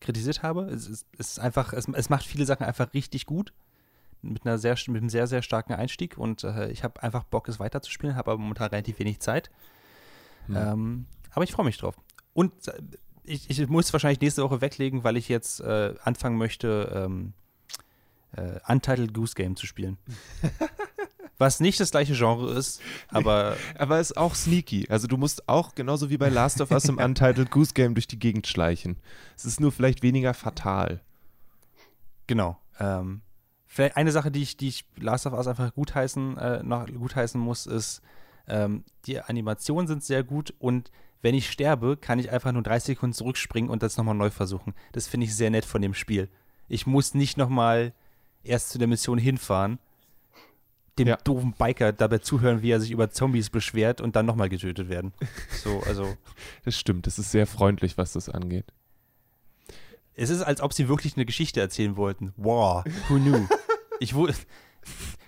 kritisiert 0.00 0.42
habe. 0.42 0.64
Es 0.64 0.86
ist, 0.86 1.06
es 1.18 1.30
ist 1.32 1.38
einfach, 1.40 1.72
es, 1.72 1.88
es 1.88 2.10
macht 2.10 2.24
viele 2.24 2.44
Sachen 2.44 2.66
einfach 2.66 2.92
richtig 2.94 3.26
gut. 3.26 3.52
Mit, 4.24 4.46
einer 4.46 4.58
sehr, 4.58 4.76
mit 4.86 4.98
einem 4.98 5.08
sehr, 5.08 5.26
sehr 5.26 5.42
starken 5.42 5.72
Einstieg 5.72 6.16
und 6.16 6.44
äh, 6.44 6.70
ich 6.70 6.84
habe 6.84 7.02
einfach 7.02 7.24
Bock, 7.24 7.48
es 7.48 7.58
weiterzuspielen, 7.58 8.14
habe 8.14 8.30
aber 8.30 8.40
momentan 8.40 8.68
relativ 8.68 9.00
wenig 9.00 9.18
Zeit. 9.18 9.50
Hm. 10.46 10.56
Ähm, 10.56 11.06
aber 11.32 11.42
ich 11.42 11.50
freue 11.50 11.66
mich 11.66 11.78
drauf. 11.78 11.96
Und 12.32 12.68
äh, 12.68 12.80
ich, 13.24 13.50
ich 13.50 13.68
muss 13.68 13.86
es 13.86 13.92
wahrscheinlich 13.92 14.20
nächste 14.20 14.44
Woche 14.44 14.60
weglegen, 14.60 15.02
weil 15.02 15.16
ich 15.16 15.28
jetzt 15.28 15.60
äh, 15.60 15.94
anfangen 16.04 16.36
möchte, 16.36 16.92
ähm, 16.94 17.32
äh, 18.36 18.60
Untitled 18.68 19.14
Goose 19.14 19.34
Game 19.34 19.56
zu 19.56 19.66
spielen. 19.66 19.98
Was 21.38 21.58
nicht 21.58 21.80
das 21.80 21.90
gleiche 21.90 22.14
Genre 22.14 22.52
ist, 22.52 22.80
aber 23.08 23.56
Aber 23.78 23.98
ist 23.98 24.16
auch 24.16 24.34
sneaky. 24.34 24.86
Also 24.88 25.08
du 25.08 25.16
musst 25.16 25.48
auch 25.48 25.74
genauso 25.74 26.08
wie 26.08 26.18
bei 26.18 26.28
Last 26.28 26.60
of 26.60 26.70
Us 26.70 26.84
im 26.84 26.98
Untitled 26.98 27.50
Goose 27.50 27.74
Game 27.74 27.94
durch 27.94 28.06
die 28.06 28.18
Gegend 28.18 28.46
schleichen. 28.46 28.96
Es 29.36 29.44
ist 29.44 29.60
nur 29.60 29.72
vielleicht 29.72 30.02
weniger 30.02 30.34
fatal. 30.34 31.00
genau. 32.26 32.58
Ähm, 32.78 33.22
vielleicht 33.66 33.96
eine 33.96 34.12
Sache, 34.12 34.30
die 34.30 34.42
ich, 34.42 34.56
die 34.56 34.68
ich 34.68 34.84
Last 34.96 35.26
of 35.26 35.32
Us 35.32 35.46
einfach 35.46 35.74
gutheißen, 35.74 36.36
äh, 36.36 36.62
noch 36.62 36.86
gutheißen 36.86 37.40
muss, 37.40 37.66
ist, 37.66 38.02
ähm, 38.46 38.84
die 39.06 39.20
Animationen 39.20 39.86
sind 39.86 40.04
sehr 40.04 40.22
gut 40.22 40.54
und 40.58 40.90
wenn 41.22 41.34
ich 41.34 41.50
sterbe, 41.50 41.96
kann 41.96 42.18
ich 42.18 42.30
einfach 42.30 42.52
nur 42.52 42.62
30 42.62 42.96
Sekunden 42.96 43.14
zurückspringen 43.14 43.70
und 43.70 43.82
das 43.82 43.96
nochmal 43.96 44.16
neu 44.16 44.30
versuchen. 44.30 44.74
Das 44.90 45.06
finde 45.06 45.26
ich 45.26 45.34
sehr 45.34 45.50
nett 45.50 45.64
von 45.64 45.80
dem 45.80 45.94
Spiel. 45.94 46.28
Ich 46.68 46.86
muss 46.86 47.14
nicht 47.14 47.36
nochmal 47.36 47.92
erst 48.44 48.70
zu 48.70 48.78
der 48.78 48.88
Mission 48.88 49.18
hinfahren, 49.18 49.78
dem 50.98 51.08
Ja. 51.08 51.16
doofen 51.16 51.54
Biker 51.56 51.92
dabei 51.92 52.18
zuhören, 52.18 52.62
wie 52.62 52.70
er 52.70 52.80
sich 52.80 52.90
über 52.90 53.10
Zombies 53.10 53.50
beschwert 53.50 54.00
und 54.00 54.14
dann 54.16 54.26
nochmal 54.26 54.48
getötet 54.48 54.88
werden. 54.88 55.12
So, 55.62 55.80
also 55.86 56.16
Das 56.64 56.78
stimmt. 56.78 57.06
Das 57.06 57.18
ist 57.18 57.30
sehr 57.30 57.46
freundlich, 57.46 57.96
was 57.96 58.12
das 58.12 58.28
angeht. 58.28 58.66
es 60.14 60.28
ist, 60.30 60.42
als 60.42 60.60
ob 60.60 60.72
sie 60.74 60.88
wirklich 60.88 61.16
eine 61.16 61.24
Geschichte 61.24 61.60
erzählen 61.60 61.96
wollten. 61.96 62.32
Wow, 62.36 62.84
who 63.08 63.16
knew? 63.16 63.46
Ich 64.00 64.14
wurde 64.14 64.34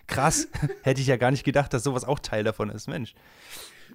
krass, 0.08 0.48
hätte 0.82 1.00
ich 1.00 1.06
ja 1.06 1.16
gar 1.16 1.30
nicht 1.30 1.44
gedacht, 1.44 1.72
dass 1.72 1.84
sowas 1.84 2.04
auch 2.04 2.18
Teil 2.18 2.42
davon 2.42 2.70
ist, 2.70 2.88
Mensch. 2.88 3.14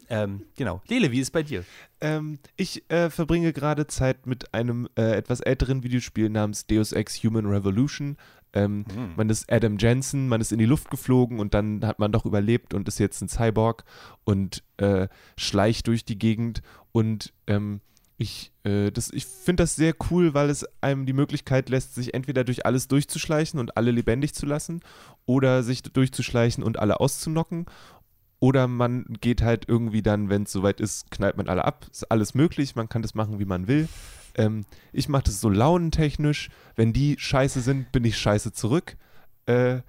Ähm, 0.08 0.44
genau. 0.56 0.82
Lele, 0.88 1.12
wie 1.12 1.20
ist 1.20 1.28
es 1.28 1.32
bei 1.32 1.44
dir? 1.44 1.66
Ähm, 2.00 2.40
ich 2.56 2.90
äh, 2.90 3.10
verbringe 3.10 3.52
gerade 3.52 3.88
Zeit 3.88 4.26
mit 4.26 4.54
einem 4.54 4.88
äh, 4.98 5.12
etwas 5.18 5.42
älteren 5.42 5.84
Videospiel 5.84 6.30
namens 6.30 6.66
Deus 6.66 6.94
Ex 6.94 7.22
Human 7.24 7.46
Revolution. 7.46 8.16
Ähm, 8.54 8.86
Hm. 8.94 9.14
Man 9.16 9.30
ist 9.30 9.52
Adam 9.52 9.78
Jensen, 9.78 10.28
man 10.28 10.42
ist 10.42 10.52
in 10.52 10.60
die 10.60 10.66
Luft 10.66 10.90
geflogen 10.90 11.40
und 11.40 11.54
dann 11.54 11.86
hat 11.86 12.00
man 12.00 12.12
doch 12.12 12.26
überlebt 12.26 12.74
und 12.74 12.88
ist 12.88 13.00
jetzt 13.00 13.22
ein 13.22 13.30
Cyborg 13.30 13.84
und 14.24 14.64
äh, 14.78 15.08
schleicht 15.38 15.88
durch 15.88 16.04
die 16.06 16.18
Gegend. 16.18 16.62
Und 16.92 17.32
ähm, 17.48 17.82
ich, 18.18 18.52
äh, 18.64 18.92
das- 18.92 19.12
ich 19.14 19.26
finde 19.26 19.64
das 19.64 19.76
sehr 19.76 19.94
cool, 20.10 20.34
weil 20.34 20.50
es 20.50 20.66
einem 20.82 21.06
die 21.06 21.14
Möglichkeit 21.14 21.70
lässt, 21.70 21.96
sich 21.96 22.14
entweder 22.14 22.44
durch 22.44 22.66
alles 22.66 22.88
durchzuschleichen 22.88 23.60
und 23.60 23.78
alle 23.78 23.92
lebendig 23.92 24.34
zu 24.34 24.46
lassen 24.46 24.82
oder 25.26 25.64
sich 25.64 25.84
durchzuschleichen 25.84 26.64
und 26.64 26.80
alle 26.80 27.00
auszunocken. 27.00 27.66
Oder 28.42 28.68
man 28.68 29.06
geht 29.22 29.42
halt 29.42 29.66
irgendwie 29.68 30.02
dann, 30.02 30.30
wenn 30.30 30.44
es 30.44 30.52
soweit 30.54 30.80
ist, 30.80 31.12
knallt 31.12 31.38
man 31.38 31.50
alle 31.50 31.66
ab. 31.66 31.86
Ist 31.92 32.10
alles 32.10 32.34
möglich, 32.34 32.76
man 32.76 32.88
kann 32.90 33.02
das 33.02 33.14
machen, 33.14 33.38
wie 33.40 33.46
man 33.46 33.68
will. 33.68 33.88
Ähm, 34.40 34.64
ich 34.94 35.10
mache 35.10 35.24
das 35.24 35.42
so 35.42 35.50
launentechnisch. 35.50 36.50
Wenn 36.76 36.94
die 36.94 37.16
scheiße 37.20 37.60
sind, 37.62 37.92
bin 37.92 38.06
ich 38.06 38.18
scheiße 38.18 38.54
zurück. 38.54 38.96
Äh, 39.46 39.82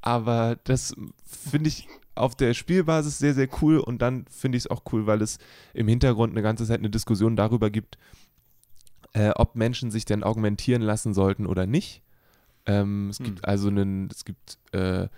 aber 0.00 0.58
das 0.64 0.94
finde 1.24 1.68
ich 1.68 1.88
auf 2.14 2.36
der 2.36 2.54
Spielbasis 2.54 3.18
sehr, 3.18 3.34
sehr 3.34 3.48
cool. 3.60 3.78
Und 3.78 4.00
dann 4.00 4.24
finde 4.30 4.56
ich 4.56 4.64
es 4.64 4.70
auch 4.70 4.82
cool, 4.92 5.06
weil 5.06 5.22
es 5.22 5.38
im 5.74 5.88
Hintergrund 5.88 6.32
eine 6.32 6.42
ganze 6.42 6.64
Zeit 6.64 6.78
eine 6.78 6.90
Diskussion 6.90 7.34
darüber 7.34 7.68
gibt, 7.70 7.98
äh, 9.12 9.30
ob 9.30 9.56
Menschen 9.56 9.90
sich 9.90 10.04
denn 10.04 10.22
augmentieren 10.22 10.82
lassen 10.82 11.12
sollten 11.12 11.46
oder 11.46 11.66
nicht. 11.66 12.02
Ähm, 12.64 13.08
es 13.10 13.18
Hm. 13.18 13.24
gibt 13.26 13.44
also 13.44 13.68
einen, 13.68 14.08
es 14.10 14.24
gibt 14.24 14.58
äh, 14.72 15.08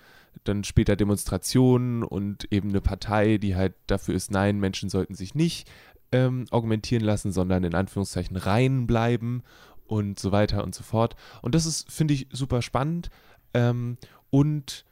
dann 0.44 0.64
später 0.64 0.96
Demonstrationen 0.96 2.04
und 2.04 2.50
eben 2.52 2.70
eine 2.70 2.80
Partei, 2.80 3.38
die 3.38 3.54
halt 3.56 3.74
dafür 3.86 4.14
ist, 4.14 4.30
nein, 4.30 4.58
Menschen 4.60 4.88
sollten 4.88 5.14
sich 5.14 5.34
nicht 5.34 5.68
ähm, 6.12 6.46
augmentieren 6.50 7.04
lassen, 7.04 7.32
sondern 7.32 7.64
in 7.64 7.74
Anführungszeichen 7.74 8.36
rein 8.36 8.86
bleiben 8.86 9.42
und 9.86 10.18
so 10.18 10.32
weiter 10.32 10.64
und 10.64 10.74
so 10.74 10.82
fort. 10.82 11.16
Und 11.42 11.54
das 11.54 11.66
ist, 11.66 11.90
finde 11.90 12.14
ich, 12.14 12.28
super 12.30 12.62
spannend. 12.62 13.10
Ähm, 13.54 13.96
und 14.30 14.84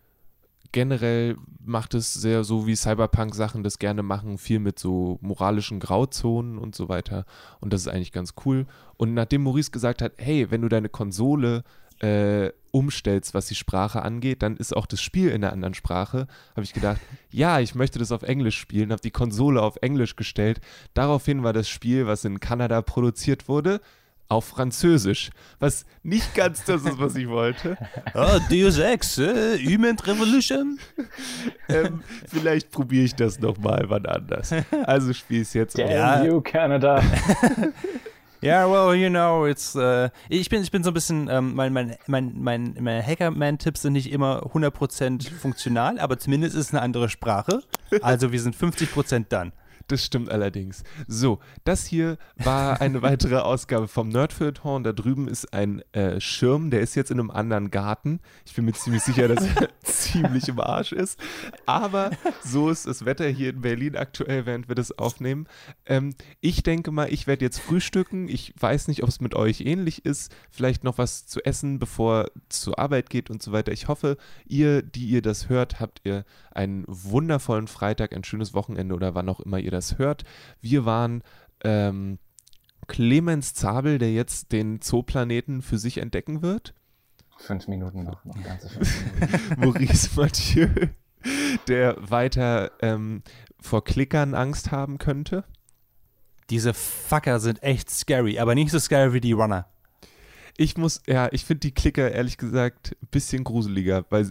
generell 0.72 1.36
macht 1.64 1.94
es 1.94 2.12
sehr 2.12 2.44
so, 2.44 2.66
wie 2.66 2.76
Cyberpunk-Sachen 2.76 3.62
das 3.62 3.78
gerne 3.78 4.02
machen, 4.02 4.38
viel 4.38 4.58
mit 4.58 4.78
so 4.78 5.18
moralischen 5.20 5.80
Grauzonen 5.80 6.58
und 6.58 6.74
so 6.74 6.88
weiter. 6.88 7.24
Und 7.60 7.72
das 7.72 7.82
ist 7.82 7.88
eigentlich 7.88 8.12
ganz 8.12 8.34
cool. 8.44 8.66
Und 8.96 9.14
nachdem 9.14 9.42
Maurice 9.42 9.70
gesagt 9.70 10.02
hat, 10.02 10.12
hey, 10.18 10.50
wenn 10.50 10.62
du 10.62 10.68
deine 10.68 10.88
Konsole 10.88 11.64
äh, 12.00 12.50
umstellst, 12.70 13.32
was 13.34 13.46
die 13.46 13.54
Sprache 13.54 14.02
angeht, 14.02 14.42
dann 14.42 14.56
ist 14.56 14.76
auch 14.76 14.86
das 14.86 15.00
Spiel 15.00 15.28
in 15.30 15.42
einer 15.42 15.52
anderen 15.52 15.74
Sprache. 15.74 16.26
Habe 16.52 16.62
ich 16.64 16.72
gedacht, 16.74 17.00
ja, 17.30 17.60
ich 17.60 17.74
möchte 17.74 17.98
das 17.98 18.12
auf 18.12 18.22
Englisch 18.22 18.58
spielen, 18.58 18.92
habe 18.92 19.00
die 19.00 19.10
Konsole 19.10 19.62
auf 19.62 19.76
Englisch 19.80 20.16
gestellt. 20.16 20.60
Daraufhin 20.94 21.42
war 21.42 21.52
das 21.52 21.68
Spiel, 21.68 22.06
was 22.06 22.24
in 22.24 22.40
Kanada 22.40 22.82
produziert 22.82 23.48
wurde, 23.48 23.80
auf 24.28 24.44
Französisch, 24.44 25.30
was 25.60 25.86
nicht 26.02 26.34
ganz 26.34 26.64
das 26.64 26.82
ist, 26.84 26.98
was 26.98 27.14
ich 27.14 27.28
wollte. 27.28 27.78
Oh, 28.12 28.38
Deus 28.50 28.76
Ex, 28.78 29.18
äh, 29.18 29.56
Human 29.58 29.96
Revolution. 29.98 30.78
Ähm, 31.68 32.04
vielleicht 32.28 32.70
probiere 32.70 33.04
ich 33.04 33.14
das 33.16 33.40
nochmal 33.40 33.86
wann 33.88 34.06
anders. 34.06 34.54
Also 34.84 35.12
spiele 35.12 35.42
ich 35.42 35.48
es 35.48 35.54
jetzt. 35.54 35.76
Damn 35.76 35.90
Ja. 35.90 36.24
you, 36.24 36.40
Canada. 36.40 37.02
Ja, 38.50 38.70
well, 38.70 38.94
you 38.94 39.08
know, 39.08 39.44
it's, 39.44 39.74
äh, 39.74 40.08
ich, 40.28 40.48
bin, 40.48 40.62
ich 40.62 40.70
bin 40.70 40.84
so 40.84 40.90
ein 40.90 40.94
bisschen, 40.94 41.28
ähm, 41.28 41.56
mein, 41.56 41.72
mein, 41.72 41.96
mein, 42.06 42.32
mein, 42.36 42.76
meine 42.78 43.02
Hackerman-Tipps 43.04 43.82
sind 43.82 43.94
nicht 43.94 44.12
immer 44.12 44.44
100% 44.46 45.32
funktional, 45.32 45.98
aber 45.98 46.16
zumindest 46.16 46.54
ist 46.54 46.68
es 46.68 46.72
eine 46.72 46.80
andere 46.80 47.08
Sprache. 47.08 47.64
Also 48.02 48.30
wir 48.30 48.40
sind 48.40 48.54
50% 48.54 49.26
dann. 49.28 49.52
Das 49.88 50.04
stimmt 50.04 50.30
allerdings. 50.30 50.82
So, 51.06 51.38
das 51.62 51.86
hier 51.86 52.18
war 52.36 52.80
eine 52.80 53.02
weitere 53.02 53.36
Ausgabe 53.36 53.86
vom 53.86 54.08
Nerdfeuilleton. 54.08 54.82
Da 54.82 54.92
drüben 54.92 55.28
ist 55.28 55.52
ein 55.52 55.80
äh, 55.92 56.20
Schirm, 56.20 56.70
der 56.70 56.80
ist 56.80 56.96
jetzt 56.96 57.12
in 57.12 57.20
einem 57.20 57.30
anderen 57.30 57.70
Garten. 57.70 58.18
Ich 58.44 58.54
bin 58.54 58.64
mir 58.64 58.72
ziemlich 58.72 59.02
sicher, 59.02 59.28
dass 59.28 59.46
er 59.46 59.68
ziemlich 59.84 60.48
im 60.48 60.58
Arsch 60.58 60.90
ist. 60.92 61.20
Aber 61.66 62.10
so 62.42 62.68
ist 62.68 62.86
das 62.88 63.04
Wetter 63.04 63.28
hier 63.28 63.50
in 63.50 63.60
Berlin 63.60 63.96
aktuell, 63.96 64.44
während 64.44 64.66
wir 64.66 64.74
das 64.74 64.90
aufnehmen. 64.98 65.46
Ähm, 65.86 66.14
ich 66.40 66.64
denke 66.64 66.90
mal, 66.90 67.12
ich 67.12 67.28
werde 67.28 67.44
jetzt 67.44 67.60
frühstücken. 67.60 68.28
Ich 68.28 68.54
weiß 68.58 68.88
nicht, 68.88 69.04
ob 69.04 69.08
es 69.08 69.20
mit 69.20 69.36
euch 69.36 69.60
ähnlich 69.60 70.04
ist. 70.04 70.34
Vielleicht 70.50 70.82
noch 70.82 70.98
was 70.98 71.26
zu 71.26 71.44
essen, 71.44 71.78
bevor 71.78 72.26
es 72.50 72.60
zur 72.62 72.80
Arbeit 72.80 73.08
geht 73.08 73.30
und 73.30 73.40
so 73.40 73.52
weiter. 73.52 73.70
Ich 73.70 73.86
hoffe, 73.86 74.16
ihr, 74.46 74.82
die 74.82 75.06
ihr 75.06 75.22
das 75.22 75.48
hört, 75.48 75.78
habt 75.78 76.00
ihr 76.02 76.24
einen 76.50 76.84
wundervollen 76.88 77.68
Freitag, 77.68 78.14
ein 78.14 78.24
schönes 78.24 78.54
Wochenende 78.54 78.94
oder 78.94 79.14
wann 79.14 79.28
auch 79.28 79.40
immer 79.40 79.58
ihr 79.58 79.70
das 79.76 79.98
hört. 79.98 80.24
Wir 80.60 80.84
waren 80.84 81.22
ähm, 81.62 82.18
Clemens 82.86 83.54
Zabel, 83.54 83.98
der 83.98 84.12
jetzt 84.12 84.52
den 84.52 84.80
Zooplaneten 84.80 85.62
für 85.62 85.78
sich 85.78 85.98
entdecken 85.98 86.42
wird. 86.42 86.74
Fünf 87.38 87.68
Minuten 87.68 88.04
noch, 88.04 88.24
noch 88.24 88.42
ganze 88.42 88.68
fünf 88.68 89.20
Minuten. 89.20 89.60
Maurice 89.60 90.10
Mathieu, 90.16 90.68
der 91.68 91.96
weiter 91.98 92.72
ähm, 92.80 93.22
vor 93.60 93.84
Klickern 93.84 94.34
Angst 94.34 94.70
haben 94.70 94.98
könnte. 94.98 95.44
Diese 96.50 96.72
Fucker 96.74 97.40
sind 97.40 97.62
echt 97.62 97.90
scary, 97.90 98.38
aber 98.38 98.54
nicht 98.54 98.70
so 98.70 98.78
scary 98.78 99.12
wie 99.12 99.20
die 99.20 99.32
Runner. 99.32 99.66
Ich 100.56 100.78
muss, 100.78 101.02
ja, 101.06 101.28
ich 101.32 101.44
finde 101.44 101.60
die 101.60 101.74
Klicker 101.74 102.10
ehrlich 102.12 102.38
gesagt 102.38 102.96
ein 103.02 103.08
bisschen 103.10 103.44
gruseliger, 103.44 104.06
weil, 104.08 104.30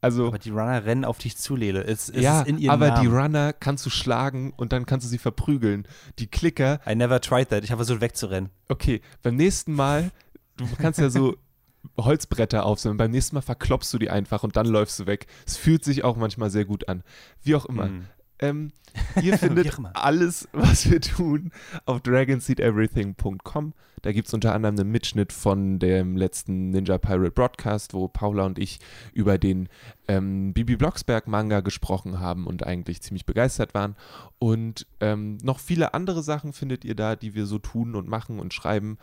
also, 0.00 0.28
Aber 0.28 0.38
die 0.38 0.50
Runner 0.50 0.84
rennen 0.84 1.04
auf 1.04 1.18
dich 1.18 1.36
zu, 1.36 1.56
Lele. 1.56 1.82
Es, 1.82 2.08
es 2.08 2.22
ja, 2.22 2.44
aber 2.68 2.88
Namen. 2.88 3.02
die 3.02 3.06
Runner 3.08 3.52
kannst 3.52 3.84
du 3.84 3.90
schlagen 3.90 4.52
und 4.56 4.72
dann 4.72 4.86
kannst 4.86 5.06
du 5.06 5.10
sie 5.10 5.18
verprügeln. 5.18 5.86
Die 6.18 6.28
Klicker, 6.28 6.80
I 6.86 6.94
never 6.94 7.20
tried 7.20 7.48
that. 7.48 7.64
Ich 7.64 7.70
habe 7.70 7.80
versucht 7.80 8.00
wegzurennen. 8.00 8.50
okay, 8.68 9.00
beim 9.22 9.36
nächsten 9.36 9.72
Mal, 9.72 10.10
du 10.56 10.66
kannst 10.78 11.00
ja 11.00 11.10
so 11.10 11.36
Holzbretter 11.96 12.64
aufsammeln, 12.64 12.98
beim 12.98 13.10
nächsten 13.10 13.34
Mal 13.34 13.42
verklopfst 13.42 13.92
du 13.92 13.98
die 13.98 14.10
einfach 14.10 14.44
und 14.44 14.56
dann 14.56 14.66
läufst 14.66 14.98
du 15.00 15.06
weg. 15.06 15.26
Es 15.46 15.56
fühlt 15.56 15.84
sich 15.84 16.04
auch 16.04 16.16
manchmal 16.16 16.50
sehr 16.50 16.64
gut 16.64 16.88
an. 16.88 17.02
Wie 17.42 17.54
auch 17.54 17.66
immer. 17.66 17.86
Hm. 17.86 18.06
Ähm, 18.40 18.72
ihr 19.22 19.38
findet 19.38 19.78
alles, 19.94 20.48
was 20.52 20.90
wir 20.90 21.00
tun, 21.00 21.52
auf 21.86 22.00
dragonseedeverything.com. 22.00 23.74
Da 24.02 24.12
gibt 24.12 24.28
es 24.28 24.34
unter 24.34 24.54
anderem 24.54 24.78
einen 24.78 24.90
Mitschnitt 24.90 25.32
von 25.32 25.78
dem 25.78 26.16
letzten 26.16 26.70
Ninja 26.70 26.98
Pirate 26.98 27.32
Broadcast, 27.32 27.94
wo 27.94 28.08
Paula 28.08 28.44
und 28.44 28.58
ich 28.58 28.78
über 29.12 29.38
den 29.38 29.68
ähm, 30.06 30.52
Bibi 30.52 30.76
Blocksberg 30.76 31.26
Manga 31.26 31.60
gesprochen 31.60 32.20
haben 32.20 32.46
und 32.46 32.64
eigentlich 32.64 33.02
ziemlich 33.02 33.26
begeistert 33.26 33.74
waren. 33.74 33.96
Und 34.38 34.86
ähm, 35.00 35.38
noch 35.42 35.58
viele 35.58 35.94
andere 35.94 36.22
Sachen 36.22 36.52
findet 36.52 36.84
ihr 36.84 36.94
da, 36.94 37.16
die 37.16 37.34
wir 37.34 37.46
so 37.46 37.58
tun 37.58 37.94
und 37.94 38.08
machen 38.08 38.38
und 38.38 38.54
schreiben. 38.54 38.98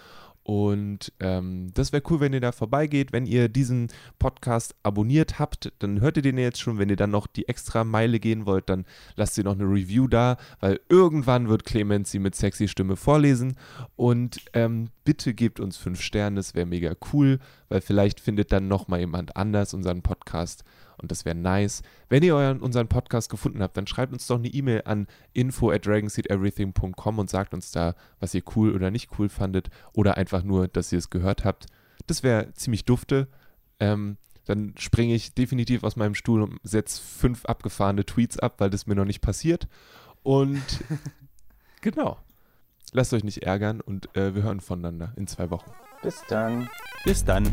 Und 0.48 1.12
ähm, 1.22 1.72
das 1.74 1.92
wäre 1.92 2.04
cool, 2.12 2.20
wenn 2.20 2.34
ihr 2.34 2.40
da 2.40 2.52
vorbeigeht. 2.52 3.12
Wenn 3.12 3.26
ihr 3.26 3.50
diesen 3.50 3.88
Podcast 4.20 4.76
abonniert 4.84 5.40
habt, 5.40 5.74
dann 5.80 6.02
hört 6.02 6.18
ihr 6.18 6.22
den 6.22 6.38
jetzt 6.38 6.62
schon. 6.62 6.78
Wenn 6.78 6.90
ihr 6.90 6.96
dann 6.96 7.10
noch 7.10 7.26
die 7.26 7.48
extra 7.48 7.84
Meile 7.84 8.20
gehen 8.20 8.46
wollt, 8.46 8.70
dann 8.70 8.86
lasst 9.16 9.40
ihr 9.40 9.44
noch 9.44 9.56
eine 9.56 9.64
Review 9.64 10.08
da, 10.08 10.38
weil 10.60 10.80
irgendwann 10.88 11.50
wird 11.50 11.66
Clemens 11.66 12.12
sie 12.12 12.20
mit 12.20 12.36
sexy 12.36 12.68
Stimme 12.68 12.96
vorlesen. 12.96 13.58
Und 13.96 14.40
ähm, 14.54 14.90
bitte 15.04 15.34
gebt 15.34 15.60
uns 15.60 15.78
fünf 15.78 16.00
Sterne, 16.00 16.36
das 16.36 16.54
wäre 16.54 16.68
mega 16.68 16.94
cool, 17.12 17.40
weil 17.70 17.82
vielleicht 17.82 18.20
findet 18.20 18.52
dann 18.52 18.68
noch 18.68 18.88
mal 18.88 19.00
jemand 19.00 19.36
anders 19.36 19.74
unseren 19.74 20.04
Podcast 20.04 20.64
und 20.98 21.12
das 21.12 21.26
wäre 21.26 21.36
nice. 21.36 21.82
Wenn 22.10 22.24
ihr 22.24 22.36
euren, 22.36 22.60
unseren 22.60 22.88
Podcast 22.88 23.30
gefunden 23.30 23.62
habt, 23.62 23.78
dann 23.78 23.88
schreibt 23.88 24.14
uns 24.14 24.28
doch 24.28 24.38
eine 24.38 24.48
E-Mail 24.48 24.84
an 24.86 25.08
info 25.34 25.72
at 25.72 25.86
dragonseedeverything.com 25.86 27.20
und 27.20 27.30
sagt 27.30 27.54
uns 27.54 27.72
da, 27.72 27.96
was 28.20 28.34
ihr 28.34 28.44
cool 28.56 28.74
oder 28.74 28.92
nicht 28.92 29.10
cool 29.18 29.30
fandet 29.30 29.70
oder 29.94 30.18
einfach 30.18 30.44
nur, 30.44 30.68
dass 30.68 30.92
ihr 30.92 31.00
es 31.00 31.10
gehört 31.10 31.46
habt. 31.46 31.68
Das 32.08 32.24
wäre 32.24 32.54
ziemlich 32.54 32.86
dufte. 32.86 33.28
Ähm, 33.80 34.18
dann 34.46 34.74
springe 34.78 35.16
ich 35.16 35.34
definitiv 35.34 35.84
aus 35.84 35.96
meinem 35.96 36.16
Stuhl 36.16 36.44
und 36.44 36.60
setze 36.64 37.02
fünf 37.02 37.46
abgefahrene 37.46 38.06
Tweets 38.06 38.38
ab, 38.40 38.56
weil 38.60 38.70
das 38.70 38.86
mir 38.86 38.96
noch 38.96 39.06
nicht 39.06 39.22
passiert. 39.22 39.68
Und 40.24 40.64
genau. 41.82 42.20
Lasst 42.92 43.14
euch 43.14 43.24
nicht 43.24 43.44
ärgern 43.44 43.82
und 43.82 44.16
äh, 44.16 44.36
wir 44.36 44.44
hören 44.44 44.62
voneinander 44.62 45.12
in 45.18 45.28
zwei 45.28 45.50
Wochen. 45.50 45.70
Bis 46.02 46.24
dann. 46.30 46.70
Bis 47.04 47.26
dann. 47.26 47.52